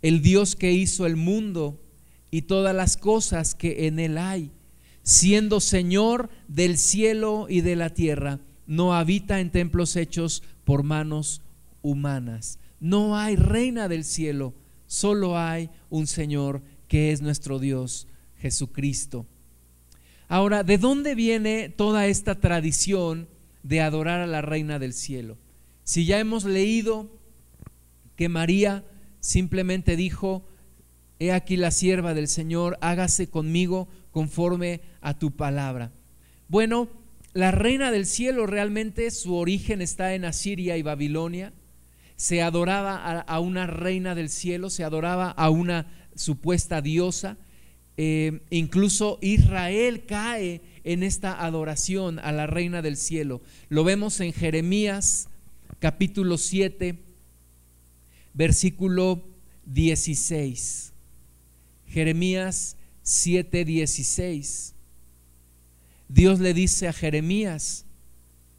el 0.00 0.22
Dios 0.22 0.54
que 0.54 0.70
hizo 0.70 1.06
el 1.06 1.16
mundo 1.16 1.82
y 2.30 2.42
todas 2.42 2.72
las 2.72 2.96
cosas 2.96 3.56
que 3.56 3.88
en 3.88 3.98
él 3.98 4.16
hay, 4.16 4.52
siendo 5.02 5.58
Señor 5.58 6.30
del 6.46 6.78
cielo 6.78 7.46
y 7.48 7.60
de 7.62 7.74
la 7.74 7.90
tierra, 7.90 8.38
no 8.64 8.94
habita 8.94 9.40
en 9.40 9.50
templos 9.50 9.96
hechos 9.96 10.44
por 10.62 10.84
manos 10.84 11.42
humanas. 11.82 12.60
No 12.78 13.18
hay 13.18 13.34
reina 13.34 13.88
del 13.88 14.04
cielo, 14.04 14.54
solo 14.86 15.36
hay 15.36 15.68
un 15.90 16.06
Señor 16.06 16.62
que 16.86 17.10
es 17.10 17.22
nuestro 17.22 17.58
Dios, 17.58 18.06
Jesucristo. 18.36 19.26
Ahora, 20.32 20.62
¿de 20.62 20.78
dónde 20.78 21.14
viene 21.14 21.68
toda 21.68 22.06
esta 22.06 22.40
tradición 22.40 23.28
de 23.62 23.82
adorar 23.82 24.22
a 24.22 24.26
la 24.26 24.40
reina 24.40 24.78
del 24.78 24.94
cielo? 24.94 25.36
Si 25.84 26.06
ya 26.06 26.18
hemos 26.20 26.46
leído 26.46 27.10
que 28.16 28.30
María 28.30 28.82
simplemente 29.20 29.94
dijo, 29.94 30.48
he 31.18 31.32
aquí 31.32 31.58
la 31.58 31.70
sierva 31.70 32.14
del 32.14 32.28
Señor, 32.28 32.78
hágase 32.80 33.28
conmigo 33.28 33.88
conforme 34.10 34.80
a 35.02 35.18
tu 35.18 35.32
palabra. 35.32 35.92
Bueno, 36.48 36.88
la 37.34 37.50
reina 37.50 37.90
del 37.90 38.06
cielo 38.06 38.46
realmente 38.46 39.10
su 39.10 39.36
origen 39.36 39.82
está 39.82 40.14
en 40.14 40.24
Asiria 40.24 40.78
y 40.78 40.82
Babilonia. 40.82 41.52
Se 42.16 42.40
adoraba 42.40 43.20
a, 43.20 43.40
una 43.40 43.66
reina 43.66 44.14
del 44.14 44.30
cielo, 44.30 44.70
se 44.70 44.82
adoraba 44.82 45.30
a 45.30 45.50
una 45.50 46.08
supuesta 46.14 46.80
diosa. 46.80 47.36
Eh, 47.96 48.40
incluso 48.50 49.18
Israel 49.20 50.06
cae 50.06 50.62
en 50.84 51.02
esta 51.02 51.44
adoración 51.44 52.18
a 52.18 52.32
la 52.32 52.46
reina 52.46 52.82
del 52.82 52.96
cielo. 52.96 53.42
Lo 53.68 53.84
vemos 53.84 54.20
en 54.20 54.32
Jeremías 54.32 55.28
capítulo 55.78 56.38
7, 56.38 56.98
versículo 58.34 59.22
16. 59.66 60.92
Jeremías 61.86 62.76
7, 63.02 63.64
16. 63.64 64.74
Dios 66.08 66.40
le 66.40 66.54
dice 66.54 66.88
a 66.88 66.92
Jeremías, 66.92 67.84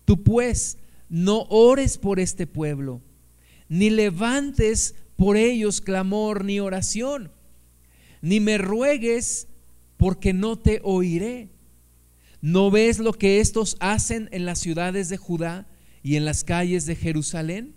tú 0.06 0.24
pues 0.24 0.78
no 1.10 1.44
ores 1.50 1.98
por 1.98 2.20
este 2.20 2.48
pueblo, 2.48 3.02
ni 3.70 3.90
levantes 3.90 4.96
por 5.16 5.38
ellos 5.38 5.80
clamor 5.82 6.44
ni 6.44 6.60
oración, 6.60 7.32
ni 8.24 8.40
me 8.40 8.58
ruegues 8.58 9.50
porque 9.98 10.32
no 10.32 10.58
te 10.58 10.80
oiré. 10.84 11.50
¿No 12.42 12.72
ves 12.72 12.98
lo 13.00 13.12
que 13.14 13.42
estos 13.42 13.76
hacen 13.82 14.30
en 14.32 14.46
las 14.46 14.60
ciudades 14.60 15.10
de 15.10 15.18
Judá 15.18 15.68
y 16.02 16.16
en 16.16 16.24
las 16.24 16.46
calles 16.46 16.86
de 16.86 16.96
Jerusalén? 16.96 17.76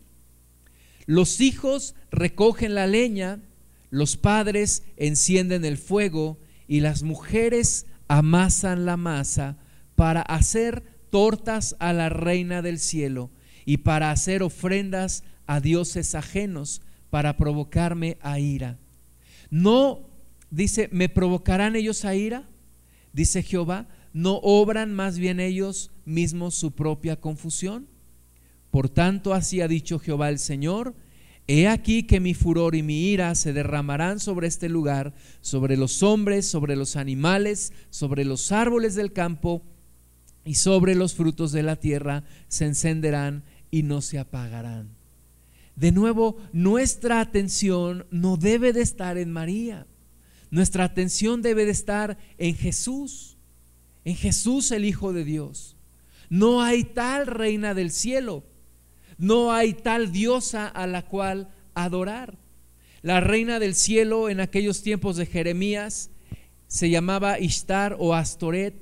Los 1.04 1.40
hijos 1.40 1.96
recogen 2.12 2.76
la 2.76 2.86
leña, 2.86 3.42
los 3.90 4.16
padres 4.16 4.84
encienden 4.96 5.64
el 5.64 5.78
fuego 5.78 6.38
y 6.68 6.78
las 6.78 7.02
mujeres 7.02 7.86
amasan 8.06 8.86
la 8.86 8.96
masa 8.96 9.58
para 9.96 10.22
hacer 10.22 10.84
tortas 11.10 11.74
a 11.80 11.92
la 11.92 12.08
reina 12.08 12.62
del 12.62 12.78
cielo 12.78 13.30
y 13.64 13.78
para 13.78 14.12
hacer 14.12 14.44
ofrendas 14.44 15.24
a 15.46 15.60
dioses 15.60 16.14
ajenos 16.14 16.82
para 17.10 17.36
provocarme 17.36 18.16
a 18.20 18.38
ira. 18.38 18.78
No, 19.50 20.06
dice, 20.56 20.88
¿me 20.92 21.08
provocarán 21.08 21.76
ellos 21.76 22.04
a 22.04 22.14
ira? 22.14 22.48
Dice 23.12 23.42
Jehová, 23.42 23.88
¿no 24.12 24.36
obran 24.42 24.94
más 24.94 25.18
bien 25.18 25.40
ellos 25.40 25.90
mismos 26.04 26.54
su 26.54 26.72
propia 26.72 27.20
confusión? 27.20 27.86
Por 28.70 28.88
tanto, 28.88 29.34
así 29.34 29.60
ha 29.60 29.68
dicho 29.68 29.98
Jehová 29.98 30.28
el 30.28 30.38
Señor, 30.38 30.94
He 31.48 31.68
aquí 31.68 32.02
que 32.02 32.18
mi 32.18 32.34
furor 32.34 32.74
y 32.74 32.82
mi 32.82 33.08
ira 33.12 33.34
se 33.36 33.52
derramarán 33.52 34.18
sobre 34.18 34.48
este 34.48 34.68
lugar, 34.68 35.14
sobre 35.40 35.76
los 35.76 36.02
hombres, 36.02 36.48
sobre 36.48 36.74
los 36.74 36.96
animales, 36.96 37.72
sobre 37.90 38.24
los 38.24 38.50
árboles 38.50 38.96
del 38.96 39.12
campo 39.12 39.62
y 40.44 40.56
sobre 40.56 40.96
los 40.96 41.14
frutos 41.14 41.52
de 41.52 41.62
la 41.62 41.76
tierra 41.76 42.24
se 42.48 42.64
encenderán 42.64 43.44
y 43.70 43.84
no 43.84 44.00
se 44.00 44.18
apagarán. 44.18 44.88
De 45.76 45.92
nuevo, 45.92 46.36
nuestra 46.52 47.20
atención 47.20 48.06
no 48.10 48.36
debe 48.36 48.72
de 48.72 48.82
estar 48.82 49.16
en 49.16 49.30
María. 49.30 49.86
Nuestra 50.50 50.84
atención 50.84 51.42
debe 51.42 51.64
de 51.64 51.72
estar 51.72 52.18
en 52.38 52.54
Jesús, 52.54 53.36
en 54.04 54.16
Jesús 54.16 54.70
el 54.70 54.84
Hijo 54.84 55.12
de 55.12 55.24
Dios. 55.24 55.76
No 56.28 56.62
hay 56.62 56.84
tal 56.84 57.26
reina 57.26 57.74
del 57.74 57.90
cielo, 57.90 58.44
no 59.18 59.52
hay 59.52 59.74
tal 59.74 60.12
diosa 60.12 60.68
a 60.68 60.86
la 60.86 61.02
cual 61.06 61.48
adorar. 61.74 62.38
La 63.02 63.20
reina 63.20 63.58
del 63.58 63.74
cielo 63.74 64.28
en 64.28 64.40
aquellos 64.40 64.82
tiempos 64.82 65.16
de 65.16 65.26
Jeremías 65.26 66.10
se 66.66 66.90
llamaba 66.90 67.38
Ishtar 67.38 67.96
o 67.98 68.14
Astoret 68.14 68.74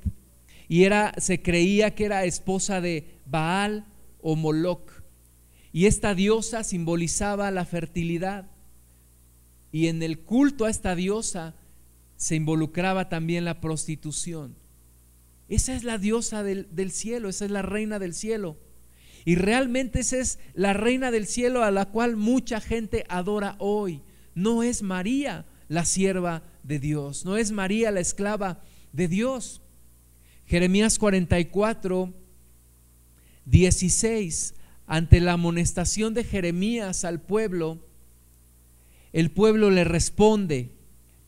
y 0.68 0.84
era, 0.84 1.12
se 1.18 1.42
creía 1.42 1.94
que 1.94 2.06
era 2.06 2.24
esposa 2.24 2.80
de 2.80 3.20
Baal 3.26 3.86
o 4.20 4.36
Moloch. 4.36 4.90
Y 5.72 5.86
esta 5.86 6.14
diosa 6.14 6.64
simbolizaba 6.64 7.50
la 7.50 7.64
fertilidad. 7.64 8.46
Y 9.74 9.88
en 9.88 10.04
el 10.04 10.20
culto 10.20 10.66
a 10.66 10.70
esta 10.70 10.94
diosa 10.94 11.56
se 12.14 12.36
involucraba 12.36 13.08
también 13.08 13.44
la 13.44 13.60
prostitución. 13.60 14.54
Esa 15.48 15.74
es 15.74 15.82
la 15.82 15.98
diosa 15.98 16.44
del, 16.44 16.92
cielo, 16.92 17.28
esa 17.28 17.44
es 17.44 17.50
la 17.50 17.62
reina 17.62 17.98
del 17.98 18.14
cielo. 18.14 18.56
Y 19.24 19.34
realmente 19.34 19.98
esa 19.98 20.18
es 20.18 20.38
la 20.52 20.74
reina 20.74 21.10
del 21.10 21.26
cielo 21.26 21.64
a 21.64 21.72
la 21.72 21.86
cual 21.86 22.14
mucha 22.14 22.60
gente 22.60 23.04
adora 23.08 23.56
hoy. 23.58 24.02
No 24.36 24.62
es 24.62 24.82
María 24.82 25.44
la 25.66 25.84
sierva 25.84 26.44
de 26.62 26.78
Dios, 26.78 27.24
no 27.24 27.36
es 27.36 27.50
María 27.50 27.90
la 27.90 27.98
esclava 27.98 28.62
de 28.92 29.08
Dios. 29.08 29.60
Jeremías 30.46 31.00
44, 31.00 32.14
16, 33.44 34.54
ante 34.86 35.20
la 35.20 35.32
amonestación 35.32 36.14
de 36.14 36.22
Jeremías 36.22 37.04
al 37.04 37.20
pueblo, 37.20 37.84
el 39.14 39.30
pueblo 39.30 39.70
le 39.70 39.84
responde 39.84 40.72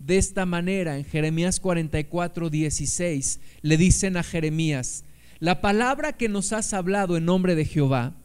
de 0.01 0.19
esta 0.19 0.45
manera 0.45 0.99
en 0.99 1.05
Jeremías 1.05 1.61
44, 1.61 2.51
16. 2.51 3.41
Le 3.63 3.77
dicen 3.77 4.17
a 4.17 4.25
Jeremías, 4.25 5.05
la 5.39 5.61
palabra 5.61 6.17
que 6.17 6.29
nos 6.29 6.53
has 6.53 6.73
hablado 6.73 7.17
en 7.17 7.25
nombre 7.25 7.55
de 7.55 7.65
Jehová, 7.65 8.17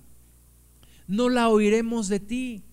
no 1.05 1.29
la 1.29 1.47
oiremos 1.47 2.07
de 2.07 2.19
ti, 2.19 2.63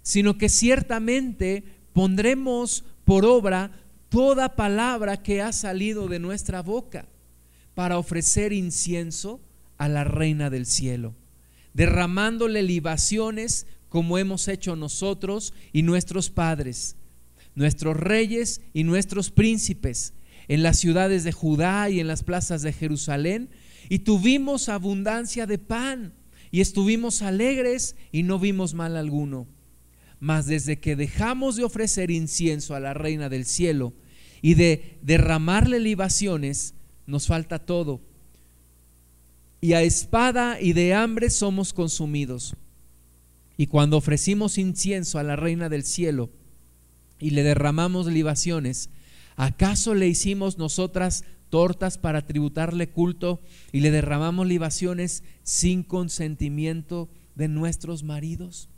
sino 0.00 0.38
que 0.38 0.48
ciertamente 0.48 1.62
pondremos 1.92 2.84
por 3.04 3.26
obra 3.26 3.70
toda 4.08 4.56
palabra 4.56 5.22
que 5.22 5.42
ha 5.42 5.52
salido 5.52 6.08
de 6.08 6.20
nuestra 6.20 6.62
boca 6.62 7.06
para 7.74 7.98
ofrecer 7.98 8.54
incienso 8.54 9.42
a 9.76 9.88
la 9.88 10.04
reina 10.04 10.48
del 10.48 10.64
cielo, 10.64 11.14
derramándole 11.74 12.62
libaciones 12.62 13.66
como 13.92 14.16
hemos 14.16 14.48
hecho 14.48 14.74
nosotros 14.74 15.52
y 15.70 15.82
nuestros 15.82 16.30
padres, 16.30 16.96
nuestros 17.54 17.94
reyes 17.94 18.62
y 18.72 18.84
nuestros 18.84 19.30
príncipes, 19.30 20.14
en 20.48 20.62
las 20.62 20.78
ciudades 20.78 21.24
de 21.24 21.32
Judá 21.32 21.90
y 21.90 22.00
en 22.00 22.06
las 22.06 22.22
plazas 22.22 22.62
de 22.62 22.72
Jerusalén, 22.72 23.50
y 23.90 23.98
tuvimos 23.98 24.70
abundancia 24.70 25.44
de 25.44 25.58
pan, 25.58 26.14
y 26.50 26.62
estuvimos 26.62 27.20
alegres 27.20 27.94
y 28.12 28.22
no 28.22 28.38
vimos 28.38 28.72
mal 28.72 28.96
alguno. 28.96 29.46
Mas 30.20 30.46
desde 30.46 30.80
que 30.80 30.96
dejamos 30.96 31.56
de 31.56 31.64
ofrecer 31.64 32.10
incienso 32.10 32.74
a 32.74 32.80
la 32.80 32.94
reina 32.94 33.28
del 33.28 33.44
cielo 33.44 33.92
y 34.40 34.54
de 34.54 34.96
derramarle 35.02 35.80
libaciones, 35.80 36.72
nos 37.06 37.26
falta 37.26 37.58
todo. 37.58 38.00
Y 39.60 39.74
a 39.74 39.82
espada 39.82 40.62
y 40.62 40.72
de 40.72 40.94
hambre 40.94 41.28
somos 41.28 41.74
consumidos. 41.74 42.56
Y 43.56 43.66
cuando 43.66 43.96
ofrecimos 43.96 44.58
incienso 44.58 45.18
a 45.18 45.22
la 45.22 45.36
reina 45.36 45.68
del 45.68 45.84
cielo 45.84 46.30
y 47.18 47.30
le 47.30 47.42
derramamos 47.42 48.06
libaciones, 48.06 48.90
¿acaso 49.36 49.94
le 49.94 50.08
hicimos 50.08 50.58
nosotras 50.58 51.24
tortas 51.52 51.98
para 51.98 52.26
tributarle 52.26 52.88
culto 52.88 53.38
y 53.72 53.80
le 53.80 53.90
derramamos 53.90 54.46
libaciones 54.46 55.22
sin 55.42 55.82
consentimiento 55.82 57.10
de 57.34 57.46
nuestros 57.46 58.04
maridos. 58.04 58.70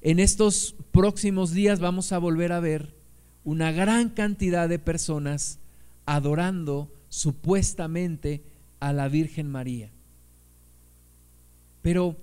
En 0.00 0.18
estos 0.18 0.74
próximos 0.90 1.52
días 1.52 1.78
vamos 1.78 2.10
a 2.10 2.18
volver 2.18 2.50
a 2.50 2.58
ver 2.58 2.96
una 3.44 3.70
gran 3.70 4.08
cantidad 4.08 4.68
de 4.68 4.80
personas 4.80 5.60
adorando 6.06 6.92
supuestamente 7.08 8.42
a 8.80 8.92
la 8.92 9.06
Virgen 9.06 9.48
María. 9.48 9.92
Pero 11.82 12.16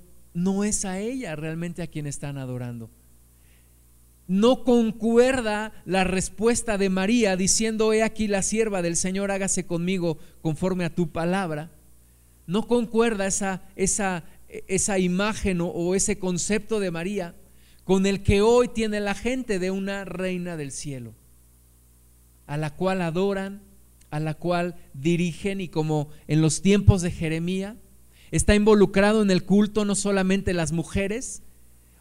no 0.43 0.63
es 0.63 0.85
a 0.85 0.99
ella 0.99 1.35
realmente 1.35 1.81
a 1.81 1.87
quien 1.87 2.07
están 2.07 2.37
adorando. 2.37 2.89
No 4.27 4.63
concuerda 4.63 5.73
la 5.85 6.03
respuesta 6.03 6.77
de 6.77 6.89
María 6.89 7.35
diciendo, 7.35 7.93
he 7.93 8.03
aquí 8.03 8.27
la 8.27 8.43
sierva 8.43 8.81
del 8.81 8.95
Señor, 8.95 9.31
hágase 9.31 9.65
conmigo 9.65 10.17
conforme 10.41 10.85
a 10.85 10.93
tu 10.93 11.11
palabra. 11.11 11.71
No 12.45 12.67
concuerda 12.67 13.25
esa, 13.25 13.63
esa, 13.75 14.23
esa 14.67 14.99
imagen 14.99 15.59
o, 15.61 15.95
ese 15.95 16.19
concepto 16.19 16.79
de 16.79 16.91
María 16.91 17.35
con 17.83 18.05
el 18.05 18.21
que 18.21 18.41
hoy 18.41 18.67
tiene 18.67 18.99
la 18.99 19.15
gente 19.15 19.57
de 19.57 19.71
una 19.71 20.05
reina 20.05 20.57
del 20.57 20.71
cielo, 20.71 21.15
a 22.45 22.55
la 22.55 22.75
cual 22.75 23.01
adoran, 23.01 23.63
a 24.11 24.19
la 24.19 24.35
cual 24.35 24.75
dirigen 24.93 25.59
y 25.59 25.69
como 25.69 26.09
en 26.27 26.41
los 26.41 26.61
tiempos 26.61 27.01
de 27.01 27.09
Jeremías, 27.09 27.75
está 28.31 28.55
involucrado 28.55 29.21
en 29.21 29.31
el 29.31 29.43
culto 29.43 29.85
no 29.85 29.95
solamente 29.95 30.53
las 30.53 30.71
mujeres 30.71 31.41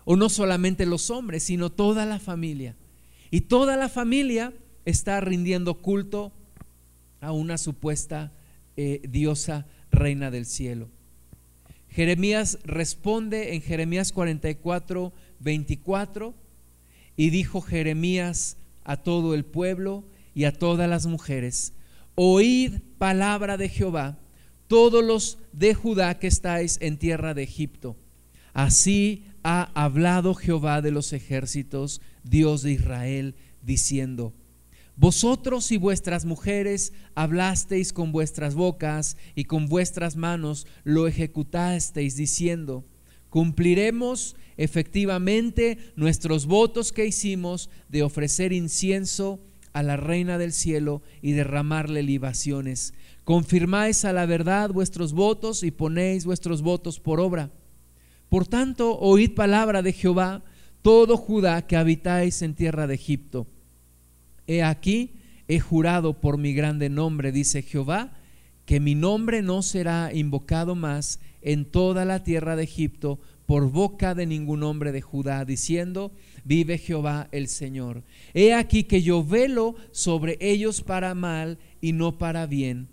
o 0.04 0.16
no 0.16 0.28
solamente 0.28 0.86
los 0.86 1.10
hombres, 1.10 1.42
sino 1.42 1.70
toda 1.70 2.06
la 2.06 2.18
familia. 2.18 2.76
Y 3.30 3.42
toda 3.42 3.76
la 3.76 3.88
familia 3.88 4.52
está 4.84 5.20
rindiendo 5.20 5.74
culto 5.74 6.32
a 7.20 7.32
una 7.32 7.58
supuesta 7.58 8.32
eh, 8.76 9.02
diosa 9.08 9.66
reina 9.90 10.30
del 10.30 10.46
cielo. 10.46 10.88
Jeremías 11.90 12.58
responde 12.64 13.54
en 13.54 13.62
Jeremías 13.62 14.12
44, 14.12 15.12
24, 15.40 16.34
y 17.16 17.30
dijo 17.30 17.60
Jeremías 17.60 18.56
a 18.84 18.96
todo 18.96 19.34
el 19.34 19.44
pueblo 19.44 20.04
y 20.34 20.44
a 20.44 20.52
todas 20.52 20.88
las 20.88 21.06
mujeres, 21.06 21.72
oíd 22.14 22.80
palabra 22.98 23.56
de 23.56 23.68
Jehová 23.68 24.16
todos 24.68 25.04
los 25.04 25.38
de 25.52 25.74
Judá 25.74 26.18
que 26.18 26.28
estáis 26.28 26.78
en 26.80 26.98
tierra 26.98 27.34
de 27.34 27.42
Egipto. 27.42 27.96
Así 28.52 29.24
ha 29.42 29.70
hablado 29.74 30.34
Jehová 30.34 30.82
de 30.82 30.90
los 30.90 31.12
ejércitos, 31.12 32.00
Dios 32.22 32.62
de 32.62 32.72
Israel, 32.72 33.34
diciendo, 33.62 34.34
vosotros 34.96 35.70
y 35.70 35.76
vuestras 35.76 36.24
mujeres 36.24 36.92
hablasteis 37.14 37.92
con 37.92 38.10
vuestras 38.10 38.56
bocas 38.56 39.16
y 39.36 39.44
con 39.44 39.66
vuestras 39.66 40.16
manos 40.16 40.66
lo 40.82 41.06
ejecutasteis, 41.06 42.16
diciendo, 42.16 42.84
cumpliremos 43.30 44.34
efectivamente 44.56 45.78
nuestros 45.94 46.46
votos 46.46 46.92
que 46.92 47.06
hicimos 47.06 47.70
de 47.88 48.02
ofrecer 48.02 48.52
incienso 48.52 49.38
a 49.78 49.82
la 49.82 49.96
reina 49.96 50.38
del 50.38 50.52
cielo 50.52 51.02
y 51.22 51.32
derramarle 51.32 52.02
libaciones 52.02 52.94
confirmáis 53.28 54.06
a 54.06 54.14
la 54.14 54.24
verdad 54.24 54.70
vuestros 54.70 55.12
votos 55.12 55.62
y 55.62 55.70
ponéis 55.70 56.24
vuestros 56.24 56.62
votos 56.62 56.98
por 56.98 57.20
obra. 57.20 57.50
Por 58.30 58.46
tanto, 58.46 58.98
oíd 58.98 59.34
palabra 59.34 59.82
de 59.82 59.92
Jehová, 59.92 60.42
todo 60.80 61.18
Judá 61.18 61.66
que 61.66 61.76
habitáis 61.76 62.40
en 62.40 62.54
tierra 62.54 62.86
de 62.86 62.94
Egipto. 62.94 63.46
He 64.46 64.62
aquí, 64.62 65.12
he 65.46 65.60
jurado 65.60 66.22
por 66.22 66.38
mi 66.38 66.54
grande 66.54 66.88
nombre, 66.88 67.30
dice 67.30 67.60
Jehová, 67.60 68.14
que 68.64 68.80
mi 68.80 68.94
nombre 68.94 69.42
no 69.42 69.60
será 69.60 70.10
invocado 70.14 70.74
más 70.74 71.20
en 71.42 71.66
toda 71.66 72.06
la 72.06 72.24
tierra 72.24 72.56
de 72.56 72.64
Egipto 72.64 73.20
por 73.44 73.70
boca 73.70 74.14
de 74.14 74.24
ningún 74.24 74.62
hombre 74.62 74.90
de 74.90 75.02
Judá, 75.02 75.44
diciendo, 75.44 76.12
vive 76.48 76.78
Jehová 76.78 77.28
el 77.30 77.46
Señor. 77.46 78.02
He 78.34 78.54
aquí 78.54 78.82
que 78.82 79.02
yo 79.02 79.22
velo 79.22 79.76
sobre 79.92 80.36
ellos 80.40 80.82
para 80.82 81.14
mal 81.14 81.58
y 81.80 81.92
no 81.92 82.18
para 82.18 82.46
bien 82.46 82.88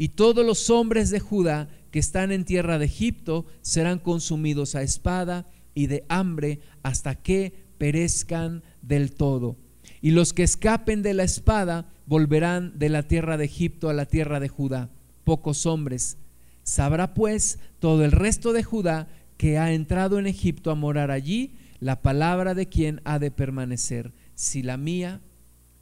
y 0.00 0.08
todos 0.08 0.46
los 0.46 0.70
hombres 0.70 1.10
de 1.10 1.20
Judá 1.20 1.68
que 1.90 1.98
están 1.98 2.32
en 2.32 2.46
tierra 2.46 2.78
de 2.78 2.86
Egipto 2.86 3.44
serán 3.60 3.98
consumidos 3.98 4.74
a 4.74 4.80
espada 4.80 5.46
y 5.74 5.88
de 5.88 6.06
hambre 6.08 6.60
hasta 6.82 7.16
que 7.16 7.66
perezcan 7.76 8.62
del 8.80 9.12
todo. 9.12 9.58
Y 10.00 10.12
los 10.12 10.32
que 10.32 10.42
escapen 10.42 11.02
de 11.02 11.12
la 11.12 11.24
espada 11.24 11.92
volverán 12.06 12.78
de 12.78 12.88
la 12.88 13.02
tierra 13.02 13.36
de 13.36 13.44
Egipto 13.44 13.90
a 13.90 13.92
la 13.92 14.06
tierra 14.06 14.40
de 14.40 14.48
Judá, 14.48 14.88
pocos 15.24 15.66
hombres. 15.66 16.16
Sabrá 16.62 17.12
pues 17.12 17.58
todo 17.78 18.02
el 18.02 18.12
resto 18.12 18.54
de 18.54 18.64
Judá 18.64 19.06
que 19.36 19.58
ha 19.58 19.70
entrado 19.74 20.18
en 20.18 20.26
Egipto 20.26 20.70
a 20.70 20.76
morar 20.76 21.10
allí, 21.10 21.52
la 21.80 22.02
palabra 22.02 22.54
de 22.54 22.68
quien 22.68 23.00
ha 23.04 23.18
de 23.18 23.30
permanecer, 23.30 24.12
si 24.34 24.62
la 24.62 24.76
mía 24.76 25.20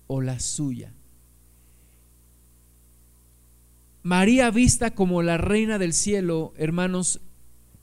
o 0.07 0.20
la 0.20 0.40
suya. 0.40 0.94
María 4.03 4.51
vista 4.51 4.94
como 4.94 5.22
la 5.22 5.36
reina 5.36 5.78
del 5.78 5.92
cielo, 5.92 6.55
hermanos, 6.57 7.20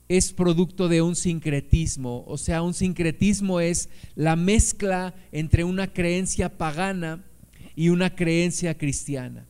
es 0.08 0.32
producto 0.32 0.88
de 0.88 1.02
un 1.02 1.14
sincretismo. 1.14 2.24
O 2.26 2.38
sea, 2.38 2.62
un 2.62 2.74
sincretismo 2.74 3.60
es 3.60 3.88
la 4.14 4.36
mezcla 4.36 5.14
entre 5.32 5.64
una 5.64 5.92
creencia 5.92 6.56
pagana 6.56 7.24
y 7.74 7.90
una 7.90 8.14
creencia 8.14 8.78
cristiana. 8.78 9.46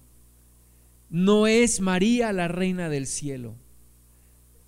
No 1.09 1.47
es 1.47 1.81
María 1.81 2.33
la 2.33 2.49
reina 2.49 2.89
del 2.89 3.07
cielo. 3.07 3.55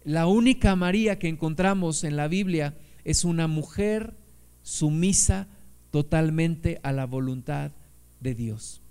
La 0.04 0.26
única 0.26 0.76
María 0.76 1.18
que 1.18 1.28
encontramos 1.28 2.04
en 2.04 2.16
la 2.16 2.28
Biblia 2.28 2.76
es 3.04 3.24
una 3.24 3.46
mujer 3.46 4.14
sumisa 4.62 5.48
totalmente 5.90 6.80
a 6.82 6.92
la 6.92 7.06
voluntad 7.06 7.72
de 8.20 8.34
Dios. 8.34 8.82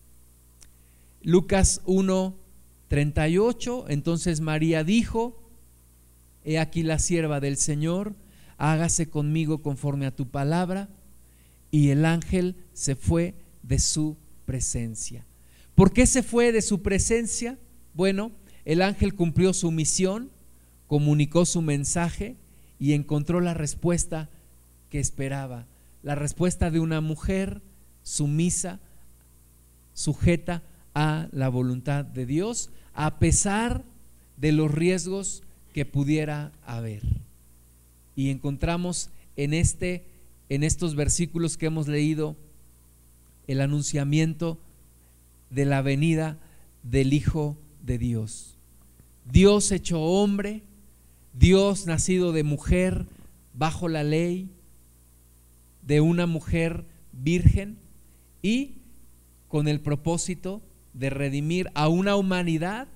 Lucas 1.21 1.81
1, 1.85 2.35
38, 2.87 3.85
entonces 3.89 4.41
María 4.41 4.83
dijo, 4.83 5.41
he 6.43 6.57
aquí 6.59 6.83
la 6.83 6.99
sierva 6.99 7.39
del 7.39 7.57
Señor, 7.57 8.15
hágase 8.57 9.09
conmigo 9.09 9.61
conforme 9.61 10.05
a 10.05 10.15
tu 10.15 10.29
palabra, 10.29 10.89
y 11.69 11.89
el 11.89 12.05
ángel 12.05 12.55
se 12.73 12.95
fue 12.95 13.35
de 13.61 13.79
su 13.79 14.17
presencia. 14.45 15.25
¿Por 15.75 15.91
qué 15.91 16.07
se 16.07 16.23
fue 16.23 16.51
de 16.51 16.61
su 16.61 16.81
presencia? 16.81 17.59
Bueno, 17.93 18.31
el 18.65 18.81
ángel 18.81 19.13
cumplió 19.13 19.53
su 19.53 19.69
misión, 19.71 20.31
comunicó 20.87 21.45
su 21.45 21.61
mensaje 21.61 22.37
y 22.79 22.93
encontró 22.93 23.41
la 23.41 23.53
respuesta 23.53 24.29
que 24.89 24.99
esperaba, 24.99 25.65
la 26.03 26.15
respuesta 26.15 26.71
de 26.71 26.79
una 26.79 27.01
mujer 27.01 27.61
sumisa, 28.03 28.79
sujeta 29.93 30.63
a 30.93 31.27
la 31.31 31.49
voluntad 31.49 32.05
de 32.05 32.25
Dios, 32.25 32.69
a 32.93 33.19
pesar 33.19 33.83
de 34.37 34.51
los 34.51 34.71
riesgos 34.71 35.43
que 35.73 35.85
pudiera 35.85 36.51
haber. 36.65 37.03
Y 38.15 38.29
encontramos 38.29 39.09
en 39.35 39.53
este 39.53 40.05
en 40.49 40.63
estos 40.63 40.95
versículos 40.95 41.57
que 41.57 41.65
hemos 41.65 41.87
leído 41.87 42.35
el 43.47 43.61
anunciamiento 43.61 44.57
de 45.49 45.65
la 45.65 45.81
venida 45.81 46.37
del 46.83 47.13
Hijo 47.13 47.57
de 47.83 47.97
Dios. 47.97 48.55
Dios 49.29 49.71
hecho 49.71 50.01
hombre, 50.01 50.63
Dios 51.37 51.85
nacido 51.85 52.31
de 52.31 52.43
mujer 52.43 53.05
bajo 53.53 53.87
la 53.89 54.03
ley, 54.03 54.49
de 55.83 56.01
una 56.01 56.25
mujer 56.25 56.85
virgen 57.11 57.77
y 58.41 58.79
con 59.47 59.67
el 59.67 59.79
propósito 59.79 60.63
de 60.93 61.11
redimir 61.11 61.69
a 61.75 61.89
una 61.89 62.15
humanidad 62.15 62.87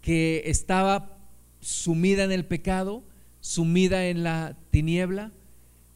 que 0.00 0.44
estaba 0.46 1.18
sumida 1.60 2.24
en 2.24 2.30
el 2.30 2.44
pecado, 2.44 3.02
sumida 3.40 4.06
en 4.06 4.22
la 4.22 4.56
tiniebla, 4.70 5.32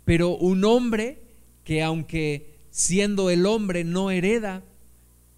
pero 0.04 0.36
un 0.36 0.64
hombre 0.64 1.22
que 1.62 1.82
aunque 1.82 2.58
siendo 2.70 3.30
el 3.30 3.46
hombre 3.46 3.84
no 3.84 4.10
hereda 4.10 4.64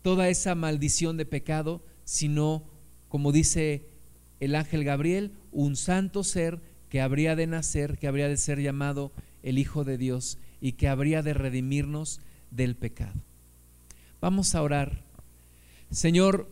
toda 0.03 0.29
esa 0.29 0.55
maldición 0.55 1.19
de 1.19 1.27
pecado, 1.27 1.85
sino, 2.05 2.65
como 3.09 3.33
dice 3.33 3.91
el 4.39 4.55
ángel 4.55 4.85
Gabriel, 4.85 5.33
un 5.53 5.77
santo 5.77 6.25
ser 6.25 6.61
que 6.89 7.01
habría 7.01 7.37
de 7.37 7.47
nacer, 7.47 7.99
que 7.99 8.09
habría 8.09 8.29
de 8.29 8.37
ser 8.37 8.61
llamado 8.61 9.13
el 9.43 9.59
Hijo 9.59 9.85
de 9.85 9.99
Dios 9.99 10.39
y 10.61 10.73
que 10.73 10.89
habría 10.89 11.23
de 11.23 11.35
redimirnos 11.35 12.21
del 12.51 12.77
pecado. 12.77 13.21
Vamos 14.21 14.55
a 14.55 14.63
orar 14.63 15.11
Señor, 15.91 16.49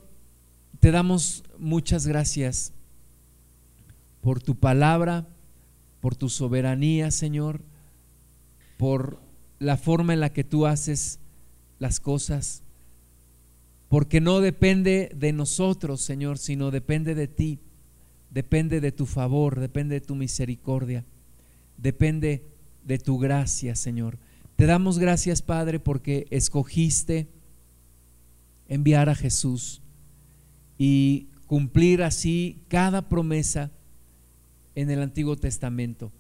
te 0.81 0.91
damos 0.91 1.45
muchas 1.59 2.09
gracias 2.09 2.73
por 4.21 4.43
tu 4.43 4.57
palabra, 4.57 5.29
por 6.01 6.17
tu 6.17 6.29
soberanía, 6.29 7.13
Señor, 7.13 7.61
por 8.79 9.21
la 9.61 9.77
forma 9.77 10.13
en 10.13 10.21
la 10.21 10.33
que 10.33 10.43
tú 10.43 10.67
haces 10.67 11.21
las 11.79 12.01
cosas, 12.01 12.65
porque 13.89 14.21
no 14.21 14.41
depende 14.41 15.13
de 15.15 15.33
nosotros, 15.33 16.01
Señor, 16.01 16.39
sino 16.39 16.73
depende 16.73 17.15
de 17.15 17.29
ti, 17.29 17.61
depende 18.31 18.81
de 18.81 18.93
tu 18.93 19.07
favor, 19.07 19.61
depende 19.61 19.95
de 19.95 20.07
tu 20.07 20.15
misericordia, 20.15 21.05
depende 21.77 22.45
de 22.85 22.99
tu 22.99 23.19
gracia, 23.19 23.75
Señor. 23.75 24.19
Te 24.57 24.67
damos 24.67 24.99
gracias, 24.99 25.43
Padre, 25.43 25.79
porque 25.79 26.27
escogiste 26.31 27.29
enviar 28.69 29.09
a 29.09 29.15
Jesús 29.15 29.81
y 30.77 31.29
cumplir 31.47 32.03
así 32.03 32.63
cada 32.69 33.09
promesa 33.09 33.71
en 34.75 34.91
el 34.91 35.03
Antiguo 35.03 35.37
Testamento, 35.37 36.13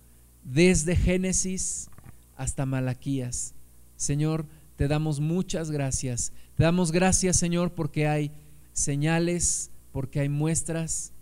desde 0.42 0.96
Génesis 0.96 1.90
hasta 2.36 2.66
Malaquías. 2.66 3.54
Señor, 3.96 4.46
te 4.76 4.88
damos 4.88 5.20
muchas 5.20 5.70
gracias. 5.70 6.32
Te 6.56 6.62
damos 6.62 6.92
gracias, 6.92 7.36
Señor, 7.36 7.72
porque 7.74 8.06
hay 8.06 8.30
señales, 8.72 9.70
porque 9.92 10.20
hay 10.20 10.28
muestras 10.28 11.12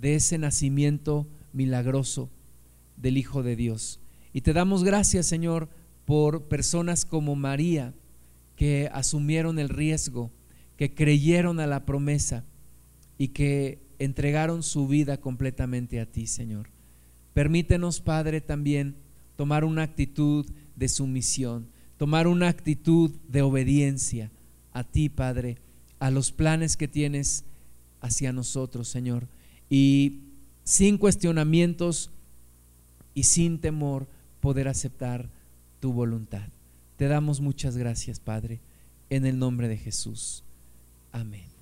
de 0.00 0.14
ese 0.14 0.38
nacimiento 0.38 1.26
milagroso 1.52 2.30
del 2.96 3.16
Hijo 3.16 3.42
de 3.42 3.56
Dios. 3.56 4.00
Y 4.32 4.42
te 4.42 4.52
damos 4.52 4.84
gracias, 4.84 5.26
Señor, 5.26 5.68
por 6.04 6.48
personas 6.48 7.04
como 7.04 7.36
María, 7.36 7.94
que 8.56 8.88
asumieron 8.92 9.58
el 9.58 9.68
riesgo, 9.68 10.32
que 10.76 10.94
creyeron 10.94 11.60
a 11.60 11.66
la 11.66 11.84
promesa 11.84 12.44
y 13.16 13.28
que 13.28 13.80
entregaron 13.98 14.62
su 14.62 14.88
vida 14.88 15.20
completamente 15.20 16.00
a 16.00 16.06
ti, 16.06 16.26
Señor. 16.26 16.70
Permítenos, 17.34 18.00
Padre, 18.00 18.40
también 18.40 18.96
tomar 19.36 19.64
una 19.64 19.82
actitud 19.82 20.46
de 20.76 20.88
sumisión, 20.88 21.68
tomar 21.96 22.26
una 22.26 22.48
actitud 22.48 23.12
de 23.28 23.42
obediencia 23.42 24.30
a 24.72 24.84
ti, 24.84 25.08
Padre, 25.08 25.58
a 25.98 26.10
los 26.10 26.32
planes 26.32 26.76
que 26.76 26.88
tienes 26.88 27.44
hacia 28.00 28.32
nosotros, 28.32 28.88
Señor. 28.88 29.28
Y 29.70 30.20
sin 30.64 30.98
cuestionamientos 30.98 32.10
y 33.14 33.24
sin 33.24 33.58
temor 33.58 34.06
poder 34.40 34.68
aceptar 34.68 35.28
tu 35.80 35.92
voluntad. 35.92 36.48
Te 36.96 37.08
damos 37.08 37.40
muchas 37.40 37.76
gracias, 37.76 38.20
Padre, 38.20 38.60
en 39.10 39.26
el 39.26 39.38
nombre 39.38 39.68
de 39.68 39.76
Jesús. 39.76 40.44
Amén. 41.12 41.57